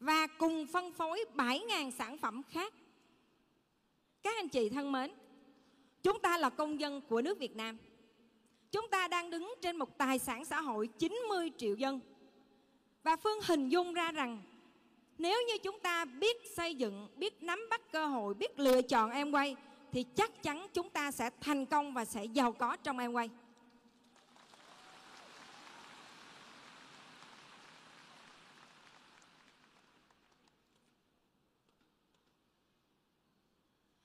và 0.00 0.26
cùng 0.26 0.66
phân 0.66 0.92
phối 0.92 1.24
7.000 1.36 1.90
sản 1.90 2.18
phẩm 2.18 2.42
khác 2.42 2.74
các 4.22 4.36
anh 4.36 4.48
chị 4.48 4.68
thân 4.68 4.92
mến, 4.92 5.10
chúng 6.02 6.20
ta 6.20 6.38
là 6.38 6.50
công 6.50 6.80
dân 6.80 7.00
của 7.00 7.22
nước 7.22 7.38
Việt 7.38 7.56
Nam. 7.56 7.78
Chúng 8.72 8.88
ta 8.90 9.08
đang 9.08 9.30
đứng 9.30 9.54
trên 9.62 9.76
một 9.76 9.98
tài 9.98 10.18
sản 10.18 10.44
xã 10.44 10.60
hội 10.60 10.88
90 10.98 11.50
triệu 11.56 11.74
dân. 11.74 12.00
Và 13.02 13.16
Phương 13.16 13.38
hình 13.46 13.68
dung 13.68 13.94
ra 13.94 14.12
rằng 14.12 14.42
nếu 15.18 15.38
như 15.48 15.58
chúng 15.62 15.80
ta 15.80 16.04
biết 16.04 16.36
xây 16.56 16.74
dựng, 16.74 17.08
biết 17.16 17.42
nắm 17.42 17.66
bắt 17.70 17.92
cơ 17.92 18.06
hội, 18.06 18.34
biết 18.34 18.58
lựa 18.58 18.82
chọn 18.82 19.10
em 19.10 19.30
quay 19.30 19.56
thì 19.92 20.02
chắc 20.02 20.42
chắn 20.42 20.66
chúng 20.72 20.90
ta 20.90 21.10
sẽ 21.10 21.30
thành 21.40 21.66
công 21.66 21.94
và 21.94 22.04
sẽ 22.04 22.24
giàu 22.24 22.52
có 22.52 22.76
trong 22.76 22.98
em 22.98 23.12
quay. 23.12 23.30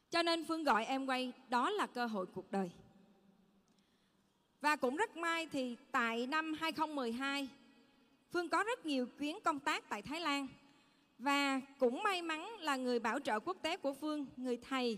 Cho 0.09 0.23
nên 0.23 0.45
Phương 0.45 0.63
gọi 0.63 0.85
em 0.85 1.05
quay 1.05 1.33
đó 1.49 1.69
là 1.69 1.87
cơ 1.87 2.05
hội 2.05 2.25
cuộc 2.25 2.51
đời. 2.51 2.71
Và 4.63 4.75
cũng 4.75 4.95
rất 4.95 5.17
may 5.17 5.47
thì 5.51 5.75
tại 5.91 6.27
năm 6.27 6.53
2012 6.53 7.49
Phương 8.31 8.49
có 8.49 8.63
rất 8.63 8.85
nhiều 8.85 9.07
chuyến 9.19 9.39
công 9.43 9.59
tác 9.59 9.89
tại 9.89 10.01
Thái 10.01 10.21
Lan 10.21 10.47
và 11.19 11.61
cũng 11.79 12.03
may 12.03 12.21
mắn 12.21 12.59
là 12.59 12.75
người 12.75 12.99
bảo 12.99 13.19
trợ 13.19 13.39
quốc 13.39 13.57
tế 13.61 13.77
của 13.77 13.93
Phương, 13.93 14.25
người 14.37 14.57
thầy, 14.57 14.97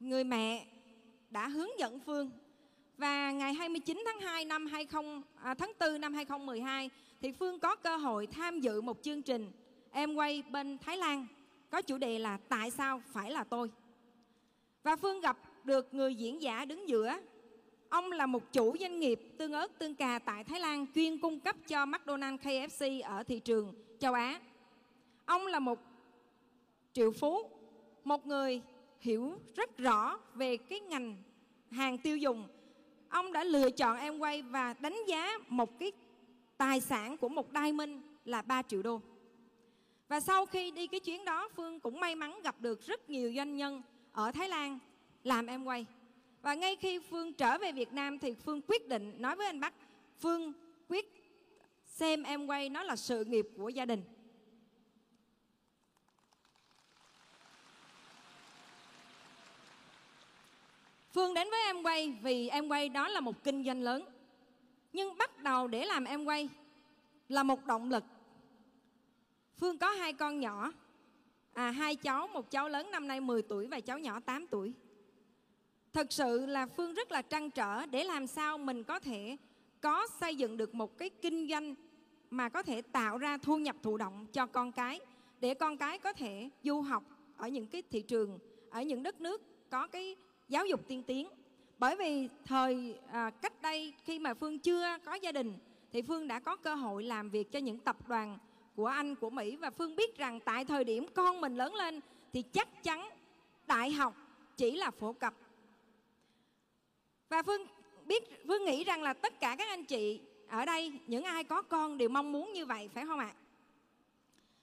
người 0.00 0.24
mẹ 0.24 0.66
đã 1.30 1.48
hướng 1.48 1.78
dẫn 1.78 2.00
Phương. 2.00 2.30
Và 2.98 3.32
ngày 3.32 3.54
29 3.54 4.02
tháng 4.06 4.20
2 4.20 4.44
năm 4.44 4.66
20 4.66 5.04
à, 5.42 5.54
tháng 5.54 5.72
4 5.80 6.00
năm 6.00 6.14
2012 6.14 6.90
thì 7.20 7.32
Phương 7.32 7.58
có 7.58 7.76
cơ 7.76 7.96
hội 7.96 8.26
tham 8.26 8.60
dự 8.60 8.80
một 8.80 9.02
chương 9.02 9.22
trình 9.22 9.52
em 9.90 10.14
quay 10.14 10.42
bên 10.50 10.78
Thái 10.78 10.96
Lan 10.96 11.26
có 11.70 11.82
chủ 11.82 11.98
đề 11.98 12.18
là 12.18 12.38
tại 12.48 12.70
sao 12.70 13.02
phải 13.12 13.30
là 13.30 13.44
tôi. 13.44 13.70
Và 14.82 14.96
Phương 14.96 15.20
gặp 15.20 15.38
được 15.64 15.94
người 15.94 16.14
diễn 16.14 16.42
giả 16.42 16.64
đứng 16.64 16.88
giữa. 16.88 17.16
Ông 17.88 18.12
là 18.12 18.26
một 18.26 18.52
chủ 18.52 18.76
doanh 18.80 19.00
nghiệp 19.00 19.20
tương 19.38 19.52
ớt 19.52 19.78
tương 19.78 19.94
cà 19.94 20.18
tại 20.18 20.44
Thái 20.44 20.60
Lan 20.60 20.86
chuyên 20.94 21.18
cung 21.18 21.40
cấp 21.40 21.56
cho 21.68 21.86
McDonald's 21.86 22.38
KFC 22.38 23.02
ở 23.04 23.22
thị 23.22 23.40
trường 23.40 23.74
châu 23.98 24.14
Á. 24.14 24.40
Ông 25.24 25.46
là 25.46 25.58
một 25.58 25.78
triệu 26.92 27.12
phú, 27.12 27.50
một 28.04 28.26
người 28.26 28.62
hiểu 29.00 29.38
rất 29.54 29.78
rõ 29.78 30.18
về 30.34 30.56
cái 30.56 30.80
ngành 30.80 31.16
hàng 31.70 31.98
tiêu 31.98 32.16
dùng. 32.16 32.48
Ông 33.08 33.32
đã 33.32 33.44
lựa 33.44 33.70
chọn 33.70 33.98
em 33.98 34.18
quay 34.18 34.42
và 34.42 34.74
đánh 34.80 34.98
giá 35.08 35.38
một 35.48 35.78
cái 35.78 35.92
tài 36.56 36.80
sản 36.80 37.16
của 37.16 37.28
một 37.28 37.46
diamond 37.54 37.90
là 38.24 38.42
3 38.42 38.62
triệu 38.62 38.82
đô. 38.82 39.00
Và 40.08 40.20
sau 40.20 40.46
khi 40.46 40.70
đi 40.70 40.86
cái 40.86 41.00
chuyến 41.00 41.24
đó 41.24 41.48
Phương 41.56 41.80
cũng 41.80 42.00
may 42.00 42.14
mắn 42.14 42.40
gặp 42.42 42.60
được 42.60 42.80
rất 42.80 43.10
nhiều 43.10 43.32
doanh 43.36 43.56
nhân 43.56 43.82
ở 44.12 44.32
Thái 44.32 44.48
Lan 44.48 44.78
làm 45.24 45.46
em 45.46 45.64
quay. 45.64 45.86
Và 46.46 46.54
ngay 46.54 46.76
khi 46.76 46.98
Phương 46.98 47.32
trở 47.32 47.58
về 47.58 47.72
Việt 47.72 47.92
Nam 47.92 48.18
thì 48.18 48.34
Phương 48.34 48.60
quyết 48.68 48.88
định 48.88 49.14
nói 49.18 49.36
với 49.36 49.46
anh 49.46 49.60
Bắc, 49.60 49.74
Phương 50.18 50.52
quyết 50.88 51.06
xem 51.84 52.22
em 52.22 52.46
quay 52.46 52.68
nó 52.68 52.82
là 52.82 52.96
sự 52.96 53.24
nghiệp 53.24 53.46
của 53.56 53.68
gia 53.68 53.84
đình. 53.84 54.02
Phương 61.10 61.34
đến 61.34 61.48
với 61.50 61.60
em 61.64 61.82
quay 61.82 62.18
vì 62.22 62.48
em 62.48 62.68
quay 62.68 62.88
đó 62.88 63.08
là 63.08 63.20
một 63.20 63.44
kinh 63.44 63.64
doanh 63.64 63.82
lớn. 63.82 64.04
Nhưng 64.92 65.18
bắt 65.18 65.42
đầu 65.42 65.68
để 65.68 65.84
làm 65.84 66.04
em 66.04 66.24
quay 66.24 66.48
là 67.28 67.42
một 67.42 67.66
động 67.66 67.90
lực. 67.90 68.04
Phương 69.56 69.78
có 69.78 69.90
hai 69.90 70.12
con 70.12 70.40
nhỏ 70.40 70.72
à, 71.52 71.70
hai 71.70 71.96
cháu 71.96 72.26
một 72.26 72.50
cháu 72.50 72.68
lớn 72.68 72.90
năm 72.90 73.08
nay 73.08 73.20
10 73.20 73.42
tuổi 73.42 73.66
và 73.66 73.80
cháu 73.80 73.98
nhỏ 73.98 74.20
8 74.20 74.46
tuổi 74.46 74.74
thực 75.96 76.12
sự 76.12 76.46
là 76.46 76.66
phương 76.66 76.94
rất 76.94 77.12
là 77.12 77.22
trăn 77.22 77.50
trở 77.50 77.86
để 77.86 78.04
làm 78.04 78.26
sao 78.26 78.58
mình 78.58 78.84
có 78.84 78.98
thể 78.98 79.36
có 79.80 80.06
xây 80.20 80.36
dựng 80.36 80.56
được 80.56 80.74
một 80.74 80.98
cái 80.98 81.10
kinh 81.10 81.48
doanh 81.48 81.74
mà 82.30 82.48
có 82.48 82.62
thể 82.62 82.82
tạo 82.82 83.18
ra 83.18 83.38
thu 83.38 83.58
nhập 83.58 83.76
thụ 83.82 83.96
động 83.96 84.26
cho 84.32 84.46
con 84.46 84.72
cái 84.72 85.00
để 85.40 85.54
con 85.54 85.76
cái 85.76 85.98
có 85.98 86.12
thể 86.12 86.50
du 86.64 86.80
học 86.80 87.02
ở 87.36 87.48
những 87.48 87.66
cái 87.66 87.82
thị 87.90 88.02
trường 88.02 88.38
ở 88.70 88.82
những 88.82 89.02
đất 89.02 89.20
nước 89.20 89.42
có 89.70 89.86
cái 89.86 90.16
giáo 90.48 90.66
dục 90.66 90.80
tiên 90.88 91.02
tiến. 91.02 91.28
Bởi 91.78 91.96
vì 91.96 92.28
thời 92.44 92.98
à, 93.12 93.30
cách 93.30 93.62
đây 93.62 93.94
khi 94.04 94.18
mà 94.18 94.34
phương 94.34 94.58
chưa 94.58 94.98
có 95.04 95.14
gia 95.14 95.32
đình 95.32 95.58
thì 95.92 96.02
phương 96.02 96.28
đã 96.28 96.40
có 96.40 96.56
cơ 96.56 96.74
hội 96.74 97.04
làm 97.04 97.30
việc 97.30 97.52
cho 97.52 97.58
những 97.58 97.78
tập 97.78 98.08
đoàn 98.08 98.38
của 98.74 98.86
anh 98.86 99.14
của 99.14 99.30
mỹ. 99.30 99.56
Và 99.56 99.70
phương 99.70 99.96
biết 99.96 100.18
rằng 100.18 100.40
tại 100.40 100.64
thời 100.64 100.84
điểm 100.84 101.06
con 101.14 101.40
mình 101.40 101.56
lớn 101.56 101.74
lên 101.74 102.00
thì 102.32 102.42
chắc 102.42 102.82
chắn 102.82 103.08
đại 103.66 103.92
học 103.92 104.14
chỉ 104.56 104.76
là 104.76 104.90
phổ 104.90 105.12
cập 105.12 105.34
và 107.28 107.42
phương 107.42 107.66
biết, 108.04 108.24
phương 108.48 108.64
nghĩ 108.64 108.84
rằng 108.84 109.02
là 109.02 109.12
tất 109.12 109.40
cả 109.40 109.56
các 109.58 109.68
anh 109.68 109.84
chị 109.84 110.20
ở 110.48 110.64
đây, 110.64 110.92
những 111.06 111.24
ai 111.24 111.44
có 111.44 111.62
con 111.62 111.98
đều 111.98 112.08
mong 112.08 112.32
muốn 112.32 112.52
như 112.52 112.66
vậy, 112.66 112.88
phải 112.94 113.06
không 113.06 113.18
ạ? 113.18 113.34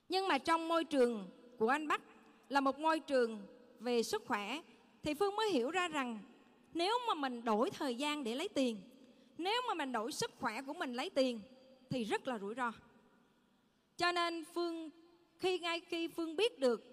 Nhưng 0.09 0.27
mà 0.27 0.37
trong 0.37 0.67
môi 0.67 0.83
trường 0.83 1.29
của 1.57 1.69
anh 1.69 1.87
bắc 1.87 2.01
là 2.49 2.59
một 2.59 2.79
môi 2.79 2.99
trường 2.99 3.41
về 3.79 4.03
sức 4.03 4.23
khỏe, 4.27 4.61
thì 5.03 5.13
phương 5.13 5.35
mới 5.35 5.51
hiểu 5.51 5.71
ra 5.71 5.87
rằng 5.87 6.19
nếu 6.73 6.99
mà 7.07 7.13
mình 7.13 7.43
đổi 7.43 7.69
thời 7.69 7.95
gian 7.95 8.23
để 8.23 8.35
lấy 8.35 8.49
tiền, 8.49 8.77
nếu 9.37 9.61
mà 9.67 9.73
mình 9.73 9.91
đổi 9.91 10.11
sức 10.11 10.31
khỏe 10.39 10.61
của 10.61 10.73
mình 10.73 10.93
lấy 10.93 11.09
tiền, 11.09 11.39
thì 11.89 12.03
rất 12.03 12.27
là 12.27 12.39
rủi 12.39 12.55
ro. 12.55 12.71
Cho 13.97 14.11
nên 14.11 14.43
phương, 14.53 14.89
khi 15.39 15.59
ngay 15.59 15.79
khi 15.79 16.07
phương 16.07 16.35
biết 16.35 16.59
được 16.59 16.89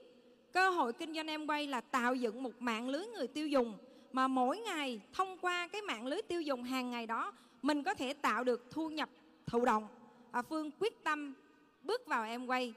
cơ 0.52 0.70
hội 0.70 0.92
kinh 0.92 1.14
doanh 1.14 1.26
em 1.26 1.46
quay 1.46 1.66
là 1.66 1.80
tạo 1.80 2.14
dựng 2.14 2.42
một 2.42 2.62
mạng 2.62 2.88
lưới 2.88 3.06
người 3.06 3.26
tiêu 3.26 3.48
dùng 3.48 3.78
mà 4.12 4.28
mỗi 4.28 4.58
ngày 4.58 5.00
thông 5.12 5.38
qua 5.38 5.68
cái 5.68 5.82
mạng 5.82 6.06
lưới 6.06 6.22
tiêu 6.22 6.40
dùng 6.42 6.62
hàng 6.62 6.90
ngày 6.90 7.06
đó 7.06 7.32
mình 7.62 7.82
có 7.82 7.94
thể 7.94 8.14
tạo 8.14 8.44
được 8.44 8.66
thu 8.70 8.90
nhập 8.90 9.08
thụ 9.46 9.64
động. 9.64 9.88
À, 10.30 10.42
phương 10.42 10.70
quyết 10.78 11.04
tâm 11.04 11.34
bước 11.82 12.06
vào 12.06 12.24
em 12.24 12.46
quay 12.46 12.74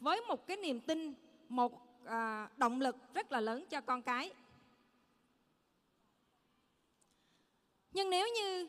với 0.00 0.20
một 0.28 0.46
cái 0.46 0.56
niềm 0.56 0.80
tin 0.80 1.14
một 1.48 2.02
à, 2.04 2.48
động 2.56 2.80
lực 2.80 2.96
rất 3.14 3.32
là 3.32 3.40
lớn 3.40 3.64
cho 3.70 3.80
con 3.80 4.02
cái. 4.02 4.32
Nhưng 7.92 8.10
nếu 8.10 8.26
như 8.36 8.68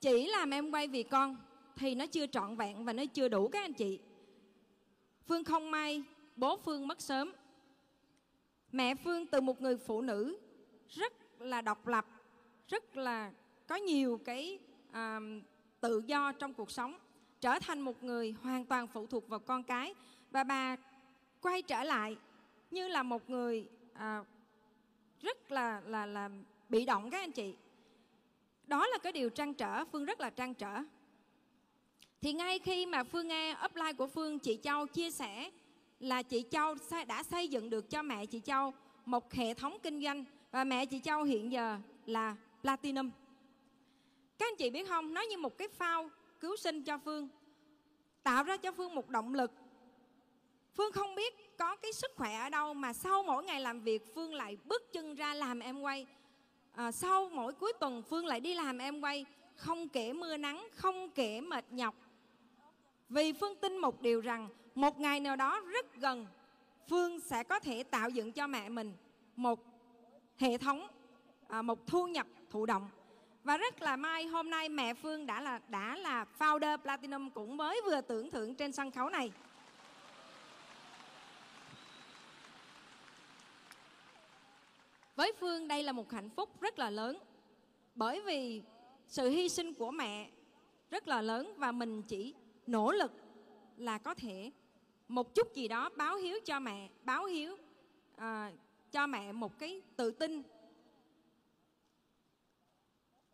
chỉ 0.00 0.26
làm 0.26 0.50
em 0.50 0.70
quay 0.70 0.88
vì 0.88 1.02
con 1.02 1.36
thì 1.76 1.94
nó 1.94 2.06
chưa 2.06 2.26
trọn 2.26 2.56
vẹn 2.56 2.84
và 2.84 2.92
nó 2.92 3.02
chưa 3.14 3.28
đủ 3.28 3.48
các 3.48 3.64
anh 3.64 3.72
chị. 3.72 4.00
Phương 5.26 5.44
không 5.44 5.70
may 5.70 6.02
bố 6.36 6.56
phương 6.56 6.88
mất 6.88 7.00
sớm. 7.00 7.32
Mẹ 8.72 8.94
phương 8.94 9.26
từ 9.26 9.40
một 9.40 9.60
người 9.60 9.76
phụ 9.76 10.00
nữ 10.00 10.38
rất 10.88 11.12
là 11.40 11.60
độc 11.60 11.86
lập 11.86 12.06
rất 12.68 12.96
là 12.96 13.30
có 13.66 13.76
nhiều 13.76 14.20
cái 14.24 14.58
à, 14.92 15.20
tự 15.80 16.02
do 16.06 16.32
trong 16.32 16.54
cuộc 16.54 16.70
sống 16.70 16.98
trở 17.40 17.58
thành 17.58 17.80
một 17.80 18.02
người 18.02 18.34
hoàn 18.42 18.64
toàn 18.64 18.86
phụ 18.86 19.06
thuộc 19.06 19.28
vào 19.28 19.40
con 19.40 19.62
cái. 19.62 19.94
Và 20.30 20.44
bà 20.44 20.76
quay 21.40 21.62
trở 21.62 21.84
lại 21.84 22.16
như 22.70 22.88
là 22.88 23.02
một 23.02 23.30
người 23.30 23.68
à, 23.94 24.24
rất 25.20 25.52
là 25.52 25.82
là 25.86 26.06
là 26.06 26.30
bị 26.68 26.84
động 26.84 27.10
các 27.10 27.18
anh 27.18 27.32
chị. 27.32 27.54
Đó 28.66 28.86
là 28.86 28.98
cái 28.98 29.12
điều 29.12 29.28
trăn 29.28 29.54
trở 29.54 29.84
phương 29.84 30.04
rất 30.04 30.20
là 30.20 30.30
trăn 30.30 30.54
trở. 30.54 30.82
Thì 32.20 32.32
ngay 32.32 32.58
khi 32.58 32.86
mà 32.86 33.04
phương 33.04 33.28
nghe 33.28 33.56
upline 33.64 33.92
của 33.92 34.06
phương 34.06 34.38
chị 34.38 34.58
châu 34.62 34.86
chia 34.86 35.10
sẻ 35.10 35.50
là 36.00 36.22
chị 36.22 36.44
châu 36.50 36.74
đã 37.06 37.22
xây 37.22 37.48
dựng 37.48 37.70
được 37.70 37.90
cho 37.90 38.02
mẹ 38.02 38.26
chị 38.26 38.40
châu 38.40 38.72
một 39.06 39.32
hệ 39.32 39.54
thống 39.54 39.78
kinh 39.82 40.02
doanh 40.02 40.24
và 40.50 40.64
mẹ 40.64 40.86
chị 40.86 41.00
châu 41.00 41.22
hiện 41.22 41.52
giờ 41.52 41.78
là 42.06 42.36
platinum. 42.62 43.10
Các 44.38 44.46
anh 44.46 44.56
chị 44.56 44.70
biết 44.70 44.88
không 44.88 45.14
nó 45.14 45.20
như 45.20 45.38
một 45.38 45.58
cái 45.58 45.68
phao 45.68 46.10
cứu 46.40 46.56
sinh 46.56 46.82
cho 46.82 46.98
phương 46.98 47.28
tạo 48.22 48.42
ra 48.42 48.56
cho 48.56 48.72
phương 48.72 48.94
một 48.94 49.08
động 49.08 49.34
lực. 49.34 49.52
Phương 50.74 50.92
không 50.92 51.14
biết 51.14 51.58
có 51.58 51.76
cái 51.76 51.92
sức 51.92 52.10
khỏe 52.16 52.38
ở 52.38 52.48
đâu 52.48 52.74
mà 52.74 52.92
sau 52.92 53.22
mỗi 53.22 53.44
ngày 53.44 53.60
làm 53.60 53.80
việc 53.80 54.14
phương 54.14 54.34
lại 54.34 54.56
bước 54.64 54.92
chân 54.92 55.14
ra 55.14 55.34
làm 55.34 55.60
em 55.60 55.80
quay. 55.80 56.06
À, 56.74 56.92
sau 56.92 57.28
mỗi 57.28 57.52
cuối 57.52 57.72
tuần 57.80 58.02
phương 58.02 58.26
lại 58.26 58.40
đi 58.40 58.54
làm 58.54 58.78
em 58.78 59.00
quay. 59.00 59.26
Không 59.56 59.88
kể 59.88 60.12
mưa 60.12 60.36
nắng 60.36 60.68
không 60.74 61.10
kể 61.10 61.40
mệt 61.40 61.64
nhọc. 61.70 61.94
Vì 63.08 63.32
phương 63.32 63.56
tin 63.56 63.78
một 63.78 64.00
điều 64.00 64.20
rằng 64.20 64.48
một 64.74 65.00
ngày 65.00 65.20
nào 65.20 65.36
đó 65.36 65.60
rất 65.60 65.96
gần 65.96 66.26
phương 66.88 67.20
sẽ 67.20 67.42
có 67.42 67.60
thể 67.60 67.82
tạo 67.82 68.10
dựng 68.10 68.32
cho 68.32 68.46
mẹ 68.46 68.68
mình 68.68 68.92
một 69.36 69.69
hệ 70.40 70.58
thống 70.58 70.88
à, 71.48 71.62
một 71.62 71.86
thu 71.86 72.06
nhập 72.06 72.26
thụ 72.50 72.66
động. 72.66 72.88
Và 73.44 73.56
rất 73.56 73.82
là 73.82 73.96
may 73.96 74.26
hôm 74.26 74.50
nay 74.50 74.68
mẹ 74.68 74.94
phương 74.94 75.26
đã 75.26 75.40
là 75.40 75.60
đã 75.68 75.96
là 75.96 76.26
founder 76.38 76.78
platinum 76.78 77.30
cũng 77.30 77.56
mới 77.56 77.80
vừa 77.84 78.00
tưởng 78.00 78.30
thưởng 78.30 78.54
trên 78.54 78.72
sân 78.72 78.90
khấu 78.90 79.08
này. 79.08 79.32
Với 85.16 85.32
phương 85.40 85.68
đây 85.68 85.82
là 85.82 85.92
một 85.92 86.12
hạnh 86.12 86.30
phúc 86.30 86.60
rất 86.60 86.78
là 86.78 86.90
lớn 86.90 87.18
bởi 87.94 88.20
vì 88.20 88.62
sự 89.08 89.28
hy 89.30 89.48
sinh 89.48 89.74
của 89.74 89.90
mẹ 89.90 90.30
rất 90.90 91.08
là 91.08 91.22
lớn 91.22 91.54
và 91.56 91.72
mình 91.72 92.02
chỉ 92.02 92.34
nỗ 92.66 92.92
lực 92.92 93.12
là 93.76 93.98
có 93.98 94.14
thể 94.14 94.50
một 95.08 95.34
chút 95.34 95.54
gì 95.54 95.68
đó 95.68 95.90
báo 95.96 96.16
hiếu 96.16 96.38
cho 96.44 96.60
mẹ 96.60 96.88
báo 97.04 97.24
hiếu 97.24 97.56
à, 98.16 98.52
cho 98.92 99.06
mẹ 99.06 99.32
một 99.32 99.58
cái 99.58 99.82
tự 99.96 100.10
tin. 100.10 100.42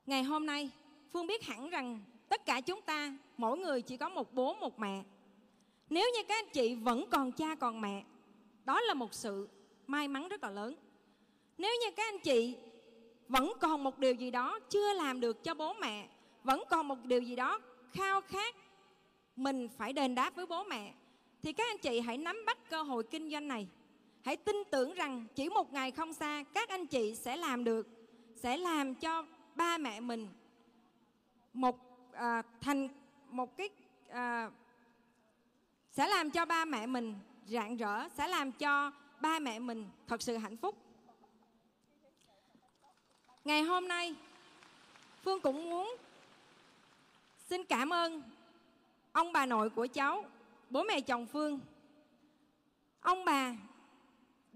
Ngày 0.07 0.23
hôm 0.23 0.47
nay, 0.47 0.71
phương 1.13 1.27
biết 1.27 1.45
hẳn 1.45 1.71
rằng 1.71 2.01
tất 2.29 2.47
cả 2.47 2.61
chúng 2.61 2.83
ta, 2.83 3.17
mỗi 3.37 3.59
người 3.59 3.83
chỉ 3.83 3.97
có 3.97 4.09
một 4.09 4.35
bố, 4.35 4.55
một 4.55 4.79
mẹ. 4.79 5.05
Nếu 5.91 6.11
như 6.17 6.23
các 6.29 6.45
anh 6.45 6.51
chị 6.53 6.75
vẫn 6.75 7.05
còn 7.11 7.33
cha, 7.33 7.55
còn 7.55 7.81
mẹ, 7.81 8.05
đó 8.65 8.81
là 8.81 8.95
một 8.95 9.15
sự 9.15 9.49
may 9.87 10.09
mắn 10.09 10.29
rất 10.29 10.43
là 10.43 10.51
lớn. 10.51 10.75
Nếu 11.59 11.73
như 11.81 11.91
các 11.97 12.15
anh 12.15 12.21
chị 12.21 12.57
vẫn 13.29 13.53
còn 13.61 13.85
một 13.85 13.99
điều 13.99 14.15
gì 14.15 14.31
đó 14.31 14.59
chưa 14.71 14.93
làm 14.93 15.21
được 15.21 15.45
cho 15.45 15.55
bố 15.55 15.75
mẹ, 15.75 16.09
vẫn 16.45 16.63
còn 16.71 16.89
một 16.89 17.05
điều 17.05 17.21
gì 17.21 17.37
đó 17.37 17.61
khao 17.93 18.21
khát 18.21 18.55
mình 19.37 19.69
phải 19.69 19.93
đền 19.93 20.15
đáp 20.15 20.37
với 20.37 20.47
bố 20.47 20.65
mẹ, 20.65 20.95
thì 21.43 21.53
các 21.53 21.67
anh 21.71 21.79
chị 21.79 22.01
hãy 22.01 22.19
nắm 22.19 22.45
bắt 22.47 22.71
cơ 22.71 22.83
hội 22.83 23.03
kinh 23.03 23.31
doanh 23.31 23.49
này 23.49 23.69
hãy 24.27 24.37
tin 24.37 24.57
tưởng 24.71 24.95
rằng 24.95 25.27
chỉ 25.35 25.49
một 25.49 25.73
ngày 25.73 25.91
không 25.91 26.13
xa 26.13 26.45
các 26.55 26.69
anh 26.69 26.87
chị 26.87 27.15
sẽ 27.15 27.37
làm 27.37 27.65
được 27.65 27.89
sẽ 28.37 28.57
làm 28.57 28.95
cho 28.95 29.25
ba 29.55 29.79
mẹ 29.79 30.01
mình 30.01 30.29
một 31.53 31.77
à, 32.13 32.43
thành 32.61 32.89
một 33.31 33.57
cái 33.57 33.69
à, 34.09 34.51
sẽ 35.93 36.09
làm 36.09 36.31
cho 36.31 36.45
ba 36.45 36.65
mẹ 36.65 36.87
mình 36.87 37.15
rạng 37.49 37.77
rỡ 37.77 38.09
sẽ 38.09 38.29
làm 38.29 38.53
cho 38.53 38.93
ba 39.21 39.39
mẹ 39.39 39.59
mình 39.59 39.89
thật 40.07 40.23
sự 40.23 40.37
hạnh 40.37 40.57
phúc. 40.57 40.77
Ngày 43.45 43.63
hôm 43.63 43.89
nay 43.89 44.15
phương 45.23 45.41
cũng 45.41 45.71
muốn 45.71 45.97
xin 47.51 47.65
cảm 47.65 47.93
ơn 47.93 48.23
ông 49.13 49.33
bà 49.33 49.47
nội 49.47 49.71
của 49.71 49.87
cháu 49.87 50.25
bố 50.71 50.83
mẹ 50.83 51.01
chồng 51.01 51.27
phương. 51.27 51.61
Ông 53.01 53.25
bà 53.25 53.55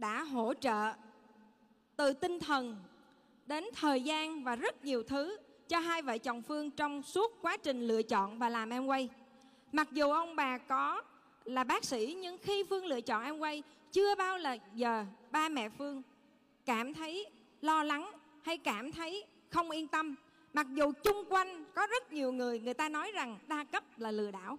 đã 0.01 0.23
hỗ 0.23 0.55
trợ 0.55 0.93
từ 1.97 2.13
tinh 2.13 2.41
thần 2.41 2.77
đến 3.47 3.65
thời 3.75 4.01
gian 4.03 4.45
và 4.45 4.57
rất 4.57 4.85
nhiều 4.85 5.03
thứ 5.03 5.39
cho 5.69 5.79
hai 5.79 6.03
vợ 6.03 6.19
chồng 6.19 6.43
Phương 6.43 6.71
trong 6.71 7.03
suốt 7.03 7.39
quá 7.43 7.57
trình 7.57 7.87
lựa 7.87 8.03
chọn 8.03 8.39
và 8.39 8.49
làm 8.49 8.71
em 8.71 8.87
quay. 8.87 9.09
Mặc 9.73 9.89
dù 9.93 10.11
ông 10.11 10.37
bà 10.37 10.59
có 10.59 11.03
là 11.45 11.65
bác 11.65 11.85
sĩ, 11.85 12.17
nhưng 12.21 12.39
khi 12.39 12.65
Phương 12.65 12.87
lựa 12.87 13.01
chọn 13.01 13.25
em 13.25 13.39
quay, 13.39 13.63
chưa 13.93 14.15
bao 14.15 14.39
là 14.39 14.57
giờ 14.75 15.05
ba 15.31 15.49
mẹ 15.49 15.69
Phương 15.69 16.03
cảm 16.65 16.95
thấy 16.95 17.27
lo 17.61 17.83
lắng 17.83 18.11
hay 18.43 18.59
cảm 18.59 18.93
thấy 18.93 19.25
không 19.49 19.71
yên 19.71 19.89
tâm. 19.89 20.15
Mặc 20.53 20.67
dù 20.75 20.93
chung 21.05 21.25
quanh 21.29 21.65
có 21.75 21.87
rất 21.87 22.13
nhiều 22.13 22.33
người 22.33 22.61
người 22.61 22.75
ta 22.75 22.89
nói 22.89 23.13
rằng 23.13 23.39
đa 23.47 23.65
cấp 23.65 23.85
là 23.97 24.11
lừa 24.11 24.31
đảo. 24.31 24.59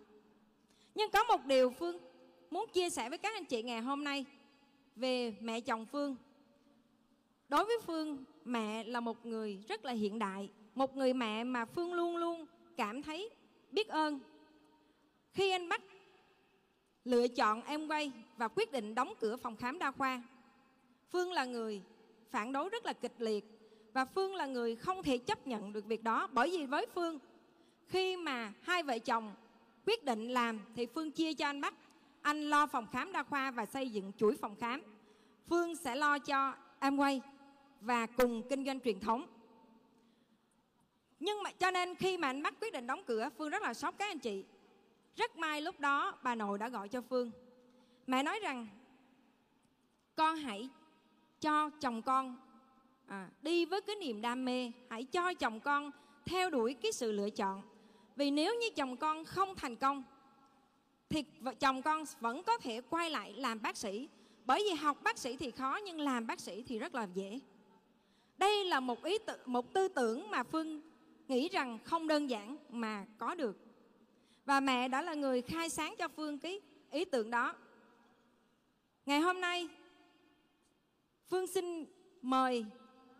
Nhưng 0.95 1.11
có 1.11 1.23
một 1.23 1.45
điều 1.45 1.69
Phương 1.69 1.97
muốn 2.51 2.69
chia 2.73 2.89
sẻ 2.89 3.09
với 3.09 3.17
các 3.17 3.33
anh 3.33 3.45
chị 3.45 3.63
ngày 3.63 3.81
hôm 3.81 4.03
nay 4.03 4.25
về 4.95 5.33
mẹ 5.41 5.61
chồng 5.61 5.85
Phương. 5.85 6.15
Đối 7.49 7.65
với 7.65 7.77
Phương, 7.85 8.23
mẹ 8.45 8.83
là 8.83 8.99
một 8.99 9.25
người 9.25 9.63
rất 9.67 9.85
là 9.85 9.91
hiện 9.91 10.19
đại, 10.19 10.49
một 10.75 10.97
người 10.97 11.13
mẹ 11.13 11.43
mà 11.43 11.65
Phương 11.65 11.93
luôn 11.93 12.17
luôn 12.17 12.45
cảm 12.77 13.03
thấy 13.03 13.29
biết 13.71 13.87
ơn. 13.87 14.19
Khi 15.31 15.51
anh 15.51 15.69
bắt 15.69 15.81
lựa 17.05 17.27
chọn 17.27 17.61
em 17.63 17.87
quay 17.87 18.11
và 18.37 18.47
quyết 18.47 18.71
định 18.71 18.95
đóng 18.95 19.13
cửa 19.19 19.35
phòng 19.35 19.55
khám 19.55 19.79
đa 19.79 19.91
khoa, 19.91 20.21
Phương 21.11 21.31
là 21.31 21.45
người 21.45 21.81
phản 22.29 22.51
đối 22.51 22.69
rất 22.69 22.85
là 22.85 22.93
kịch 22.93 23.15
liệt 23.17 23.45
và 23.93 24.05
Phương 24.05 24.35
là 24.35 24.45
người 24.45 24.75
không 24.75 25.03
thể 25.03 25.17
chấp 25.17 25.47
nhận 25.47 25.73
được 25.73 25.85
việc 25.85 26.03
đó 26.03 26.27
bởi 26.31 26.49
vì 26.51 26.65
với 26.65 26.85
Phương 26.93 27.19
khi 27.87 28.17
mà 28.17 28.53
hai 28.61 28.83
vợ 28.83 28.99
chồng 28.99 29.33
quyết 29.85 30.03
định 30.03 30.29
làm 30.29 30.59
thì 30.75 30.85
Phương 30.85 31.11
chia 31.11 31.33
cho 31.33 31.45
anh 31.45 31.61
Bắc 31.61 31.73
anh 32.21 32.49
lo 32.49 32.67
phòng 32.67 32.87
khám 32.91 33.11
đa 33.11 33.23
khoa 33.23 33.51
và 33.51 33.65
xây 33.65 33.89
dựng 33.89 34.11
chuỗi 34.17 34.35
phòng 34.35 34.55
khám. 34.55 34.81
Phương 35.47 35.75
sẽ 35.75 35.95
lo 35.95 36.19
cho 36.19 36.55
em 36.79 36.97
quay 36.97 37.21
và 37.81 38.05
cùng 38.05 38.43
kinh 38.49 38.65
doanh 38.65 38.79
truyền 38.79 38.99
thống. 38.99 39.25
Nhưng 41.19 41.43
mà 41.43 41.51
cho 41.51 41.71
nên 41.71 41.95
khi 41.95 42.17
mà 42.17 42.27
anh 42.27 42.43
bắt 42.43 42.53
quyết 42.61 42.73
định 42.73 42.87
đóng 42.87 43.03
cửa 43.05 43.29
phương 43.37 43.49
rất 43.49 43.61
là 43.61 43.73
sốc 43.73 43.95
các 43.97 44.11
anh 44.11 44.19
chị. 44.19 44.45
Rất 45.15 45.37
may 45.37 45.61
lúc 45.61 45.79
đó 45.79 46.17
bà 46.23 46.35
nội 46.35 46.57
đã 46.57 46.69
gọi 46.69 46.89
cho 46.89 47.01
phương. 47.01 47.31
Mẹ 48.07 48.23
nói 48.23 48.39
rằng 48.39 48.67
con 50.15 50.35
hãy 50.35 50.69
cho 51.41 51.69
chồng 51.69 52.01
con 52.01 52.37
à, 53.07 53.29
đi 53.41 53.65
với 53.65 53.81
cái 53.81 53.95
niềm 53.95 54.21
đam 54.21 54.45
mê. 54.45 54.71
Hãy 54.89 55.03
cho 55.03 55.33
chồng 55.33 55.59
con 55.59 55.91
theo 56.25 56.49
đuổi 56.49 56.73
cái 56.73 56.91
sự 56.91 57.11
lựa 57.11 57.29
chọn. 57.29 57.61
Vì 58.15 58.31
nếu 58.31 58.55
như 58.55 58.67
chồng 58.75 58.97
con 58.97 59.25
không 59.25 59.55
thành 59.55 59.75
công 59.75 60.03
thì 61.11 61.23
chồng 61.59 61.81
con 61.81 62.03
vẫn 62.19 62.43
có 62.43 62.57
thể 62.57 62.81
quay 62.81 63.09
lại 63.09 63.33
làm 63.33 63.61
bác 63.61 63.77
sĩ. 63.77 64.09
Bởi 64.45 64.63
vì 64.69 64.75
học 64.75 64.97
bác 65.03 65.17
sĩ 65.17 65.37
thì 65.37 65.51
khó 65.51 65.79
nhưng 65.85 65.99
làm 65.99 66.27
bác 66.27 66.39
sĩ 66.39 66.63
thì 66.63 66.79
rất 66.79 66.95
là 66.95 67.07
dễ. 67.13 67.39
Đây 68.37 68.65
là 68.65 68.79
một 68.79 69.03
ý 69.03 69.17
tự, 69.17 69.37
một 69.45 69.73
tư 69.73 69.87
tưởng 69.87 70.29
mà 70.31 70.43
phương 70.43 70.81
nghĩ 71.27 71.49
rằng 71.49 71.79
không 71.83 72.07
đơn 72.07 72.29
giản 72.29 72.57
mà 72.69 73.05
có 73.17 73.35
được. 73.35 73.57
Và 74.45 74.59
mẹ 74.59 74.87
đã 74.87 75.01
là 75.01 75.13
người 75.13 75.41
khai 75.41 75.69
sáng 75.69 75.95
cho 75.97 76.07
phương 76.07 76.39
cái 76.39 76.61
ý 76.91 77.05
tưởng 77.05 77.31
đó. 77.31 77.53
Ngày 79.05 79.19
hôm 79.19 79.41
nay 79.41 79.67
phương 81.29 81.47
xin 81.47 81.85
mời 82.21 82.65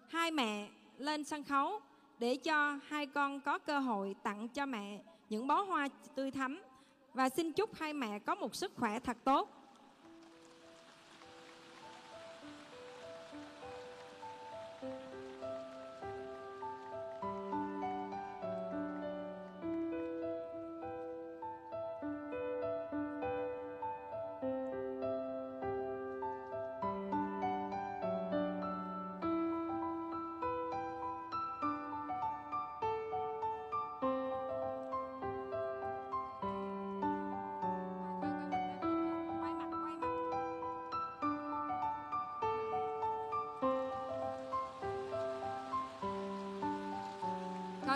hai 0.08 0.32
mẹ 0.32 0.70
lên 0.98 1.24
sân 1.24 1.44
khấu 1.44 1.80
để 2.20 2.36
cho 2.36 2.80
hai 2.88 3.06
con 3.06 3.42
có 3.42 3.60
cơ 3.60 3.80
hội 3.80 4.16
tặng 4.24 4.48
cho 4.48 4.66
mẹ 4.66 5.04
những 5.30 5.48
bó 5.48 5.62
hoa 5.62 5.88
tươi 6.16 6.32
thắm 6.32 6.62
và 7.14 7.30
xin 7.30 7.54
chúc 7.54 7.74
hai 7.74 7.94
mẹ 7.94 8.20
có 8.20 8.36
một 8.36 8.56
sức 8.56 8.72
khỏe 8.76 9.00
thật 9.00 9.18
tốt. 9.24 9.61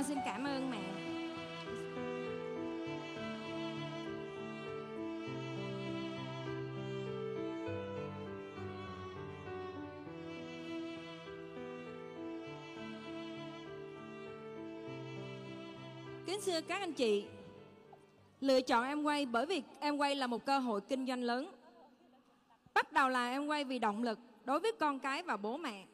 Xin 0.08 0.18
cảm 0.26 0.44
ơn 0.44 0.72
mẹ 0.72 0.78
Kính 16.26 16.40
thưa 16.46 16.62
các 16.62 16.80
anh 16.80 16.94
chị, 16.94 17.26
lựa 18.42 18.62
chọn 18.62 18.86
em 18.86 19.04
quay 19.04 19.26
bởi 19.26 19.46
vì 19.46 19.64
em 19.80 19.98
quay 19.98 20.16
là 20.16 20.28
một 20.28 20.46
cơ 20.46 20.60
hội 20.60 20.82
kinh 20.82 21.08
doanh 21.08 21.24
lớn. 21.24 21.52
Bắt 22.74 22.92
đầu 22.92 23.10
là 23.10 23.30
em 23.30 23.48
quay 23.48 23.64
vì 23.64 23.80
động 23.80 24.04
lực 24.04 24.20
đối 24.46 24.60
với 24.60 24.72
con 24.80 25.00
cái 25.00 25.24
và 25.24 25.38
bố 25.38 25.58
mẹ. 25.58 25.86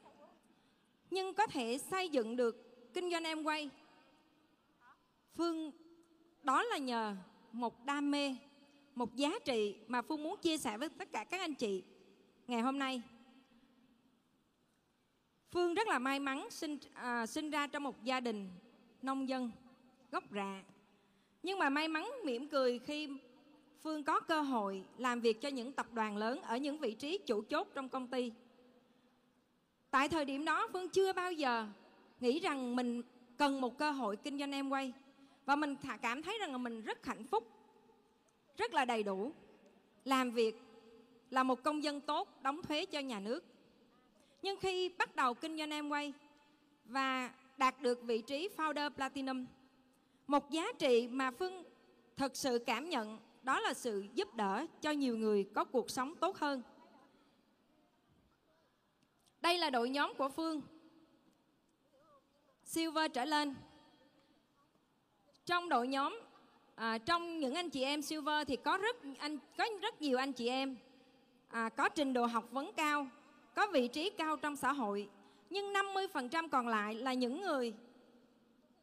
Nhưng 1.11 1.33
có 1.33 1.47
thể 1.47 1.77
xây 1.77 2.09
dựng 2.09 2.35
được 2.35 2.93
kinh 2.93 3.11
doanh 3.11 3.23
em 3.23 3.43
quay 3.43 3.69
Phương 5.35 5.71
đó 6.43 6.63
là 6.63 6.77
nhờ 6.77 7.15
một 7.51 7.85
đam 7.85 8.11
mê, 8.11 8.35
một 8.95 9.15
giá 9.15 9.39
trị 9.45 9.75
mà 9.87 10.01
Phương 10.01 10.23
muốn 10.23 10.39
chia 10.41 10.57
sẻ 10.57 10.77
với 10.77 10.89
tất 10.89 11.11
cả 11.11 11.23
các 11.23 11.41
anh 11.41 11.53
chị 11.53 11.83
ngày 12.47 12.61
hôm 12.61 12.79
nay. 12.79 13.01
Phương 15.51 15.73
rất 15.73 15.87
là 15.87 15.99
may 15.99 16.19
mắn 16.19 16.47
sinh 16.51 16.77
à, 16.93 17.25
sinh 17.25 17.49
ra 17.49 17.67
trong 17.67 17.83
một 17.83 18.03
gia 18.03 18.19
đình 18.19 18.49
nông 19.01 19.29
dân 19.29 19.51
gốc 20.11 20.23
rạ. 20.31 20.63
Nhưng 21.43 21.59
mà 21.59 21.69
may 21.69 21.87
mắn 21.87 22.11
mỉm 22.23 22.47
cười 22.47 22.79
khi 22.79 23.09
Phương 23.81 24.03
có 24.03 24.19
cơ 24.19 24.41
hội 24.41 24.83
làm 24.97 25.21
việc 25.21 25.41
cho 25.41 25.49
những 25.49 25.71
tập 25.71 25.87
đoàn 25.93 26.17
lớn 26.17 26.41
ở 26.41 26.57
những 26.57 26.77
vị 26.77 26.93
trí 26.93 27.17
chủ 27.17 27.41
chốt 27.41 27.67
trong 27.73 27.89
công 27.89 28.07
ty. 28.07 28.31
Tại 29.91 30.09
thời 30.09 30.25
điểm 30.25 30.45
đó 30.45 30.67
Phương 30.73 30.89
chưa 30.89 31.13
bao 31.13 31.31
giờ 31.31 31.67
nghĩ 32.19 32.39
rằng 32.39 32.75
mình 32.75 33.01
cần 33.37 33.61
một 33.61 33.77
cơ 33.77 33.91
hội 33.91 34.17
kinh 34.17 34.39
doanh 34.39 34.51
em 34.51 34.69
quay 34.69 34.93
và 35.51 35.55
mình 35.55 35.75
cảm 36.01 36.23
thấy 36.23 36.37
rằng 36.39 36.51
là 36.51 36.57
mình 36.57 36.81
rất 36.81 37.05
hạnh 37.05 37.23
phúc, 37.27 37.47
rất 38.57 38.73
là 38.73 38.85
đầy 38.85 39.03
đủ. 39.03 39.31
Làm 40.05 40.31
việc 40.31 40.55
là 41.29 41.43
một 41.43 41.63
công 41.63 41.83
dân 41.83 42.01
tốt, 42.01 42.41
đóng 42.41 42.61
thuế 42.61 42.85
cho 42.85 42.99
nhà 42.99 43.19
nước. 43.19 43.43
Nhưng 44.41 44.59
khi 44.59 44.89
bắt 44.89 45.15
đầu 45.15 45.33
kinh 45.33 45.57
doanh 45.57 45.71
em 45.71 45.89
quay 45.89 46.13
và 46.85 47.33
đạt 47.57 47.81
được 47.81 48.03
vị 48.03 48.21
trí 48.21 48.49
founder 48.57 48.89
platinum, 48.89 49.45
một 50.27 50.49
giá 50.49 50.71
trị 50.79 51.07
mà 51.07 51.31
phương 51.31 51.63
thực 52.17 52.35
sự 52.35 52.59
cảm 52.65 52.89
nhận, 52.89 53.17
đó 53.43 53.59
là 53.59 53.73
sự 53.73 54.05
giúp 54.13 54.35
đỡ 54.35 54.65
cho 54.81 54.91
nhiều 54.91 55.17
người 55.17 55.49
có 55.55 55.63
cuộc 55.63 55.89
sống 55.89 56.15
tốt 56.15 56.37
hơn. 56.37 56.61
Đây 59.41 59.57
là 59.57 59.69
đội 59.69 59.89
nhóm 59.89 60.13
của 60.17 60.29
phương. 60.29 60.61
Silver 62.63 63.11
trở 63.13 63.25
lên 63.25 63.55
trong 65.45 65.69
đội 65.69 65.87
nhóm 65.87 66.19
à, 66.75 66.97
trong 66.97 67.39
những 67.39 67.55
anh 67.55 67.69
chị 67.69 67.83
em 67.83 68.01
silver 68.01 68.47
thì 68.47 68.55
có 68.55 68.77
rất 68.77 68.95
anh 69.19 69.37
có 69.57 69.65
rất 69.81 70.01
nhiều 70.01 70.17
anh 70.17 70.33
chị 70.33 70.47
em 70.47 70.77
à, 71.47 71.69
có 71.69 71.89
trình 71.89 72.13
độ 72.13 72.25
học 72.25 72.51
vấn 72.51 72.73
cao 72.73 73.07
có 73.55 73.67
vị 73.67 73.87
trí 73.87 74.09
cao 74.09 74.37
trong 74.37 74.55
xã 74.55 74.71
hội. 74.71 75.09
Nhưng 75.49 75.73
50% 75.73 76.49
còn 76.49 76.67
lại 76.67 76.95
là 76.95 77.13
những 77.13 77.41
người 77.41 77.73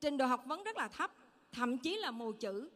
trình 0.00 0.16
độ 0.16 0.26
học 0.26 0.46
vấn 0.46 0.62
rất 0.62 0.76
là 0.76 0.88
thấp 0.88 1.10
thậm 1.52 1.78
chí 1.78 1.96
là 1.96 2.10
mù 2.10 2.32
chữ. 2.32 2.70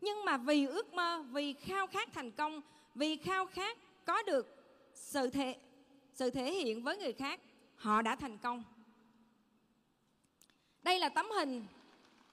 Nhưng 0.00 0.24
mà 0.24 0.36
vì 0.36 0.66
ước 0.66 0.94
mơ 0.94 1.24
vì 1.32 1.52
khao 1.52 1.86
khát 1.86 2.08
thành 2.12 2.30
công 2.30 2.60
vì 2.94 3.16
khao 3.16 3.46
khát 3.46 3.78
có 4.04 4.22
được 4.22 4.56
sự 4.94 5.30
thể 5.30 5.56
sự 6.14 6.30
thể 6.30 6.52
hiện 6.52 6.82
với 6.82 6.96
người 6.96 7.12
khác 7.12 7.40
họ 7.76 8.02
đã 8.02 8.16
thành 8.16 8.38
công. 8.38 8.64
Đây 10.82 10.98
là 10.98 11.08
tấm 11.08 11.26
hình 11.30 11.64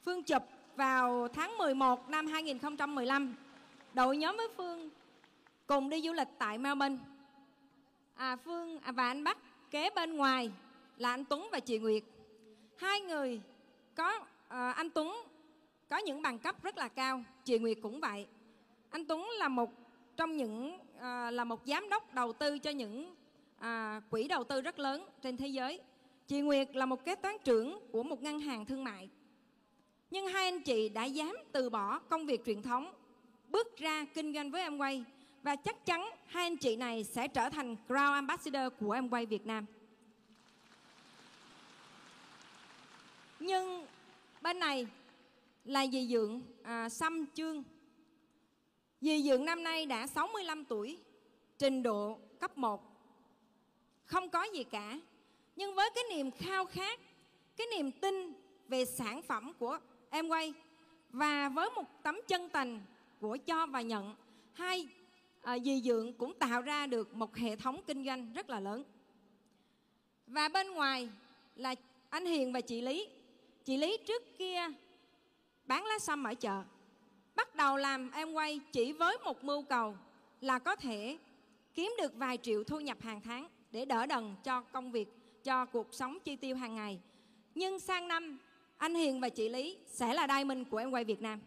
phương 0.04 0.24
chụp 0.24 0.43
vào 0.78 1.28
tháng 1.34 1.58
11 1.58 2.10
năm 2.10 2.28
2015 2.28 3.36
đội 3.94 4.18
nhóm 4.18 4.38
với 4.38 4.48
Phương 4.58 4.90
cùng 5.68 5.90
đi 5.90 6.02
du 6.02 6.14
lịch 6.14 6.28
tại 6.38 6.58
Melbourne. 6.58 6.98
À, 8.16 8.36
Phương 8.36 8.80
à, 8.80 8.92
và 8.92 9.08
anh 9.08 9.24
Bắc 9.24 9.38
kế 9.72 9.90
bên 9.90 10.18
ngoài 10.18 10.52
là 10.98 11.10
anh 11.10 11.26
Tuấn 11.26 11.48
và 11.52 11.60
chị 11.60 11.80
Nguyệt. 11.80 12.04
Hai 12.78 13.02
người 13.02 13.42
có 13.96 14.20
à, 14.48 14.72
anh 14.72 14.90
Tuấn 14.90 15.16
có 15.90 15.98
những 15.98 16.22
bằng 16.22 16.40
cấp 16.40 16.64
rất 16.64 16.78
là 16.78 16.88
cao 16.88 17.24
chị 17.46 17.60
Nguyệt 17.60 17.78
cũng 17.82 18.00
vậy. 18.00 18.28
Anh 18.90 19.06
Tuấn 19.06 19.28
là 19.40 19.48
một 19.48 19.72
trong 20.18 20.38
những 20.38 20.80
à, 21.00 21.32
là 21.32 21.44
một 21.44 21.62
giám 21.66 21.90
đốc 21.90 22.14
đầu 22.14 22.34
tư 22.34 22.60
cho 22.60 22.72
những 22.72 23.16
à, 23.60 24.02
quỹ 24.10 24.28
đầu 24.28 24.44
tư 24.44 24.62
rất 24.62 24.80
lớn 24.80 25.08
trên 25.22 25.38
thế 25.38 25.48
giới. 25.48 25.80
Chị 26.28 26.42
Nguyệt 26.42 26.76
là 26.76 26.86
một 26.86 27.06
kế 27.06 27.16
toán 27.16 27.36
trưởng 27.44 27.80
của 27.92 28.04
một 28.04 28.22
ngân 28.22 28.40
hàng 28.40 28.66
thương 28.66 28.84
mại 28.84 29.10
nhưng 30.12 30.28
hai 30.28 30.45
anh 30.45 30.62
chị 30.62 30.89
đã 30.89 31.05
dám 31.05 31.36
từ 31.51 31.70
bỏ 31.70 31.99
công 31.99 32.26
việc 32.26 32.45
truyền 32.45 32.62
thống, 32.62 32.93
bước 33.49 33.78
ra 33.78 34.05
kinh 34.14 34.34
doanh 34.34 34.51
với 34.51 34.70
Amway 34.70 35.03
và 35.43 35.55
chắc 35.55 35.86
chắn 35.86 36.10
hai 36.26 36.43
anh 36.43 36.58
chị 36.58 36.76
này 36.76 37.03
sẽ 37.03 37.28
trở 37.28 37.49
thành 37.49 37.76
Crown 37.88 38.14
Ambassador 38.14 38.74
của 38.80 38.95
Amway 38.95 39.26
Việt 39.26 39.45
Nam. 39.45 39.66
Nhưng 43.39 43.86
bên 44.41 44.60
này 44.60 44.88
là 45.66 45.88
dì 45.88 46.08
Dượng 46.08 46.41
à, 46.64 46.89
Sâm 46.89 47.26
Chương. 47.34 47.64
Dì 49.01 49.24
Dượng 49.24 49.45
năm 49.45 49.64
nay 49.64 49.86
đã 49.86 50.08
65 50.08 50.66
tuổi, 50.66 50.97
trình 51.58 51.84
độ 51.84 52.20
cấp 52.39 52.58
1. 52.58 52.84
Không 54.05 54.30
có 54.30 54.43
gì 54.43 54.64
cả. 54.64 54.99
Nhưng 55.55 55.76
với 55.76 55.89
cái 55.95 56.03
niềm 56.10 56.32
khao 56.32 56.66
khát, 56.66 56.99
cái 57.58 57.68
niềm 57.76 57.91
tin 57.91 58.34
về 58.68 58.86
sản 58.86 59.22
phẩm 59.22 59.53
của 59.60 59.80
em 60.10 60.28
quay. 60.28 60.53
Và 61.10 61.49
với 61.49 61.70
một 61.76 62.03
tấm 62.03 62.20
chân 62.28 62.49
tình 62.49 62.82
của 63.22 63.38
cho 63.45 63.66
và 63.66 63.82
nhận 63.82 64.16
hai 64.53 64.88
à, 65.41 65.60
dì 65.60 65.82
dượng 65.82 66.14
cũng 66.14 66.34
tạo 66.34 66.62
ra 66.62 66.88
được 66.88 67.16
một 67.16 67.36
hệ 67.36 67.55
thống 67.55 67.82
kinh 67.88 68.05
doanh 68.05 68.34
rất 68.34 68.49
là 68.49 68.60
lớn. 68.60 68.84
Và 70.28 70.49
bên 70.49 70.72
ngoài 70.72 71.10
là 71.55 71.76
anh 72.10 72.26
Hiền 72.26 72.53
và 72.53 72.62
chị 72.62 72.82
Lý. 72.82 73.08
Chị 73.66 73.78
Lý 73.78 73.97
trước 74.08 74.38
kia 74.38 74.60
bán 75.66 75.86
lá 75.86 75.99
sâm 75.99 76.24
ở 76.24 76.34
chợ. 76.34 76.64
Bắt 77.36 77.55
đầu 77.55 77.78
làm 77.78 78.12
em 78.12 78.34
quay 78.34 78.60
chỉ 78.72 78.91
với 78.91 79.18
một 79.24 79.43
mưu 79.43 79.62
cầu 79.62 79.97
là 80.41 80.60
có 80.60 80.76
thể 80.76 81.18
kiếm 81.74 81.91
được 81.97 82.16
vài 82.16 82.38
triệu 82.38 82.64
thu 82.64 82.80
nhập 82.80 82.97
hàng 83.01 83.22
tháng 83.22 83.47
để 83.72 83.86
đỡ 83.86 84.05
đần 84.05 84.36
cho 84.43 84.62
công 84.62 84.91
việc 84.91 85.08
cho 85.43 85.66
cuộc 85.66 85.93
sống 85.93 86.18
chi 86.24 86.36
tiêu 86.36 86.55
hàng 86.55 86.76
ngày. 86.76 86.99
Nhưng 87.55 87.80
sang 87.80 88.08
năm, 88.08 88.38
anh 88.78 88.96
Hiền 88.96 89.20
và 89.20 89.30
chị 89.30 89.50
Lý 89.50 89.78
sẽ 89.88 90.14
là 90.14 90.28
diamond 90.28 90.68
của 90.72 90.78
em 90.78 90.92
quay 90.92 91.04
Việt 91.04 91.22
Nam. 91.22 91.40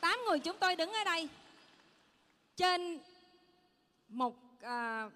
Tám 0.00 0.18
người 0.26 0.38
chúng 0.38 0.56
tôi 0.60 0.76
đứng 0.76 0.92
ở 0.92 1.04
đây 1.04 1.28
trên 2.56 2.98
một 4.08 4.36
à, 4.60 5.10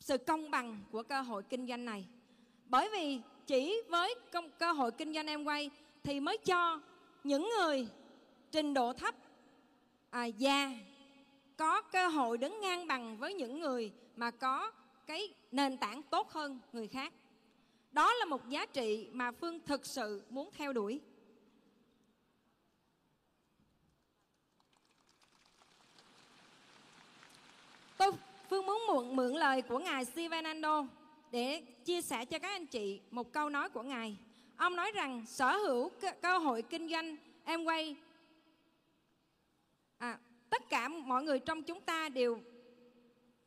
sự 0.00 0.18
công 0.18 0.50
bằng 0.50 0.80
của 0.90 1.02
cơ 1.02 1.20
hội 1.20 1.42
kinh 1.42 1.66
doanh 1.66 1.84
này. 1.84 2.06
Bởi 2.66 2.88
vì 2.92 3.20
chỉ 3.46 3.82
với 3.88 4.14
công, 4.32 4.50
cơ 4.58 4.72
hội 4.72 4.90
kinh 4.92 5.14
doanh 5.14 5.26
em 5.26 5.44
quay 5.44 5.70
thì 6.02 6.20
mới 6.20 6.38
cho 6.38 6.80
những 7.24 7.50
người 7.58 7.88
trình 8.50 8.74
độ 8.74 8.92
thấp 8.92 9.14
à, 10.10 10.24
già 10.24 10.70
có 11.56 11.82
cơ 11.82 12.08
hội 12.08 12.38
đứng 12.38 12.60
ngang 12.60 12.86
bằng 12.86 13.16
với 13.16 13.34
những 13.34 13.60
người 13.60 13.92
mà 14.16 14.30
có 14.30 14.72
cái 15.06 15.34
nền 15.52 15.76
tảng 15.76 16.02
tốt 16.02 16.30
hơn 16.30 16.60
người 16.72 16.88
khác. 16.88 17.12
Đó 17.92 18.14
là 18.14 18.24
một 18.24 18.48
giá 18.48 18.66
trị 18.66 19.08
mà 19.12 19.32
Phương 19.32 19.60
thực 19.66 19.86
sự 19.86 20.22
muốn 20.30 20.50
theo 20.52 20.72
đuổi. 20.72 21.00
Tôi 27.96 28.12
Phương 28.50 28.66
muốn 28.66 28.82
mượn, 28.88 29.16
mượn 29.16 29.32
lời 29.32 29.62
của 29.62 29.78
Ngài 29.78 30.04
sivanando 30.04 30.86
để 31.30 31.62
chia 31.84 32.02
sẻ 32.02 32.24
cho 32.24 32.38
các 32.38 32.48
anh 32.48 32.66
chị 32.66 33.00
một 33.10 33.32
câu 33.32 33.48
nói 33.50 33.70
của 33.70 33.82
Ngài. 33.82 34.16
Ông 34.56 34.76
nói 34.76 34.92
rằng 34.92 35.26
sở 35.26 35.56
hữu 35.56 35.90
cơ 36.22 36.38
hội 36.38 36.62
kinh 36.62 36.88
doanh 36.88 37.16
em 37.44 37.64
quay 37.64 37.96
à, 39.98 40.18
tất 40.50 40.68
cả 40.68 40.88
mọi 40.88 41.22
người 41.22 41.38
trong 41.38 41.62
chúng 41.62 41.80
ta 41.80 42.08
đều 42.08 42.40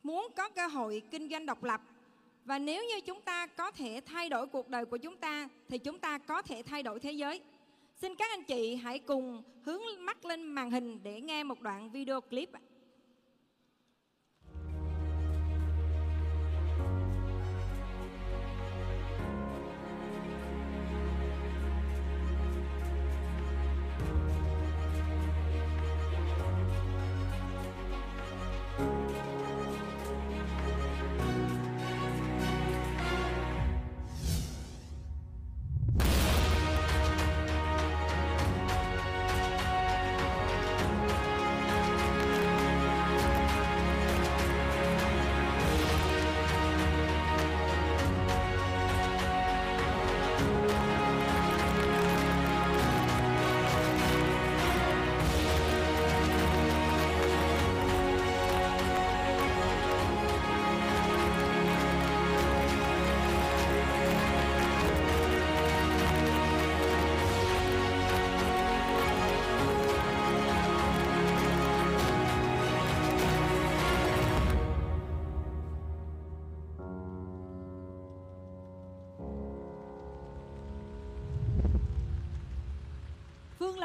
muốn 0.06 0.28
có 0.36 0.48
cơ 0.48 0.66
hội 0.66 1.02
kinh 1.10 1.28
doanh 1.28 1.46
độc 1.46 1.64
lập 1.64 1.80
và 2.44 2.58
nếu 2.58 2.84
như 2.84 3.00
chúng 3.00 3.20
ta 3.20 3.46
có 3.46 3.70
thể 3.70 4.00
thay 4.06 4.28
đổi 4.28 4.46
cuộc 4.46 4.68
đời 4.68 4.84
của 4.84 4.96
chúng 4.96 5.16
ta, 5.16 5.48
thì 5.68 5.78
chúng 5.78 5.98
ta 5.98 6.18
có 6.18 6.42
thể 6.42 6.62
thay 6.62 6.82
đổi 6.82 7.00
thế 7.00 7.12
giới. 7.12 7.40
Xin 7.94 8.14
các 8.14 8.30
anh 8.30 8.44
chị 8.44 8.76
hãy 8.76 8.98
cùng 8.98 9.42
hướng 9.62 9.82
mắt 9.98 10.24
lên 10.24 10.42
màn 10.42 10.70
hình 10.70 11.02
để 11.02 11.20
nghe 11.20 11.44
một 11.44 11.60
đoạn 11.60 11.90
video 11.90 12.20
clip. 12.20 12.52
ạ. 12.52 12.60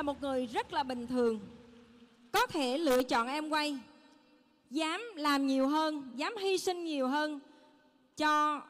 Là 0.01 0.05
một 0.05 0.21
người 0.21 0.45
rất 0.45 0.73
là 0.73 0.83
bình 0.83 1.07
thường. 1.07 1.39
Có 2.31 2.47
thể 2.47 2.77
lựa 2.77 3.03
chọn 3.03 3.27
em 3.27 3.49
quay 3.49 3.79
Dám 4.69 5.01
làm 5.15 5.47
nhiều 5.47 5.67
hơn 5.67 6.11
Dám 6.15 6.37
hy 6.37 6.57
sinh 6.57 6.83
nhiều 6.83 7.07
hơn 7.07 7.39
Cho 8.17 8.61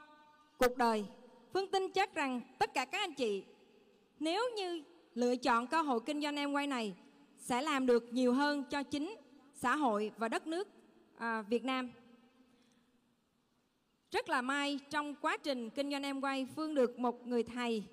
cuộc 0.57 0.77
đời. 0.77 1.05
Phương 1.53 1.71
tin 1.71 1.91
chắc 1.91 2.15
rằng 2.15 2.41
tất 2.59 2.73
cả 2.73 2.85
các 2.85 3.01
anh 3.01 3.13
chị 3.13 3.43
Nếu 4.19 4.43
như 4.55 4.83
lựa 5.13 5.35
chọn 5.35 5.67
cơ 5.67 5.81
hội 5.81 5.99
kinh 6.05 6.21
doanh 6.21 6.35
em 6.35 6.51
quay 6.51 6.67
này 6.67 6.93
Sẽ 7.37 7.61
làm 7.61 7.85
được 7.85 8.13
nhiều 8.13 8.33
hơn 8.33 8.63
cho 8.63 8.83
chính 8.83 9.15
xã 9.53 9.75
hội 9.75 10.11
và 10.17 10.27
đất 10.27 10.47
nước 10.47 10.67
à, 11.17 11.41
Việt 11.41 11.63
Nam. 11.63 11.91
Rất 14.11 14.29
là 14.29 14.41
may 14.41 14.79
trong 14.89 15.15
quá 15.15 15.37
trình 15.37 15.69
kinh 15.69 15.91
doanh 15.91 16.03
em 16.03 16.21
quay 16.21 16.47
Phương 16.55 16.75
được 16.75 16.99
một 16.99 17.27
người 17.27 17.43
thầy 17.43 17.83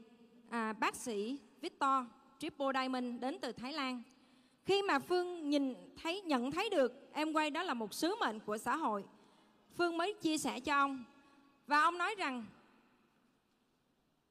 à, 0.51 0.72
bác 0.72 0.97
sĩ 0.97 1.39
Victor. 1.61 2.05
Triple 2.39 2.66
Diamond 2.74 3.20
đến 3.20 3.39
từ 3.43 3.53
Thái 3.53 3.72
Lan. 3.72 4.03
Khi 4.64 4.82
mà 4.82 4.99
Phương 4.99 5.51
nhìn 5.51 5.74
thấy 6.03 6.20
nhận 6.20 6.51
thấy 6.51 6.70
được 6.70 6.93
em 7.12 7.32
quay 7.32 7.51
đó 7.51 7.62
là 7.62 7.74
một 7.74 7.95
sứ 7.95 8.14
mệnh 8.20 8.41
của 8.41 8.59
xã 8.59 8.76
hội, 8.76 9.05
Phương 9.76 9.97
mới 9.97 10.12
chia 10.12 10.39
sẻ 10.39 10.61
cho 10.61 10.74
ông 10.74 11.05
và 11.66 11.80
ông 11.80 11.99
nói 11.99 12.14
rằng 12.18 12.45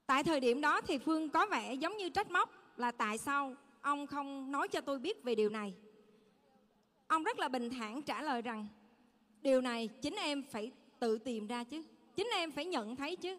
tại 0.06 0.24
thời 0.24 0.40
điểm 0.40 0.60
đó 0.60 0.80
thì 0.80 0.98
Phương 0.98 1.28
có 1.28 1.46
vẻ 1.50 1.74
giống 1.74 1.96
như 1.96 2.08
trách 2.08 2.30
móc 2.30 2.50
là 2.76 2.90
tại 2.90 3.18
sao 3.18 3.54
ông 3.80 4.06
không 4.06 4.52
nói 4.52 4.68
cho 4.68 4.80
tôi 4.80 4.98
biết 4.98 5.24
về 5.24 5.34
điều 5.34 5.50
này. 5.50 5.74
Ông 7.06 7.24
rất 7.24 7.38
là 7.38 7.48
bình 7.48 7.70
thản 7.70 8.02
trả 8.02 8.22
lời 8.22 8.42
rằng 8.42 8.66
điều 9.42 9.60
này 9.60 9.88
chính 10.02 10.14
em 10.14 10.42
phải 10.42 10.70
tự 10.98 11.18
tìm 11.18 11.46
ra 11.46 11.64
chứ, 11.64 11.82
chính 12.16 12.28
em 12.34 12.50
phải 12.50 12.64
nhận 12.64 12.96
thấy 12.96 13.16
chứ. 13.16 13.38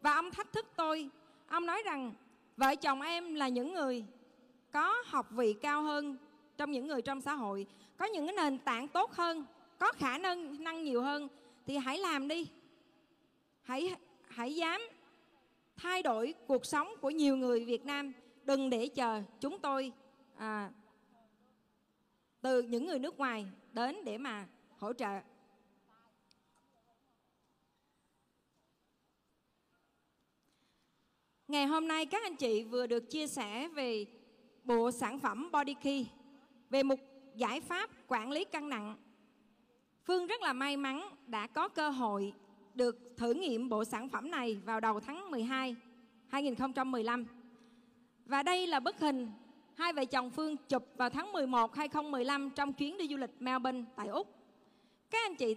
Và 0.00 0.14
ông 0.14 0.30
thách 0.30 0.52
thức 0.52 0.66
tôi, 0.76 1.10
ông 1.48 1.66
nói 1.66 1.82
rằng 1.84 2.12
vợ 2.62 2.74
chồng 2.74 3.02
em 3.02 3.34
là 3.34 3.48
những 3.48 3.74
người 3.74 4.04
có 4.72 5.02
học 5.06 5.30
vị 5.30 5.52
cao 5.52 5.82
hơn 5.82 6.16
trong 6.56 6.70
những 6.70 6.86
người 6.86 7.02
trong 7.02 7.20
xã 7.20 7.34
hội 7.34 7.66
có 7.96 8.04
những 8.04 8.26
cái 8.26 8.36
nền 8.36 8.58
tảng 8.58 8.88
tốt 8.88 9.12
hơn 9.12 9.44
có 9.78 9.92
khả 9.92 10.18
năng 10.18 10.64
năng 10.64 10.82
nhiều 10.82 11.02
hơn. 11.02 11.28
Thì 11.66 11.76
hãy 11.76 11.98
làm 11.98 12.28
đi. 12.28 12.46
Hãy 13.62 13.96
hãy 14.28 14.54
dám 14.54 14.80
thay 15.76 16.02
đổi 16.02 16.34
cuộc 16.46 16.66
sống 16.66 16.88
của 17.00 17.10
nhiều 17.10 17.36
người 17.36 17.64
Việt 17.64 17.84
Nam. 17.84 18.12
Đừng 18.44 18.70
để 18.70 18.88
chờ 18.88 19.22
chúng 19.40 19.58
tôi 19.58 19.92
à, 20.36 20.70
từ 22.40 22.62
những 22.62 22.86
người 22.86 22.98
nước 22.98 23.18
ngoài 23.18 23.46
đến 23.72 24.04
để 24.04 24.18
mà 24.18 24.46
hỗ 24.78 24.92
trợ. 24.92 25.20
Ngày 31.52 31.66
hôm 31.66 31.88
nay 31.88 32.06
các 32.06 32.22
anh 32.22 32.36
chị 32.36 32.64
vừa 32.64 32.86
được 32.86 33.10
chia 33.10 33.26
sẻ 33.26 33.68
về 33.68 34.06
bộ 34.64 34.90
sản 34.90 35.18
phẩm 35.18 35.50
Body 35.52 35.74
Key, 35.74 36.06
về 36.70 36.82
một 36.82 36.98
giải 37.36 37.60
pháp 37.60 37.90
quản 38.08 38.30
lý 38.30 38.44
cân 38.44 38.68
nặng. 38.68 38.96
Phương 40.04 40.26
rất 40.26 40.42
là 40.42 40.52
may 40.52 40.76
mắn 40.76 41.08
đã 41.26 41.46
có 41.46 41.68
cơ 41.68 41.90
hội 41.90 42.32
được 42.74 43.16
thử 43.16 43.34
nghiệm 43.34 43.68
bộ 43.68 43.84
sản 43.84 44.08
phẩm 44.08 44.30
này 44.30 44.60
vào 44.64 44.80
đầu 44.80 45.00
tháng 45.00 45.30
12 45.30 45.76
2015. 46.28 47.26
Và 48.26 48.42
đây 48.42 48.66
là 48.66 48.80
bức 48.80 48.98
hình 48.98 49.28
hai 49.74 49.92
vợ 49.92 50.04
chồng 50.04 50.30
Phương 50.30 50.56
chụp 50.56 50.86
vào 50.96 51.10
tháng 51.10 51.32
11 51.32 51.76
2015 51.76 52.50
trong 52.50 52.72
chuyến 52.72 52.98
đi 52.98 53.08
du 53.08 53.16
lịch 53.16 53.34
Melbourne 53.38 53.84
tại 53.96 54.08
Úc. 54.08 54.28
Các 55.10 55.26
anh 55.26 55.36
chị 55.36 55.56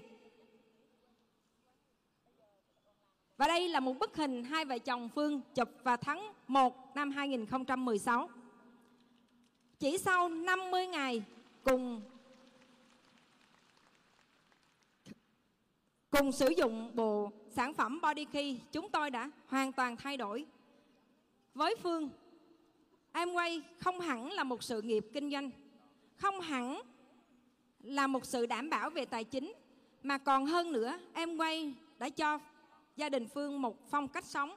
Và 3.37 3.47
đây 3.47 3.69
là 3.69 3.79
một 3.79 3.99
bức 3.99 4.15
hình 4.15 4.43
hai 4.43 4.65
vợ 4.65 4.77
chồng 4.77 5.09
Phương 5.15 5.41
chụp 5.55 5.69
vào 5.83 5.97
tháng 5.97 6.33
1 6.47 6.95
năm 6.95 7.11
2016. 7.11 8.29
Chỉ 9.79 9.97
sau 9.97 10.29
50 10.29 10.87
ngày 10.87 11.23
cùng 11.63 12.01
cùng 16.09 16.31
sử 16.31 16.49
dụng 16.57 16.91
bộ 16.95 17.31
sản 17.49 17.73
phẩm 17.73 18.01
Body 18.01 18.25
Key, 18.25 18.59
chúng 18.71 18.89
tôi 18.89 19.09
đã 19.09 19.31
hoàn 19.47 19.71
toàn 19.71 19.97
thay 19.97 20.17
đổi. 20.17 20.45
Với 21.53 21.75
Phương, 21.83 22.09
em 23.11 23.33
quay 23.33 23.61
không 23.77 23.99
hẳn 23.99 24.31
là 24.31 24.43
một 24.43 24.63
sự 24.63 24.81
nghiệp 24.81 25.05
kinh 25.13 25.31
doanh, 25.31 25.51
không 26.17 26.41
hẳn 26.41 26.81
là 27.83 28.07
một 28.07 28.25
sự 28.25 28.45
đảm 28.45 28.69
bảo 28.69 28.89
về 28.89 29.05
tài 29.05 29.23
chính, 29.23 29.53
mà 30.03 30.17
còn 30.17 30.45
hơn 30.45 30.71
nữa, 30.71 30.99
em 31.13 31.37
quay 31.37 31.73
đã 31.99 32.09
cho 32.09 32.39
gia 32.95 33.09
đình 33.09 33.27
Phương 33.27 33.61
một 33.61 33.89
phong 33.89 34.07
cách 34.07 34.25
sống. 34.25 34.55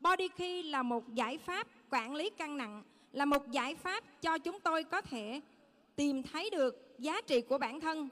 Body 0.00 0.28
Key 0.28 0.62
là 0.62 0.82
một 0.82 1.14
giải 1.14 1.38
pháp 1.38 1.66
quản 1.90 2.14
lý 2.14 2.30
cân 2.30 2.56
nặng, 2.56 2.82
là 3.12 3.24
một 3.24 3.50
giải 3.50 3.74
pháp 3.74 4.04
cho 4.22 4.38
chúng 4.38 4.60
tôi 4.60 4.84
có 4.84 5.00
thể 5.00 5.40
tìm 5.96 6.22
thấy 6.22 6.50
được 6.50 6.94
giá 6.98 7.20
trị 7.20 7.40
của 7.40 7.58
bản 7.58 7.80
thân, 7.80 8.08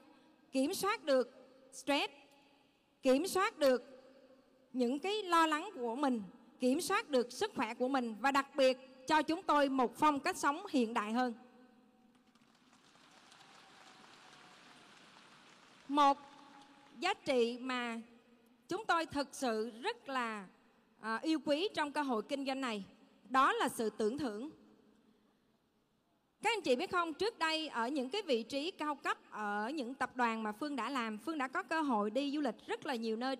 kiểm 0.51 0.73
soát 0.73 1.03
được 1.03 1.29
stress, 1.71 2.13
kiểm 3.01 3.27
soát 3.27 3.57
được 3.57 3.83
những 4.73 4.99
cái 4.99 5.23
lo 5.23 5.47
lắng 5.47 5.69
của 5.75 5.95
mình 5.95 6.23
kiểm 6.59 6.81
soát 6.81 7.09
được 7.09 7.31
sức 7.31 7.51
khỏe 7.55 7.73
của 7.73 7.87
mình 7.87 8.15
và 8.19 8.31
đặc 8.31 8.55
biệt 8.55 8.77
cho 9.07 9.21
chúng 9.21 9.43
tôi 9.43 9.69
một 9.69 9.95
phong 9.97 10.19
cách 10.19 10.37
sống 10.37 10.65
hiện 10.69 10.93
đại 10.93 11.11
hơn 11.11 11.33
một 15.87 16.17
giá 16.99 17.13
trị 17.13 17.57
mà 17.61 18.01
chúng 18.67 18.85
tôi 18.85 19.05
thực 19.05 19.27
sự 19.31 19.71
rất 19.81 20.09
là 20.09 20.45
à, 20.99 21.19
yêu 21.23 21.39
quý 21.45 21.67
trong 21.73 21.91
cơ 21.91 22.01
hội 22.01 22.21
kinh 22.21 22.45
doanh 22.45 22.61
này. 22.61 22.83
Đó 23.29 23.53
là 23.53 23.69
sự 23.69 23.89
tưởng 23.89 24.17
thưởng. 24.17 24.49
Các 26.41 26.53
anh 26.53 26.61
chị 26.61 26.75
biết 26.75 26.91
không 26.91 27.13
trước 27.13 27.39
đây 27.39 27.67
ở 27.67 27.87
những 27.87 28.09
cái 28.09 28.21
vị 28.21 28.43
trí 28.43 28.71
cao 28.71 28.95
cấp 28.95 29.17
ở 29.31 29.69
những 29.69 29.93
tập 29.93 30.15
đoàn 30.15 30.43
mà 30.43 30.51
phương 30.51 30.75
đã 30.75 30.89
làm 30.89 31.17
phương 31.17 31.37
đã 31.37 31.47
có 31.47 31.63
cơ 31.63 31.81
hội 31.81 32.09
đi 32.09 32.31
du 32.31 32.41
lịch 32.41 32.55
rất 32.67 32.85
là 32.85 32.95
nhiều 32.95 33.15
nơi 33.15 33.35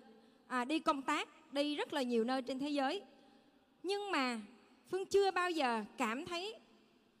à, 0.46 0.64
đi 0.64 0.78
công 0.78 1.02
tác 1.02 1.52
đi 1.52 1.76
rất 1.76 1.92
là 1.92 2.02
nhiều 2.02 2.24
nơi 2.24 2.42
trên 2.42 2.58
thế 2.58 2.68
giới. 2.68 3.02
Nhưng 3.82 4.10
mà 4.10 4.40
phương 4.90 5.06
chưa 5.06 5.30
bao 5.30 5.50
giờ 5.50 5.84
cảm 5.96 6.26
thấy 6.26 6.54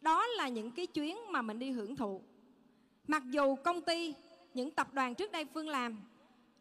đó 0.00 0.26
là 0.26 0.48
những 0.48 0.70
cái 0.70 0.86
chuyến 0.86 1.16
mà 1.32 1.42
mình 1.42 1.58
đi 1.58 1.70
hưởng 1.70 1.96
thụ. 1.96 2.20
Mặc 3.06 3.22
dù 3.30 3.56
công 3.56 3.82
ty 3.82 4.14
những 4.54 4.70
tập 4.70 4.94
đoàn 4.94 5.14
trước 5.14 5.32
đây 5.32 5.44
phương 5.54 5.68
làm 5.68 5.96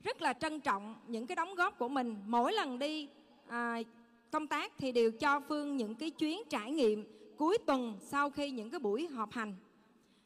rất 0.03 0.21
là 0.21 0.33
trân 0.33 0.59
trọng 0.59 0.95
những 1.07 1.27
cái 1.27 1.35
đóng 1.35 1.55
góp 1.55 1.79
của 1.79 1.87
mình. 1.87 2.15
Mỗi 2.25 2.53
lần 2.53 2.79
đi 2.79 3.09
à, 3.47 3.81
công 4.31 4.47
tác 4.47 4.71
thì 4.77 4.91
đều 4.91 5.11
cho 5.11 5.39
phương 5.39 5.77
những 5.77 5.95
cái 5.95 6.09
chuyến 6.09 6.41
trải 6.49 6.71
nghiệm 6.71 7.05
cuối 7.37 7.57
tuần 7.65 7.97
sau 8.01 8.29
khi 8.29 8.51
những 8.51 8.69
cái 8.69 8.79
buổi 8.79 9.07
họp 9.07 9.31
hành. 9.31 9.55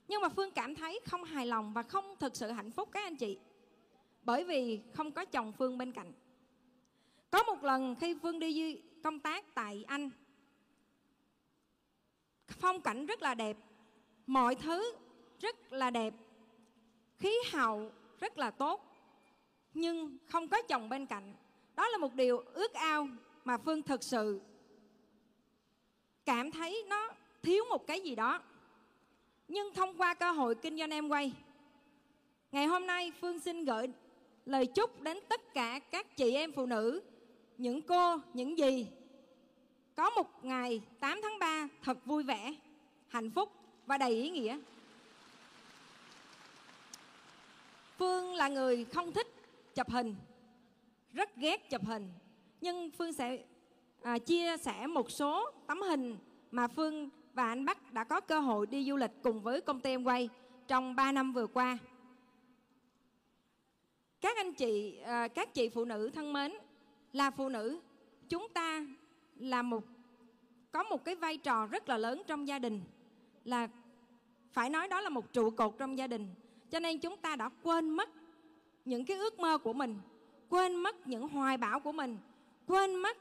Nhưng 0.07 0.21
mà 0.21 0.29
phương 0.29 0.51
cảm 0.51 0.75
thấy 0.75 0.99
không 1.05 1.23
hài 1.23 1.45
lòng 1.45 1.73
và 1.73 1.83
không 1.83 2.15
thực 2.19 2.35
sự 2.35 2.51
hạnh 2.51 2.71
phúc 2.71 2.89
các 2.91 3.03
anh 3.03 3.15
chị 3.15 3.37
bởi 4.23 4.43
vì 4.43 4.81
không 4.93 5.11
có 5.11 5.25
chồng 5.25 5.51
phương 5.57 5.77
bên 5.77 5.91
cạnh. 5.91 6.13
Có 7.31 7.43
một 7.43 7.63
lần 7.63 7.95
khi 7.95 8.15
phương 8.21 8.39
đi 8.39 8.81
công 9.03 9.19
tác 9.19 9.45
tại 9.53 9.83
anh 9.87 10.09
phong 12.47 12.81
cảnh 12.81 13.05
rất 13.05 13.21
là 13.21 13.35
đẹp 13.35 13.57
mọi 14.27 14.55
thứ 14.55 14.93
rất 15.39 15.73
là 15.73 15.89
đẹp 15.89 16.13
khí 17.17 17.33
hậu 17.51 17.91
rất 18.19 18.37
là 18.37 18.51
tốt 18.51 18.90
nhưng 19.73 20.17
không 20.27 20.47
có 20.47 20.61
chồng 20.61 20.89
bên 20.89 21.05
cạnh. 21.05 21.33
Đó 21.75 21.87
là 21.87 21.97
một 21.97 22.15
điều 22.15 22.37
ước 22.53 22.73
ao 22.73 23.07
mà 23.45 23.57
phương 23.57 23.83
thực 23.83 24.03
sự 24.03 24.41
cảm 26.25 26.51
thấy 26.51 26.85
nó 26.87 27.09
thiếu 27.41 27.63
một 27.69 27.87
cái 27.87 28.01
gì 28.01 28.15
đó. 28.15 28.41
Nhưng 29.47 29.73
thông 29.73 29.97
qua 29.97 30.13
cơ 30.13 30.31
hội 30.31 30.55
kinh 30.55 30.77
doanh 30.77 30.91
em 30.91 31.09
quay 31.09 31.33
ngày 32.51 32.65
hôm 32.65 32.87
nay 32.87 33.11
phương 33.21 33.39
xin 33.39 33.65
gửi 33.65 33.87
lời 34.45 34.65
chúc 34.65 35.01
đến 35.01 35.17
tất 35.29 35.53
cả 35.53 35.79
các 35.79 36.17
chị 36.17 36.35
em 36.35 36.51
phụ 36.51 36.65
nữ, 36.65 37.01
những 37.57 37.81
cô, 37.81 38.17
những 38.33 38.57
gì 38.57 38.87
có 39.95 40.09
một 40.09 40.45
ngày 40.45 40.81
8 40.99 41.19
tháng 41.23 41.39
3 41.39 41.67
thật 41.83 42.05
vui 42.05 42.23
vẻ, 42.23 42.53
hạnh 43.07 43.31
phúc 43.31 43.51
và 43.85 43.97
đầy 43.97 44.11
ý 44.11 44.29
nghĩa. 44.29 44.59
Phương 47.97 48.33
là 48.33 48.47
người 48.47 48.85
không 48.85 49.13
thích 49.13 49.27
chụp 49.75 49.89
hình. 49.89 50.15
Rất 51.13 51.35
ghét 51.35 51.69
chụp 51.69 51.85
hình. 51.85 52.09
Nhưng 52.61 52.91
phương 52.91 53.13
sẽ 53.13 53.43
à, 54.01 54.17
chia 54.17 54.57
sẻ 54.57 54.87
một 54.87 55.11
số 55.11 55.51
tấm 55.67 55.81
hình 55.81 56.17
mà 56.51 56.67
phương 56.67 57.09
và 57.33 57.47
anh 57.47 57.65
bắc 57.65 57.93
đã 57.93 58.03
có 58.03 58.21
cơ 58.21 58.39
hội 58.39 58.67
đi 58.67 58.85
du 58.85 58.95
lịch 58.95 59.11
cùng 59.23 59.41
với 59.41 59.61
công 59.61 59.79
ty 59.79 59.89
em 59.89 60.03
quay 60.03 60.29
trong 60.67 60.95
3 60.95 61.11
năm 61.11 61.33
vừa 61.33 61.47
qua. 61.47 61.77
Các 64.21 64.37
anh 64.37 64.53
chị 64.53 64.97
à, 64.97 65.27
các 65.27 65.53
chị 65.53 65.69
phụ 65.69 65.85
nữ 65.85 66.09
thân 66.09 66.33
mến 66.33 66.51
là 67.13 67.31
phụ 67.31 67.49
nữ 67.49 67.79
chúng 68.29 68.47
ta 68.53 68.85
là 69.35 69.61
một 69.61 69.83
có 70.71 70.83
một 70.83 71.05
cái 71.05 71.15
vai 71.15 71.37
trò 71.37 71.65
rất 71.65 71.89
là 71.89 71.97
lớn 71.97 72.21
trong 72.27 72.47
gia 72.47 72.59
đình. 72.59 72.81
Là 73.43 73.67
phải 74.51 74.69
nói 74.69 74.87
đó 74.87 75.01
là 75.01 75.09
một 75.09 75.33
trụ 75.33 75.49
cột 75.49 75.75
trong 75.77 75.97
gia 75.97 76.07
đình. 76.07 76.27
Cho 76.69 76.79
nên 76.79 76.99
chúng 76.99 77.17
ta 77.17 77.35
đã 77.35 77.49
quên 77.63 77.89
mất 77.89 78.09
những 78.85 79.05
cái 79.05 79.17
ước 79.17 79.39
mơ 79.39 79.57
của 79.57 79.73
mình, 79.73 79.99
quên 80.49 80.75
mất 80.75 81.07
những 81.07 81.27
hoài 81.27 81.57
bão 81.57 81.79
của 81.79 81.91
mình, 81.91 82.17
quên 82.67 82.95
mất 82.95 83.17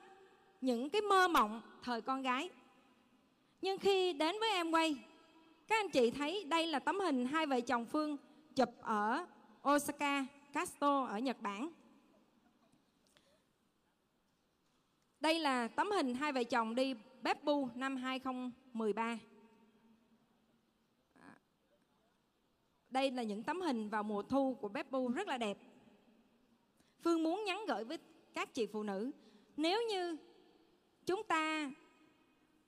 những 0.61 0.91
cái 0.91 1.03
mơ 1.03 1.29
mộng 1.29 1.63
thời 1.83 2.01
con 2.01 2.23
gái. 2.23 2.51
Nhưng 3.63 3.79
khi 3.79 4.13
đến 4.13 4.37
với 4.41 4.51
em 4.51 4.71
quay, 4.71 4.97
các 5.69 5.85
anh 5.85 5.91
chị 5.91 6.11
thấy 6.11 6.45
đây 6.45 6.67
là 6.67 6.79
tấm 6.79 7.01
hình 7.01 7.27
hai 7.27 7.47
vợ 7.47 7.61
chồng 7.61 7.87
phương 7.87 8.17
chụp 8.57 8.69
ở 8.83 9.27
osaka 9.69 10.25
kasto 10.53 11.05
ở 11.05 11.19
nhật 11.19 11.41
bản. 11.41 11.71
Đây 15.21 15.39
là 15.39 15.69
tấm 15.69 15.91
hình 15.91 16.15
hai 16.15 16.33
vợ 16.33 16.45
chồng 16.45 16.75
đi 16.75 16.95
Beppu 17.23 17.69
năm 17.75 17.97
2013 17.97 19.19
đây 22.91 23.11
là 23.11 23.23
những 23.23 23.43
tấm 23.43 23.61
hình 23.61 23.89
vào 23.89 24.03
mùa 24.03 24.23
thu 24.23 24.57
của 24.61 24.69
Beppu 24.69 25.09
rất 25.09 25.29
là 25.29 25.39
đẹp. 25.39 25.59
Phương 27.03 27.23
muốn 27.23 27.45
nhắn 27.45 27.65
gửi 27.69 27.85
với 27.85 27.99
các 28.35 28.55
chị 28.55 28.67
phụ 28.67 28.83
nữ, 28.83 29.11
nếu 29.57 29.83
như 29.89 30.17
chúng 31.07 31.23
ta 31.23 31.71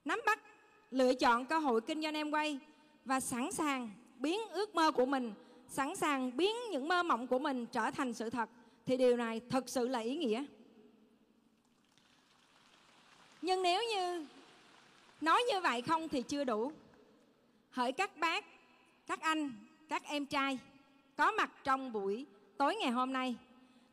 nắm 0.04 0.20
bắt, 0.26 0.42
lựa 0.90 1.14
chọn 1.14 1.46
cơ 1.46 1.58
hội 1.58 1.80
kinh 1.80 2.02
doanh 2.02 2.14
em 2.14 2.30
quay 2.30 2.58
và 3.04 3.20
sẵn 3.20 3.52
sàng 3.52 3.90
biến 4.18 4.40
ước 4.48 4.74
mơ 4.74 4.90
của 4.90 5.06
mình, 5.06 5.32
sẵn 5.68 5.96
sàng 5.96 6.36
biến 6.36 6.56
những 6.70 6.88
mơ 6.88 7.02
mộng 7.02 7.26
của 7.26 7.38
mình 7.38 7.66
trở 7.66 7.90
thành 7.90 8.14
sự 8.14 8.30
thật, 8.30 8.48
thì 8.86 8.96
điều 8.96 9.16
này 9.16 9.40
thật 9.50 9.68
sự 9.68 9.88
là 9.88 9.98
ý 9.98 10.16
nghĩa. 10.16 10.44
Nhưng 13.42 13.62
nếu 13.62 13.82
như 13.94 14.26
nói 15.20 15.42
như 15.52 15.60
vậy 15.60 15.82
không 15.82 16.08
thì 16.08 16.22
chưa 16.22 16.44
đủ. 16.44 16.72
Hỡi 17.70 17.92
các 17.92 18.16
bác, 18.16 18.44
các 19.06 19.20
anh 19.20 19.52
các 19.93 20.05
em 20.05 20.26
trai 20.26 20.59
có 21.16 21.30
mặt 21.30 21.51
trong 21.64 21.93
buổi 21.93 22.26
tối 22.57 22.76
ngày 22.76 22.90
hôm 22.90 23.12
nay. 23.12 23.36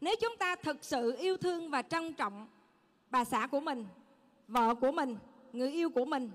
Nếu 0.01 0.15
chúng 0.21 0.37
ta 0.37 0.55
thực 0.55 0.77
sự 0.81 1.15
yêu 1.19 1.37
thương 1.37 1.69
và 1.69 1.81
trân 1.81 2.13
trọng 2.13 2.47
bà 3.09 3.25
xã 3.25 3.47
của 3.47 3.59
mình, 3.59 3.85
vợ 4.47 4.75
của 4.75 4.91
mình, 4.91 5.17
người 5.53 5.71
yêu 5.71 5.89
của 5.89 6.05
mình, 6.05 6.31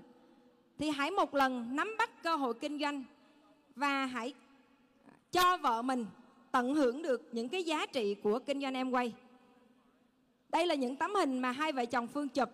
thì 0.77 0.89
hãy 0.89 1.11
một 1.11 1.35
lần 1.35 1.75
nắm 1.75 1.95
bắt 1.97 2.23
cơ 2.23 2.35
hội 2.35 2.53
kinh 2.53 2.79
doanh 2.79 3.03
và 3.75 4.05
hãy 4.05 4.33
cho 5.31 5.57
vợ 5.57 5.81
mình 5.81 6.05
tận 6.51 6.75
hưởng 6.75 7.01
được 7.01 7.29
những 7.31 7.49
cái 7.49 7.63
giá 7.63 7.85
trị 7.85 8.15
của 8.23 8.39
kinh 8.39 8.61
doanh 8.61 8.73
em 8.73 8.91
quay 8.91 9.13
đây 10.49 10.67
là 10.67 10.75
những 10.75 10.95
tấm 10.95 11.15
hình 11.15 11.39
mà 11.39 11.51
hai 11.51 11.71
vợ 11.71 11.85
chồng 11.85 12.07
phương 12.07 12.29
chụp. 12.29 12.49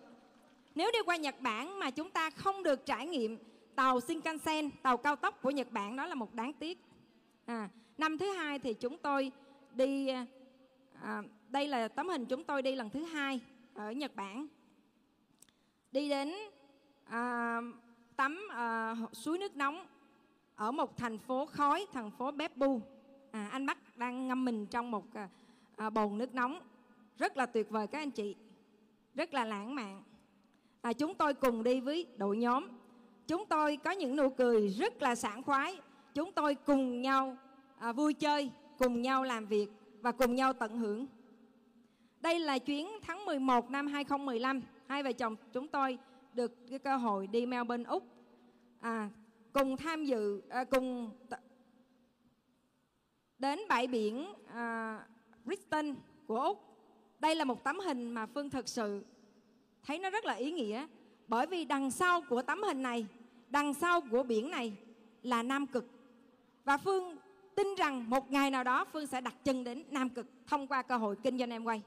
Nếu 0.74 0.90
đi 0.92 0.98
qua 1.06 1.16
nhật 1.16 1.40
bản 1.40 1.78
mà 1.78 1.90
chúng 1.90 2.10
ta 2.10 2.30
không 2.30 2.62
được 2.62 2.86
trải 2.86 3.06
nghiệm 3.06 3.38
tàu 3.74 4.00
shinkansen, 4.00 4.70
tàu 4.82 4.96
cao 4.96 5.16
tốc 5.16 5.42
của 5.42 5.50
nhật 5.50 5.72
bản, 5.72 5.96
đó 5.96 6.06
là 6.06 6.14
một 6.14 6.34
đáng 6.34 6.52
tiếc 6.52 6.78
à, 7.52 7.68
năm 7.98 8.18
thứ 8.18 8.30
hai 8.30 8.58
thì 8.58 8.74
chúng 8.74 8.98
tôi 8.98 9.32
đi 9.74 10.08
à, 10.08 10.26
à, 11.02 11.22
đây 11.48 11.68
là 11.68 11.88
tấm 11.88 12.08
hình 12.08 12.26
chúng 12.26 12.44
tôi 12.44 12.62
đi 12.62 12.74
lần 12.74 12.90
thứ 12.90 13.04
hai 13.04 13.40
ở 13.74 13.92
Nhật 13.92 14.16
Bản. 14.16 14.46
Đi 15.92 16.08
đến 16.08 16.34
à, 17.04 17.60
tắm 18.16 18.48
à, 18.50 18.96
suối 19.12 19.38
nước 19.38 19.56
nóng 19.56 19.86
ở 20.56 20.72
một 20.72 20.96
thành 20.96 21.18
phố 21.18 21.46
khói 21.46 21.86
thành 21.92 22.10
phố 22.10 22.30
Beppu 22.30 22.80
à, 23.30 23.48
anh 23.52 23.66
Bắc 23.66 23.78
đang 23.96 24.28
ngâm 24.28 24.44
mình 24.44 24.66
trong 24.66 24.90
một 24.90 25.14
à, 25.14 25.28
à, 25.76 25.90
bồn 25.90 26.18
nước 26.18 26.34
nóng. 26.34 26.60
Rất 27.18 27.36
là 27.36 27.46
tuyệt 27.46 27.70
vời 27.70 27.86
các 27.86 27.98
anh 27.98 28.10
chị. 28.10 28.36
Rất 29.14 29.34
là 29.34 29.44
lãng 29.44 29.74
mạn. 29.74 30.02
À, 30.80 30.92
chúng 30.92 31.14
tôi 31.14 31.34
cùng 31.34 31.62
đi 31.62 31.80
với 31.80 32.06
đội 32.16 32.36
nhóm. 32.36 32.68
Chúng 33.26 33.46
tôi 33.46 33.76
có 33.76 33.90
những 33.90 34.16
nụ 34.16 34.30
cười 34.30 34.68
rất 34.68 35.02
là 35.02 35.14
sảng 35.14 35.42
khoái 35.42 35.78
chúng 36.14 36.32
tôi 36.32 36.54
cùng 36.54 37.02
nhau 37.02 37.36
à, 37.78 37.92
vui 37.92 38.14
chơi 38.14 38.50
cùng 38.78 39.02
nhau 39.02 39.24
làm 39.24 39.46
việc 39.46 39.68
và 40.00 40.12
cùng 40.12 40.34
nhau 40.34 40.52
tận 40.52 40.78
hưởng. 40.78 41.06
Đây 42.20 42.38
là 42.40 42.58
chuyến 42.58 42.88
tháng 43.02 43.24
11 43.24 43.70
năm 43.70 43.86
2015 43.86 44.60
hai 44.86 45.02
vợ 45.02 45.12
chồng 45.12 45.36
chúng 45.52 45.68
tôi 45.68 45.98
được 46.34 46.52
cái 46.70 46.78
cơ 46.78 46.96
hội 46.96 47.26
đi 47.26 47.46
Melbourne 47.46 47.84
Úc 47.84 48.04
à, 48.80 49.10
cùng 49.52 49.76
tham 49.76 50.04
dự 50.04 50.42
à, 50.48 50.64
cùng 50.64 51.10
t- 51.30 51.36
đến 53.38 53.60
bãi 53.68 53.86
biển 53.86 54.26
à, 54.54 54.98
Brisbane 55.44 55.94
của 56.26 56.40
Úc. 56.40 56.58
Đây 57.20 57.34
là 57.34 57.44
một 57.44 57.64
tấm 57.64 57.78
hình 57.78 58.10
mà 58.10 58.26
Phương 58.26 58.50
thực 58.50 58.68
sự 58.68 59.04
thấy 59.82 59.98
nó 59.98 60.10
rất 60.10 60.24
là 60.24 60.34
ý 60.34 60.52
nghĩa 60.52 60.86
bởi 61.28 61.46
vì 61.46 61.64
đằng 61.64 61.90
sau 61.90 62.22
của 62.28 62.42
tấm 62.42 62.62
hình 62.62 62.82
này 62.82 63.06
đằng 63.50 63.74
sau 63.74 64.00
của 64.00 64.22
biển 64.22 64.50
này 64.50 64.76
là 65.22 65.42
Nam 65.42 65.66
Cực 65.66 65.84
và 66.64 66.76
Phương 66.76 67.16
tin 67.54 67.74
rằng 67.74 68.10
một 68.10 68.30
ngày 68.30 68.50
nào 68.50 68.64
đó 68.64 68.84
Phương 68.92 69.06
sẽ 69.06 69.20
đặt 69.20 69.34
chân 69.44 69.64
đến 69.64 69.84
Nam 69.90 70.08
Cực 70.08 70.26
thông 70.46 70.66
qua 70.66 70.82
cơ 70.82 70.96
hội 70.96 71.16
kinh 71.22 71.38
doanh 71.38 71.50
em 71.50 71.64
quay. 71.64 71.82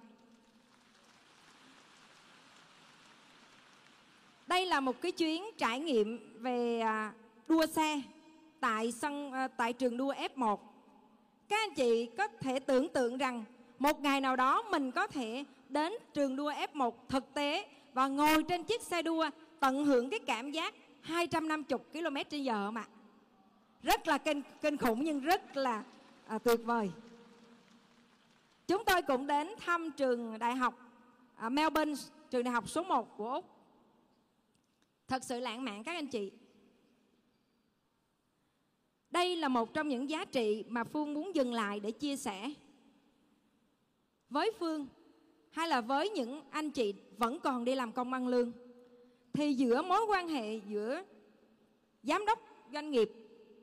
Đây 4.47 4.65
là 4.65 4.79
một 4.79 5.01
cái 5.01 5.11
chuyến 5.11 5.43
trải 5.57 5.79
nghiệm 5.79 6.19
về 6.39 6.79
à, 6.79 7.13
đua 7.47 7.65
xe 7.65 8.01
tại 8.59 8.91
sân 8.91 9.31
à, 9.31 9.47
tại 9.47 9.73
trường 9.73 9.97
đua 9.97 10.13
F1. 10.13 10.57
Các 11.49 11.59
anh 11.59 11.75
chị 11.75 12.09
có 12.17 12.27
thể 12.27 12.59
tưởng 12.59 12.89
tượng 12.89 13.17
rằng 13.17 13.43
một 13.79 14.01
ngày 14.01 14.21
nào 14.21 14.35
đó 14.35 14.61
mình 14.61 14.91
có 14.91 15.07
thể 15.07 15.43
đến 15.69 15.93
trường 16.13 16.35
đua 16.35 16.51
F1 16.51 16.91
thực 17.09 17.33
tế 17.33 17.67
và 17.93 18.07
ngồi 18.07 18.43
trên 18.43 18.63
chiếc 18.63 18.81
xe 18.81 19.01
đua 19.01 19.29
tận 19.59 19.85
hưởng 19.85 20.09
cái 20.09 20.19
cảm 20.19 20.51
giác 20.51 20.73
250 21.01 21.79
km 21.93 22.15
trên 22.29 22.43
giờ 22.43 22.71
mà 22.71 22.83
rất 23.85 24.07
là 24.07 24.17
kinh 24.17 24.41
kinh 24.61 24.77
khủng 24.77 25.03
nhưng 25.03 25.19
rất 25.19 25.57
là 25.57 25.83
à, 26.27 26.37
tuyệt 26.37 26.59
vời. 26.63 26.91
Chúng 28.67 28.83
tôi 28.85 29.01
cũng 29.01 29.27
đến 29.27 29.49
thăm 29.59 29.91
trường 29.91 30.39
đại 30.39 30.55
học 30.55 30.73
à, 31.35 31.49
Melbourne 31.49 31.93
trường 32.29 32.43
đại 32.43 32.53
học 32.53 32.69
số 32.69 32.83
1 32.83 33.17
của 33.17 33.31
Úc. 33.31 33.45
Thật 35.07 35.23
sự 35.23 35.39
lãng 35.39 35.63
mạn 35.65 35.83
các 35.83 35.95
anh 35.95 36.07
chị. 36.07 36.31
Đây 39.11 39.35
là 39.35 39.47
một 39.47 39.73
trong 39.73 39.87
những 39.87 40.09
giá 40.09 40.25
trị 40.25 40.63
mà 40.67 40.83
Phương 40.83 41.13
muốn 41.13 41.35
dừng 41.35 41.53
lại 41.53 41.79
để 41.79 41.91
chia 41.91 42.17
sẻ. 42.17 42.53
Với 44.29 44.51
Phương 44.59 44.87
hay 45.51 45.67
là 45.67 45.81
với 45.81 46.09
những 46.09 46.41
anh 46.49 46.71
chị 46.71 46.93
vẫn 47.17 47.39
còn 47.39 47.65
đi 47.65 47.75
làm 47.75 47.91
công 47.91 48.13
ăn 48.13 48.27
lương 48.27 48.51
thì 49.33 49.53
giữa 49.53 49.81
mối 49.81 50.01
quan 50.07 50.27
hệ 50.27 50.55
giữa 50.55 51.03
giám 52.03 52.25
đốc 52.25 52.39
doanh 52.73 52.91
nghiệp 52.91 53.11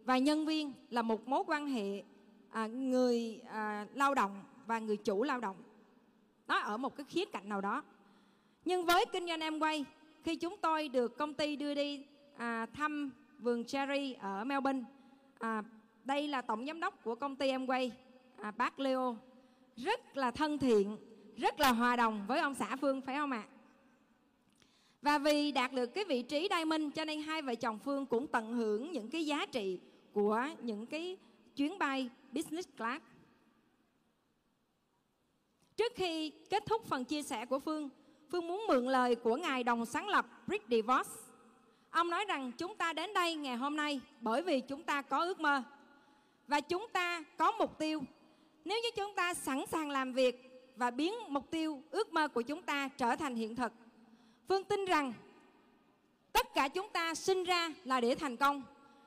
và 0.04 0.18
nhân 0.18 0.46
viên 0.46 0.72
là 0.90 1.02
một 1.02 1.28
mối 1.28 1.44
quan 1.46 1.66
hệ 1.66 2.02
à, 2.50 2.66
người 2.66 3.40
à, 3.48 3.86
lao 3.94 4.14
động 4.14 4.42
và 4.66 4.78
người 4.78 4.96
chủ 4.96 5.22
lao 5.22 5.40
động. 5.40 5.56
Nó 6.46 6.58
ở 6.58 6.76
một 6.76 6.96
cái 6.96 7.04
khía 7.08 7.24
cạnh 7.24 7.48
nào 7.48 7.60
đó. 7.60 7.82
Nhưng 8.64 8.84
với 8.84 9.04
kinh 9.12 9.26
doanh 9.26 9.40
em 9.40 9.58
quay 9.58 9.84
khi 10.24 10.36
chúng 10.36 10.56
tôi 10.60 10.88
được 10.88 11.18
công 11.18 11.34
ty 11.34 11.56
đưa 11.56 11.74
đi 11.74 12.04
à, 12.36 12.66
thăm 12.66 13.10
vườn 13.38 13.64
cherry 13.64 14.12
ở 14.12 14.44
Melbourne 14.44 14.82
à, 15.38 15.62
đây 16.04 16.28
là 16.28 16.42
tổng 16.42 16.66
giám 16.66 16.80
đốc 16.80 17.04
của 17.04 17.14
công 17.14 17.36
ty 17.36 17.48
em 17.48 17.66
quay 17.66 17.92
à, 18.36 18.50
bác 18.50 18.80
Leo. 18.80 19.16
Rất 19.76 20.16
là 20.16 20.30
thân 20.30 20.58
thiện 20.58 20.96
rất 21.36 21.60
là 21.60 21.72
hòa 21.72 21.96
đồng 21.96 22.24
với 22.28 22.40
ông 22.40 22.54
xã 22.54 22.76
Phương 22.76 23.00
phải 23.00 23.16
không 23.16 23.30
ạ? 23.30 23.42
Và 25.02 25.18
vì 25.18 25.52
đạt 25.52 25.72
được 25.72 25.86
cái 25.86 26.04
vị 26.04 26.22
trí 26.22 26.48
đai 26.48 26.64
minh 26.64 26.90
cho 26.90 27.04
nên 27.04 27.22
hai 27.22 27.42
vợ 27.42 27.54
chồng 27.54 27.78
Phương 27.78 28.06
cũng 28.06 28.26
tận 28.26 28.52
hưởng 28.52 28.92
những 28.92 29.10
cái 29.10 29.26
giá 29.26 29.46
trị 29.46 29.80
của 30.12 30.46
những 30.60 30.86
cái 30.86 31.16
chuyến 31.56 31.78
bay 31.78 32.10
business 32.32 32.68
class. 32.78 33.04
Trước 35.76 35.92
khi 35.96 36.32
kết 36.50 36.66
thúc 36.66 36.86
phần 36.86 37.04
chia 37.04 37.22
sẻ 37.22 37.46
của 37.46 37.58
Phương, 37.58 37.90
Phương 38.30 38.48
muốn 38.48 38.66
mượn 38.68 38.88
lời 38.88 39.14
của 39.14 39.36
ngài 39.36 39.64
đồng 39.64 39.86
sáng 39.86 40.08
lập 40.08 40.26
Rick 40.46 40.68
DeVos. 40.70 41.08
Ông 41.90 42.10
nói 42.10 42.24
rằng 42.24 42.52
chúng 42.58 42.76
ta 42.76 42.92
đến 42.92 43.14
đây 43.14 43.34
ngày 43.34 43.56
hôm 43.56 43.76
nay 43.76 44.00
bởi 44.20 44.42
vì 44.42 44.60
chúng 44.60 44.82
ta 44.82 45.02
có 45.02 45.24
ước 45.24 45.40
mơ 45.40 45.62
và 46.46 46.60
chúng 46.60 46.86
ta 46.92 47.24
có 47.36 47.52
mục 47.52 47.78
tiêu. 47.78 48.02
Nếu 48.64 48.78
như 48.82 48.88
chúng 48.96 49.14
ta 49.14 49.34
sẵn 49.34 49.64
sàng 49.66 49.90
làm 49.90 50.12
việc 50.12 50.52
và 50.76 50.90
biến 50.90 51.14
mục 51.28 51.50
tiêu, 51.50 51.82
ước 51.90 52.12
mơ 52.12 52.28
của 52.28 52.42
chúng 52.42 52.62
ta 52.62 52.88
trở 52.96 53.16
thành 53.16 53.34
hiện 53.34 53.56
thực. 53.56 53.72
Phương 54.48 54.64
tin 54.64 54.84
rằng 54.84 55.12
tất 56.32 56.54
cả 56.54 56.68
chúng 56.68 56.88
ta 56.88 57.14
sinh 57.14 57.44
ra 57.44 57.70
là 57.84 58.00
để 58.00 58.14
thành 58.14 58.36
công. 58.36 58.62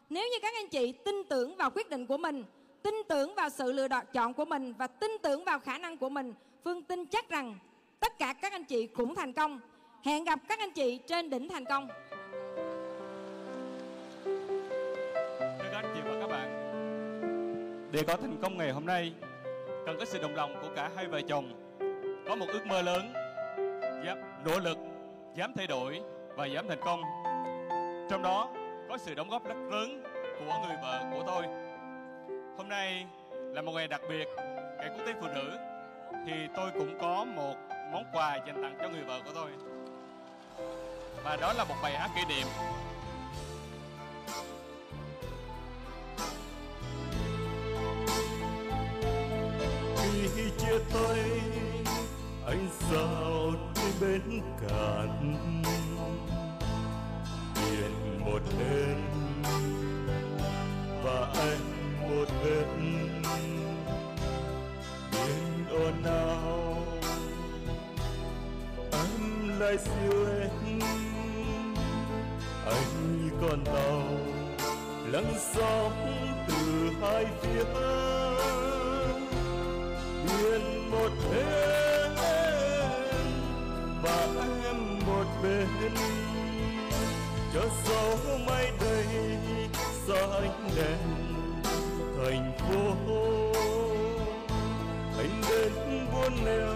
Nếu 0.10 0.24
như 0.24 0.38
các 0.42 0.54
anh 0.54 0.68
chị 0.68 0.92
tin 0.92 1.24
tưởng 1.30 1.56
vào 1.56 1.70
quyết 1.70 1.90
định 1.90 2.06
của 2.06 2.18
mình, 2.18 2.44
tin 2.84 2.96
tưởng 3.10 3.36
vào 3.36 3.50
sự 3.50 3.72
lựa 3.72 3.88
chọn 4.14 4.34
của 4.34 4.46
mình 4.46 4.74
và 4.78 4.88
tin 4.88 5.12
tưởng 5.24 5.44
vào 5.44 5.60
khả 5.60 5.78
năng 5.78 5.98
của 5.98 6.10
mình, 6.10 6.34
Phương 6.64 6.84
tin 6.84 7.06
chắc 7.06 7.30
rằng 7.30 7.56
tất 8.00 8.20
cả 8.20 8.34
các 8.34 8.52
anh 8.52 8.64
chị 8.64 8.88
cũng 8.88 9.16
thành 9.16 9.34
công. 9.34 9.60
Hẹn 10.04 10.24
gặp 10.24 10.40
các 10.48 10.60
anh 10.60 10.72
chị 10.72 11.00
trên 11.08 11.30
đỉnh 11.30 11.50
thành 11.50 11.66
công. 11.66 11.88
Thưa 15.40 15.70
các 15.72 15.82
anh 15.84 15.92
chị 15.96 16.02
và 16.06 16.20
các 16.22 16.28
bạn, 16.28 16.50
để 17.92 18.04
có 18.08 18.16
thành 18.16 18.38
công 18.42 18.58
ngày 18.58 18.72
hôm 18.72 18.86
nay, 18.86 19.14
cần 19.86 19.96
có 20.00 20.06
sự 20.06 20.20
đồng 20.22 20.36
lòng 20.36 20.56
của 20.62 20.70
cả 20.76 20.92
hai 20.96 21.08
vợ 21.08 21.22
chồng, 21.22 21.76
có 22.28 22.36
một 22.36 22.46
ước 22.48 22.66
mơ 22.66 22.82
lớn, 22.82 23.14
dám 24.06 24.18
nỗ 24.46 24.60
lực, 24.60 24.78
dám 25.36 25.54
thay 25.56 25.68
đổi 25.68 26.02
và 26.36 26.46
dám 26.46 26.68
thành 26.68 26.82
công. 26.86 27.02
Trong 28.10 28.22
đó 28.24 28.50
có 28.90 28.98
sự 28.98 29.16
đóng 29.16 29.30
góp 29.30 29.46
rất 29.46 29.56
lớn 29.72 30.04
của 30.40 30.68
người 30.68 30.78
vợ 30.82 31.04
của 31.12 31.24
tôi. 31.28 31.46
Hôm 32.58 32.70
nay 32.70 33.06
là 33.54 33.62
một 33.62 33.72
ngày 33.72 33.88
đặc 33.88 34.02
biệt, 34.10 34.28
ngày 34.78 34.90
quốc 34.90 35.06
tế 35.06 35.14
phụ 35.22 35.28
nữ, 35.28 35.58
thì 36.26 36.34
tôi 36.56 36.72
cũng 36.72 36.98
có 37.02 37.26
một 37.26 37.56
món 37.92 38.04
quà 38.14 38.36
dành 38.48 38.62
tặng 38.62 38.78
cho 38.82 38.90
người 38.90 39.04
vợ 39.04 39.20
của 39.26 39.32
tôi. 39.36 39.52
Và 41.24 41.36
đó 41.36 41.54
là 41.54 41.64
một 41.64 41.76
bài 41.84 41.94
hát 41.94 42.10
kỷ 42.16 42.22
niệm 42.26 42.48
khi 50.36 50.52
chia 50.58 50.80
tay 50.94 51.42
anh 52.48 52.68
sao 52.72 53.52
đi 53.76 53.82
bên 54.02 54.42
cạn 54.62 55.36
một 58.26 58.42
bên 58.60 58.98
và 61.04 61.28
anh 61.36 61.60
một 62.02 62.26
bên. 62.44 62.68
Biển 65.12 65.66
ồn 65.70 66.04
ào 66.04 66.84
em 68.92 69.60
lại 69.60 69.78
siêu 69.78 70.26
em 70.42 70.80
anh 72.66 73.24
như 73.24 73.30
con 73.42 73.66
tàu 73.66 74.04
lắng 75.12 75.34
sóng 75.54 75.92
từ 76.48 76.90
hai 77.02 77.26
phía. 77.42 77.64
Biển 80.28 80.92
một 80.92 81.12
bên 81.32 81.85
cho 87.66 87.72
gió 87.86 88.38
mây 88.46 88.72
đầy 88.82 89.06
sáng 90.08 90.70
đèn 90.76 90.98
thành 92.18 92.52
phố. 92.58 92.96
Anh 95.18 95.42
đến 95.50 95.72
buôn 96.14 96.46
neo 96.46 96.74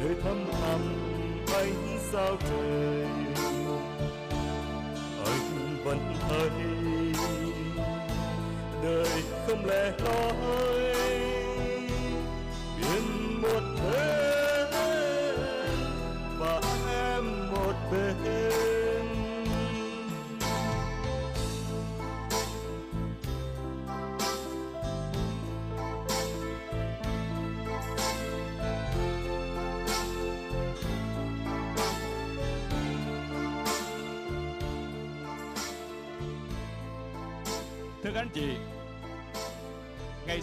nơi 0.00 0.14
thăm 0.24 0.44
thẳm 0.52 0.80
ánh 1.54 1.98
sao 2.12 2.36
trời. 2.50 3.06
Anh 5.24 5.76
vẫn 5.84 6.14
thấy 6.28 6.50
đời 8.82 9.22
không 9.46 9.66
lẽ 9.66 9.92
loi. 10.04 10.79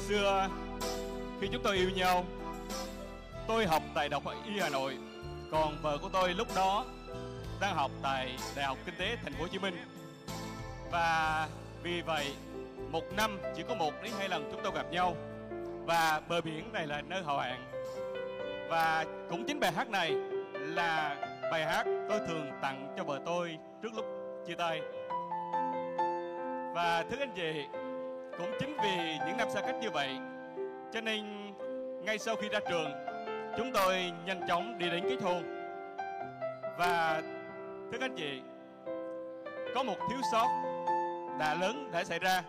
Xưa 0.08 0.50
khi 1.42 1.48
chúng 1.52 1.64
tôi 1.64 1.76
yêu 1.76 1.90
nhau, 1.90 2.26
tôi 3.48 3.66
học 3.66 3.84
tại 3.96 4.10
Đại 4.10 4.22
học 4.24 4.34
Y 4.46 4.60
Hà 4.60 4.70
Nội, 4.70 4.98
còn 5.52 5.78
vợ 5.82 5.98
của 6.02 6.10
tôi 6.10 6.34
lúc 6.34 6.48
đó 6.56 6.86
đang 7.62 7.76
học 7.76 7.92
tại 8.04 8.38
Đại 8.56 8.66
học 8.66 8.78
Kinh 8.86 8.96
tế 8.98 9.18
Thành 9.24 9.34
phố 9.34 9.42
Hồ 9.42 9.48
Chí 9.48 9.60
Minh. 9.60 9.76
Và 10.92 11.48
vì 11.84 12.02
vậy, 12.02 12.34
một 12.92 13.04
năm 13.18 13.40
chỉ 13.56 13.64
có 13.64 13.76
một 13.76 13.94
đến 14.04 14.14
hai 14.18 14.30
lần 14.30 14.50
chúng 14.52 14.62
tôi 14.64 14.72
gặp 14.76 14.92
nhau 14.92 15.16
và 15.86 16.22
bờ 16.30 16.42
biển 16.42 16.74
này 16.74 16.88
là 16.88 17.02
nơi 17.02 17.24
hò 17.24 17.42
hẹn. 17.42 17.62
Và 18.70 19.06
cũng 19.30 19.46
chính 19.48 19.60
bài 19.60 19.72
hát 19.72 19.90
này 19.90 20.12
là 20.54 21.16
bài 21.52 21.66
hát 21.66 21.86
tôi 22.10 22.20
thường 22.28 22.52
tặng 22.62 22.94
cho 22.98 23.04
vợ 23.04 23.20
tôi 23.26 23.58
trước 23.84 23.94
lúc 23.96 24.06
chia 24.48 24.56
tay. 24.56 24.82
Và 26.74 27.06
thưa 27.10 27.18
anh 27.20 27.34
chị, 27.36 27.66
cũng 28.38 28.52
chính 28.60 28.78
vì 28.84 29.18
những 29.28 29.38
năm 29.38 29.50
xa 29.50 29.62
cách 29.62 29.76
như 29.82 29.90
vậy, 29.90 30.10
cho 30.94 31.02
nên 31.02 31.54
ngay 32.06 32.18
sau 32.18 32.36
khi 32.36 32.50
ra 32.50 32.60
trường, 32.70 32.92
chúng 33.58 33.72
tôi 33.74 34.12
nhanh 34.26 34.48
chóng 34.48 34.78
đi 34.78 34.90
đến 34.90 35.04
kết 35.10 35.22
hôn. 35.22 35.44
Và 36.78 37.22
thưa 37.92 37.98
anh 38.02 38.16
chị, 38.16 38.42
có 39.76 39.84
một 39.84 39.96
thiếu 40.10 40.20
sót 40.32 40.48
đã 41.40 41.56
lớn 41.62 41.90
đã 41.94 42.04
xảy 42.04 42.20
ra. 42.20 42.44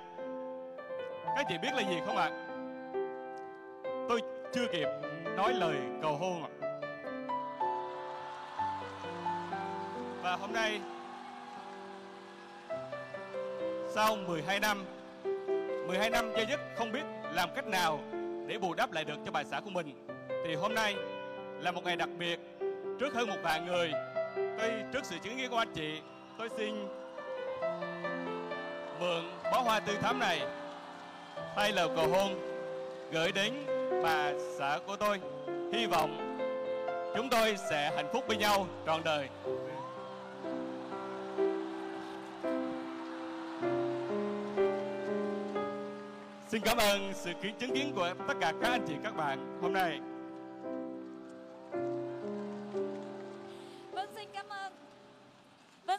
Các 1.37 1.47
chị 1.49 1.59
biết 1.63 1.75
là 1.75 1.83
gì 1.83 2.01
không 2.07 2.17
ạ? 2.17 2.31
Tôi 4.09 4.23
chưa 4.53 4.67
kịp 4.73 4.89
nói 5.37 5.55
lời 5.55 5.77
cầu 6.03 6.17
hôn 6.17 6.43
ạ. 6.43 6.51
Và 10.23 10.37
hôm 10.37 10.53
nay 10.53 10.81
sau 13.89 14.17
12 14.17 14.61
năm 14.61 14.85
12 15.89 16.11
năm 16.11 16.33
dây 16.37 16.47
dứt 16.49 16.61
không 16.77 16.93
biết 16.93 17.03
làm 17.33 17.49
cách 17.55 17.67
nào 17.67 18.01
để 18.47 18.59
bù 18.59 18.75
đắp 18.75 18.93
lại 18.93 19.05
được 19.05 19.15
cho 19.25 19.31
bà 19.31 19.45
xã 19.45 19.61
của 19.61 19.71
mình. 19.71 19.95
Thì 20.47 20.55
hôm 20.55 20.75
nay 20.75 20.95
là 21.61 21.73
một 21.73 21.85
ngày 21.85 21.97
đặc 21.97 22.09
biệt. 22.19 22.41
Trước 23.01 23.15
hơn 23.15 23.29
một 23.29 23.37
vạn 23.43 23.67
người, 23.67 23.93
tôi 24.59 24.71
trước 24.93 25.05
sự 25.05 25.17
chứng 25.25 25.37
kiến 25.37 25.51
của 25.51 25.57
anh 25.57 25.73
chị, 25.75 26.01
tôi 26.39 26.49
xin 26.57 26.89
mượn 29.01 29.31
bó 29.53 29.61
hoa 29.61 29.81
tươi 29.81 29.97
thắm 29.97 30.19
này, 30.19 30.41
thay 31.57 31.73
lời 31.73 31.89
cầu 31.97 32.09
hôn 32.09 32.35
gửi 33.13 33.33
đến 33.33 33.53
bà 34.03 34.33
xã 34.59 34.79
của 34.87 34.97
tôi. 34.97 35.21
Hy 35.73 35.87
vọng 35.87 36.39
chúng 37.17 37.29
tôi 37.29 37.57
sẽ 37.71 37.93
hạnh 37.97 38.09
phúc 38.13 38.25
bên 38.29 38.39
nhau 38.39 38.67
trọn 38.87 39.03
đời. 39.05 39.29
Xin 46.49 46.63
cảm 46.63 46.77
ơn 46.77 47.13
sự 47.15 47.33
kiến 47.43 47.55
chứng 47.59 47.75
kiến 47.75 47.93
của 47.97 48.15
tất 48.29 48.35
cả 48.41 48.53
các 48.63 48.71
anh 48.71 48.85
chị, 48.89 48.95
các 49.03 49.17
bạn 49.17 49.59
hôm 49.63 49.73
nay. 49.73 50.01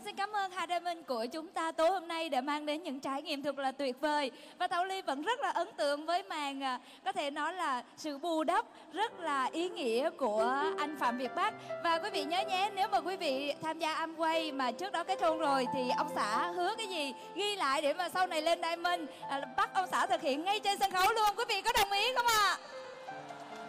Xin 0.10 0.16
cảm 0.16 0.32
ơn 0.32 0.52
Hà 0.52 0.68
Diamond 0.68 0.98
của 1.08 1.26
chúng 1.32 1.48
ta 1.48 1.72
tối 1.72 1.90
hôm 1.90 2.08
nay 2.08 2.30
đã 2.30 2.42
mang 2.42 2.66
đến 2.66 2.84
những 2.84 3.00
trải 3.00 3.22
nghiệm 3.22 3.44
thật 3.44 3.58
là 3.60 3.72
tuyệt 3.72 4.02
vời. 4.02 4.32
Và 4.58 4.68
Thảo 4.68 4.86
Ly 4.86 5.02
vẫn 5.02 5.22
rất 5.22 5.40
là 5.40 5.50
ấn 5.50 5.68
tượng 5.78 6.06
với 6.06 6.24
màn 6.24 6.64
à, 6.64 6.80
có 7.06 7.12
thể 7.12 7.32
nói 7.32 7.54
là 7.54 7.84
sự 7.98 8.18
bù 8.18 8.44
đắp 8.44 8.66
rất 8.94 9.20
là 9.20 9.50
ý 9.52 9.70
nghĩa 9.70 10.10
của 10.10 10.64
anh 10.78 10.98
Phạm 11.00 11.18
Việt 11.18 11.36
Bắc. 11.36 11.54
Và 11.84 12.00
quý 12.00 12.10
vị 12.10 12.24
nhớ 12.24 12.42
nhé 12.42 12.72
nếu 12.76 12.88
mà 12.88 13.02
quý 13.02 13.16
vị 13.16 13.54
tham 13.62 13.80
gia 13.80 14.06
Amway 14.06 14.56
mà 14.56 14.72
trước 14.72 14.92
đó 14.92 15.04
kết 15.04 15.22
hôn 15.22 15.40
rồi 15.40 15.68
thì 15.74 15.90
ông 15.98 16.08
xã 16.16 16.48
hứa 16.48 16.76
cái 16.78 16.88
gì 16.88 17.14
ghi 17.36 17.56
lại 17.56 17.82
để 17.82 17.94
mà 17.94 18.10
sau 18.10 18.28
này 18.28 18.42
lên 18.42 18.62
Diamond 18.62 19.02
à, 19.30 19.42
bắt 19.58 19.74
ông 19.74 19.88
xã 19.92 20.06
thực 20.06 20.22
hiện 20.22 20.44
ngay 20.44 20.60
trên 20.60 20.80
sân 20.80 20.92
khấu 20.92 21.14
luôn. 21.14 21.30
Quý 21.38 21.44
vị 21.50 21.62
có 21.62 21.72
đồng 21.74 21.92
ý 21.92 22.14
không 22.16 22.28
ạ? 22.28 22.58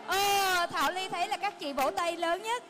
Ờ, 0.06 0.66
Thảo 0.66 0.92
Ly 0.92 1.08
thấy 1.08 1.28
là 1.28 1.36
các 1.36 1.58
chị 1.58 1.72
vỗ 1.72 1.90
tay 1.90 2.16
lớn 2.16 2.42
nhất. 2.42 2.62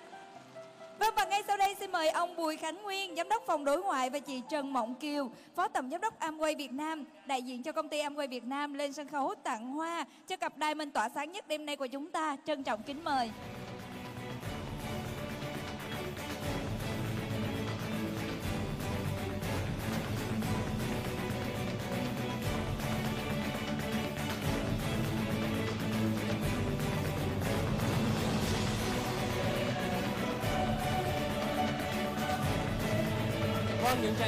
Vâng 1.01 1.15
và 1.17 1.25
ngay 1.25 1.43
sau 1.47 1.57
đây 1.57 1.75
xin 1.81 1.93
mời 1.93 2.09
ông 2.09 2.37
Bùi 2.37 2.57
Khánh 2.57 2.83
Nguyên, 2.83 3.17
Giám 3.17 3.29
đốc 3.29 3.43
phòng 3.47 3.65
đối 3.65 3.83
ngoại 3.83 4.11
và 4.11 4.19
chị 4.19 4.43
Trần 4.49 4.73
Mộng 4.73 4.95
Kiều, 4.95 5.31
Phó 5.57 5.69
Tổng 5.69 5.91
Giám 5.91 6.01
đốc 6.01 6.21
Amway 6.21 6.57
Việt 6.59 6.73
Nam, 6.73 7.05
đại 7.27 7.43
diện 7.43 7.63
cho 7.63 7.73
công 7.73 7.89
ty 7.89 8.03
Amway 8.03 8.29
Việt 8.29 8.45
Nam 8.45 8.75
lên 8.75 8.93
sân 8.93 9.09
khấu 9.09 9.35
tặng 9.43 9.73
hoa 9.73 10.05
cho 10.29 10.37
cặp 10.37 10.53
Diamond 10.61 10.93
tỏa 10.95 11.09
sáng 11.09 11.33
nhất 11.33 11.49
đêm 11.49 11.67
nay 11.67 11.77
của 11.77 11.87
chúng 11.87 12.11
ta. 12.11 12.37
Trân 12.47 12.63
trọng 12.63 12.83
kính 12.83 13.05
mời. 13.05 13.31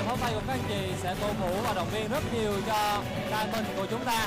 Vâng, 0.07 0.19
tràng 0.19 0.19
pháo 0.19 0.29
tay 0.29 0.35
của 0.35 0.41
các 0.47 0.53
anh 0.53 0.63
chị 0.69 0.93
sẽ 1.03 1.15
cổ 1.21 1.27
vũ 1.33 1.63
và 1.63 1.75
động 1.75 1.89
viên 1.93 2.09
rất 2.09 2.35
nhiều 2.35 2.53
cho 2.67 3.03
Diamond 3.31 3.67
của 3.77 3.87
chúng 3.91 4.05
ta. 4.05 4.27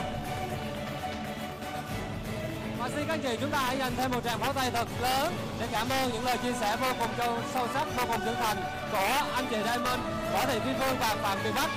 Và 2.80 2.90
xin 2.90 3.06
các 3.08 3.14
anh 3.14 3.22
chị 3.22 3.38
chúng 3.42 3.50
ta 3.50 3.60
hãy 3.60 3.78
dành 3.78 3.96
thêm 3.96 4.12
một 4.12 4.24
tràng 4.24 4.40
pháo 4.40 4.54
tay 4.54 4.72
thật 4.72 4.88
lớn 5.02 5.34
để 5.60 5.68
cảm 5.72 5.90
ơn 5.90 6.12
những 6.14 6.26
lời 6.26 6.38
chia 6.38 6.54
sẻ 6.60 6.76
vô 6.76 6.88
cùng 7.00 7.10
sâu, 7.18 7.38
sâu 7.54 7.68
sắc, 7.74 7.88
vô 7.98 8.04
cùng 8.08 8.22
chân 8.26 8.36
thành 8.36 8.58
của 8.92 9.26
anh 9.36 9.46
chị 9.50 9.58
Diamond, 9.66 10.02
Võ 10.34 10.46
Thị 10.46 10.60
thiên 10.66 10.76
Phương 10.80 10.98
và 11.00 11.16
Phạm 11.22 11.38
Việt 11.44 11.52
Bắc. 11.56 11.70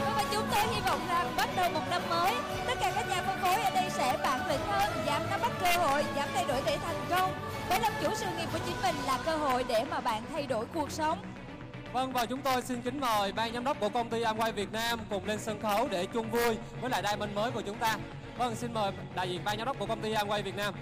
Vâng, 0.00 0.12
và 0.16 0.24
chúng 0.32 0.46
tôi 0.50 0.60
hy 0.74 0.80
vọng 0.80 1.00
rằng 1.08 1.32
bắt 1.36 1.48
đầu 1.56 1.70
một 1.70 1.82
năm 1.90 2.02
mới, 2.10 2.34
tất 2.66 2.74
cả 2.80 2.92
các 2.94 3.08
nhà 3.08 3.22
phân 3.26 3.40
phối 3.42 3.62
ở 3.62 3.70
đây 3.70 3.90
sẽ 3.90 4.16
bản 4.22 4.48
lĩnh 4.48 4.66
hơn, 4.66 4.92
dám 5.06 5.30
nắm 5.30 5.40
bắt 5.40 5.52
cơ 5.60 5.72
hội, 5.78 6.04
dám 6.16 6.28
thay 6.34 6.44
đổi 6.44 6.62
để 6.66 6.78
thành 6.86 7.06
công. 7.10 7.32
Để 7.70 7.78
làm 7.78 7.92
chủ 8.02 8.08
sự 8.14 8.26
nghiệp 8.38 8.48
của 8.52 8.58
chính 8.66 8.82
mình 8.82 8.94
là 9.06 9.18
cơ 9.26 9.36
hội 9.36 9.64
để 9.68 9.84
mà 9.90 10.00
bạn 10.00 10.22
thay 10.32 10.46
đổi 10.46 10.66
cuộc 10.74 10.90
sống. 10.90 11.18
Vâng 11.98 12.12
và 12.12 12.26
chúng 12.26 12.42
tôi 12.42 12.62
xin 12.62 12.82
kính 12.82 13.00
mời 13.00 13.32
ban 13.32 13.52
giám 13.54 13.64
đốc 13.64 13.80
của 13.80 13.88
công 13.88 14.08
ty 14.08 14.22
Amway 14.22 14.52
Việt 14.52 14.72
Nam 14.72 14.98
cùng 15.10 15.26
lên 15.26 15.38
sân 15.38 15.62
khấu 15.62 15.88
để 15.88 16.06
chung 16.06 16.30
vui 16.30 16.56
với 16.80 16.90
lại 16.90 17.02
Diamond 17.06 17.32
mới 17.34 17.50
của 17.50 17.62
chúng 17.62 17.76
ta. 17.78 17.96
Vâng, 18.38 18.56
xin 18.56 18.74
mời 18.74 18.92
đại 19.14 19.30
diện 19.30 19.40
ban 19.44 19.58
giám 19.58 19.66
đốc 19.66 19.78
của 19.78 19.86
công 19.86 20.02
ty 20.02 20.12
Amway 20.12 20.42
Việt 20.42 20.56
Nam. 20.56 20.74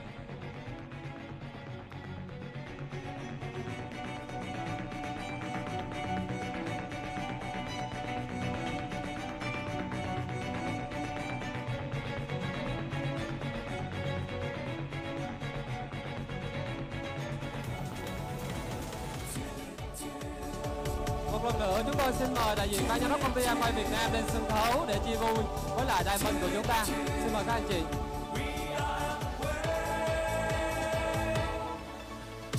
Để 24.88 24.98
chia 25.06 25.16
vui 25.16 25.44
với 25.76 25.86
lại 25.86 26.04
Diamond 26.04 26.42
của 26.42 26.48
chúng 26.54 26.64
ta. 26.64 26.84
Xin 26.84 27.32
mời 27.32 27.44
các 27.46 27.52
anh 27.52 27.66
chị. 27.68 27.80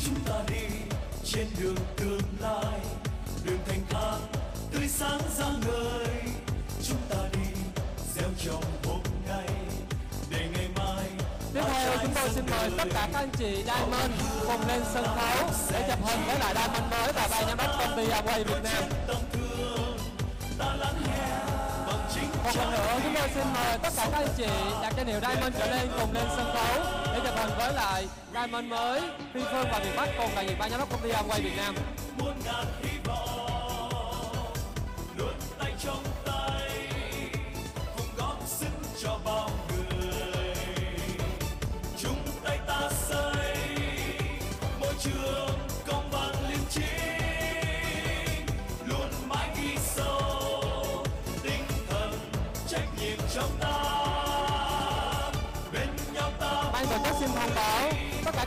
chúng 0.06 0.16
ta 0.26 0.34
đi 0.48 0.66
trên 1.24 1.48
đường 1.60 1.76
tương 1.98 2.22
lai 2.40 2.80
đường 3.44 3.60
thành 3.68 3.82
thang 3.90 4.20
tươi 4.72 4.88
sáng 4.88 5.20
rạng 5.38 5.62
ngời 5.68 6.08
chúng 6.84 6.98
ta 7.10 7.18
đi 7.34 7.50
gieo 8.16 8.30
trồng 8.46 8.64
hôm 8.86 9.02
nay 9.28 9.48
để 10.30 10.48
ngày 10.54 10.68
mai 10.76 11.06
Tiếp 11.54 11.62
theo 11.66 11.98
chúng 12.02 12.12
tôi 12.16 12.30
xin 12.30 12.44
mời 12.52 12.72
tất 12.78 12.86
cả 12.94 13.10
các 13.14 13.20
anh 13.20 13.30
chị 13.38 13.64
Diamond 13.66 14.12
cùng 14.48 14.68
lên 14.68 14.82
sân 14.94 15.04
khấu 15.04 15.50
để 15.72 15.90
chụp 15.90 16.06
hình 16.08 16.20
với 16.28 16.40
lại 16.40 16.54
Diamond 16.56 16.92
mới 16.92 17.14
và 17.14 17.28
ban 17.32 17.48
giám 17.48 17.58
đốc 17.58 17.80
công 17.80 17.98
ty 17.98 18.04
Amway 18.08 18.44
Việt 18.44 18.64
Nam. 18.64 19.07
Xin 23.38 23.54
mời 23.54 23.78
tất 23.84 23.90
cả 23.96 24.08
các 24.12 24.18
anh 24.18 24.28
chị 24.38 24.46
đặt 24.82 24.94
danh 24.98 25.08
hiệu 25.08 25.20
Diamond 25.22 25.56
trở 25.60 25.68
lên 25.68 25.88
cùng 26.00 26.14
lên 26.14 26.24
sân 26.38 26.46
khấu 26.54 26.84
để 27.14 27.20
chụp 27.26 27.36
hình 27.38 27.50
với 27.58 27.74
lại 27.74 28.08
Diamond 28.34 28.66
mới, 28.66 29.02
Phi 29.34 29.40
Phương 29.52 29.68
và 29.72 29.80
Việt 29.84 29.92
Bắc 29.98 30.10
cùng 30.18 30.30
đại 30.36 30.48
diện 30.48 30.58
ban 30.60 30.70
giám 30.70 30.80
đốc 30.80 30.90
công 30.92 31.02
ty 31.02 31.10
Amway 31.10 31.44
Việt 31.44 31.58
Nam. 31.58 31.76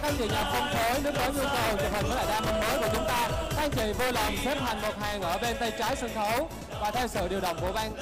Các 0.03 0.09
anh 0.09 0.15
chị 0.19 0.29
nhà 0.29 0.45
phân 0.53 0.63
phối 0.75 1.01
nếu 1.05 1.13
có 1.13 1.27
nhu 1.27 1.41
cầu 1.41 1.77
chụp 1.77 1.93
hình 1.93 2.07
với 2.07 2.17
lại 2.17 2.27
Diamond 2.27 2.65
mới 2.65 2.79
của 2.79 2.89
chúng 2.95 3.05
ta, 3.09 3.29
các 3.51 3.57
anh 3.57 3.71
chị 3.71 3.93
vui 3.93 4.13
lòng 4.13 4.35
xếp 4.45 4.57
thành 4.67 4.83
một 4.83 4.99
hàng 5.01 5.23
ở 5.23 5.39
bên 5.39 5.57
tay 5.61 5.73
trái 5.79 5.97
sân 5.97 6.11
khấu 6.15 6.49
và 6.81 6.91
theo 6.91 7.09
sự 7.09 7.29
điều 7.29 7.41
động 7.41 7.57
của 7.61 7.73
ban 7.75 7.93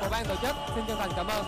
của 0.00 0.08
ban 0.10 0.24
tổ 0.24 0.34
chức. 0.42 0.56
Xin 0.74 0.84
chân 0.88 0.96
thành 0.98 1.10
cảm 1.16 1.26
ơn. 1.26 1.44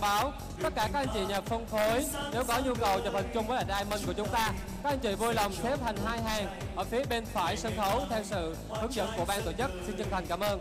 Thông 0.00 0.10
báo 0.10 0.32
tất 0.62 0.72
cả 0.74 0.88
các 0.92 0.98
anh 0.98 1.08
chị 1.14 1.26
nhà 1.26 1.40
phân 1.40 1.66
phối 1.66 2.04
nếu 2.32 2.44
có 2.44 2.60
nhu 2.64 2.74
cầu 2.74 3.00
chụp 3.04 3.14
hình 3.14 3.30
chung 3.34 3.46
với 3.46 3.56
lại 3.56 3.64
Diamond 3.68 4.06
của 4.06 4.12
chúng 4.12 4.28
ta, 4.28 4.52
các 4.82 4.90
anh 4.90 4.98
chị 4.98 5.14
vui 5.14 5.34
lòng 5.34 5.52
xếp 5.52 5.76
thành 5.84 5.96
hai 6.04 6.22
hàng 6.22 6.60
ở 6.76 6.84
phía 6.84 7.04
bên 7.04 7.26
phải 7.26 7.56
sân 7.56 7.72
khấu 7.76 8.02
theo 8.10 8.24
sự 8.24 8.56
hướng 8.68 8.92
dẫn 8.92 9.08
của 9.16 9.24
ban 9.24 9.42
tổ 9.42 9.52
chức. 9.52 9.70
Xin 9.86 9.96
chân 9.98 10.10
thành 10.10 10.26
cảm 10.26 10.40
ơn. 10.40 10.60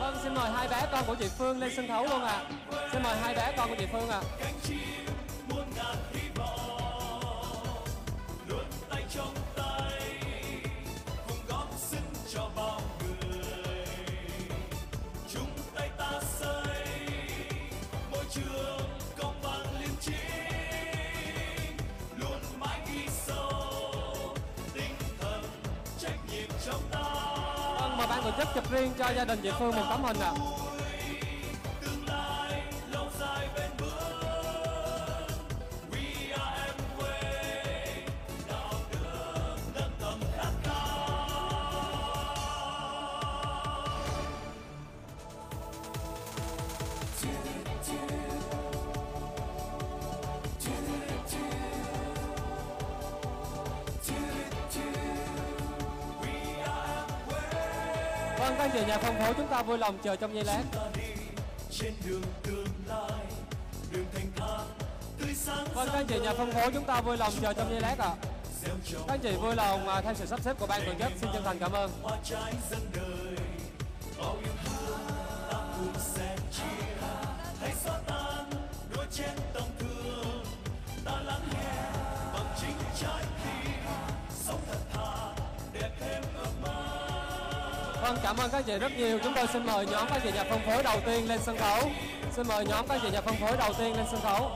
Vâng, 0.00 0.18
xin 0.22 0.34
mời 0.34 0.50
hai 0.50 0.68
bé 0.68 0.86
con 0.92 1.04
của 1.06 1.14
chị 1.14 1.28
Phương 1.38 1.58
lên 1.58 1.72
sân 1.76 1.88
khấu 1.88 2.06
luôn 2.06 2.24
ạ. 2.24 2.44
Xin 2.92 3.02
mời 3.02 3.16
hai 3.16 3.34
bé 3.34 3.52
con 3.56 3.68
của 3.68 3.76
chị 3.78 3.86
Phương 3.92 4.08
ạ. 4.08 4.20
À. 4.40 4.85
chức 28.38 28.48
chụp 28.54 28.70
riêng 28.70 28.92
cho 28.98 29.10
gia 29.16 29.24
đình 29.24 29.38
chị 29.42 29.50
Phương 29.58 29.76
một 29.76 29.86
tấm 29.90 30.04
hình 30.04 30.16
ạ. 30.20 30.32
À. 30.34 30.65
anh 58.66 58.72
chị 58.72 58.84
nhà 58.88 58.98
phân 58.98 59.14
phối 59.18 59.34
chúng 59.36 59.48
ta 59.48 59.62
vui 59.62 59.78
lòng 59.78 59.98
chờ 60.02 60.16
trong 60.16 60.34
giây 60.34 60.44
lát. 60.44 60.62
trên 61.70 61.92
đường 62.06 62.22
tương 62.42 62.68
lai 62.86 63.20
đường 63.92 64.04
thành 64.14 64.26
thang 64.36 64.66
tươi 65.18 65.34
sáng 65.34 65.66
Vâng, 65.74 65.88
các 65.92 65.98
anh 65.98 66.06
chị 66.06 66.18
nhà 66.20 66.32
phân 66.32 66.52
phối 66.52 66.70
chúng 66.74 66.84
ta 66.84 67.00
vui 67.00 67.16
lòng 67.16 67.32
chờ 67.42 67.52
trong 67.52 67.70
giây 67.70 67.80
lát 67.80 67.98
ạ. 67.98 68.06
à. 68.08 68.14
Các 68.92 69.14
anh 69.14 69.20
chị 69.22 69.30
vui 69.36 69.54
lòng 69.56 69.88
à, 69.88 70.00
theo 70.00 70.14
sự 70.14 70.26
sắp 70.26 70.40
xếp 70.44 70.56
của 70.58 70.66
ban 70.66 70.82
tổ 70.86 70.92
chức 70.98 71.12
xin 71.20 71.30
chân 71.32 71.44
thành 71.44 71.58
cảm 71.58 71.72
ơn. 71.72 71.90
Cảm 88.26 88.36
ơn 88.36 88.50
các 88.50 88.64
chị 88.66 88.78
rất 88.78 88.92
nhiều. 88.98 89.18
Chúng 89.24 89.32
tôi 89.34 89.46
xin 89.52 89.66
mời 89.66 89.86
nhóm 89.86 90.06
các 90.10 90.20
chị 90.24 90.30
nhà 90.34 90.44
phân 90.50 90.60
phối 90.66 90.82
đầu 90.82 91.00
tiên 91.06 91.28
lên 91.28 91.40
sân 91.42 91.56
khấu. 91.58 91.90
Xin 92.36 92.48
mời 92.48 92.66
nhóm 92.66 92.88
các 92.88 93.00
chị 93.02 93.10
nhà 93.10 93.20
phân 93.20 93.34
phối 93.40 93.56
đầu 93.58 93.72
tiên 93.72 93.96
lên 93.96 94.06
sân 94.10 94.20
khấu. 94.22 94.50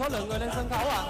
Số 0.00 0.08
lượng 0.08 0.28
người 0.28 0.38
lên 0.38 0.50
sân 0.54 0.68
khấu 0.70 0.88
ạ. 0.88 1.02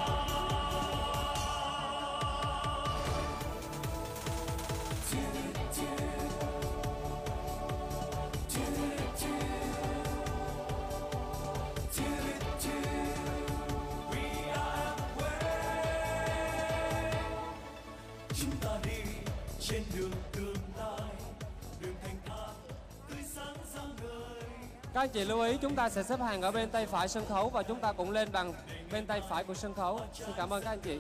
chúng 18.35 18.51
ta 18.61 18.71
đi 18.85 18.91
trên 19.61 19.83
đường 19.95 20.11
tương 20.33 20.57
lai 20.79 21.09
đường 21.81 21.95
thanh 22.03 22.17
thang 22.27 22.55
tươi 23.09 23.19
sáng 23.35 23.55
rạng 23.75 23.91
ngời 24.03 24.43
Các 24.95 25.01
anh 25.01 25.09
chị 25.09 25.25
lưu 25.25 25.41
ý 25.41 25.57
chúng 25.57 25.75
ta 25.75 25.89
sẽ 25.89 26.03
xếp 26.03 26.21
hàng 26.21 26.43
ở 26.43 26.51
bên 26.51 26.71
tay 26.71 26.87
phải 26.87 27.09
sân 27.09 27.25
khấu 27.29 27.49
và 27.49 27.63
chúng 27.63 27.81
ta 27.81 27.93
cũng 27.93 28.11
lên 28.11 28.29
bằng 28.33 28.53
bên 28.93 29.07
tay 29.07 29.23
phải 29.29 29.45
của 29.45 29.55
sân 29.55 29.75
khấu. 29.75 30.01
Xin 30.13 30.29
cảm 30.37 30.53
ơn 30.53 30.63
các 30.63 30.71
anh 30.71 30.81
chị. 30.81 30.99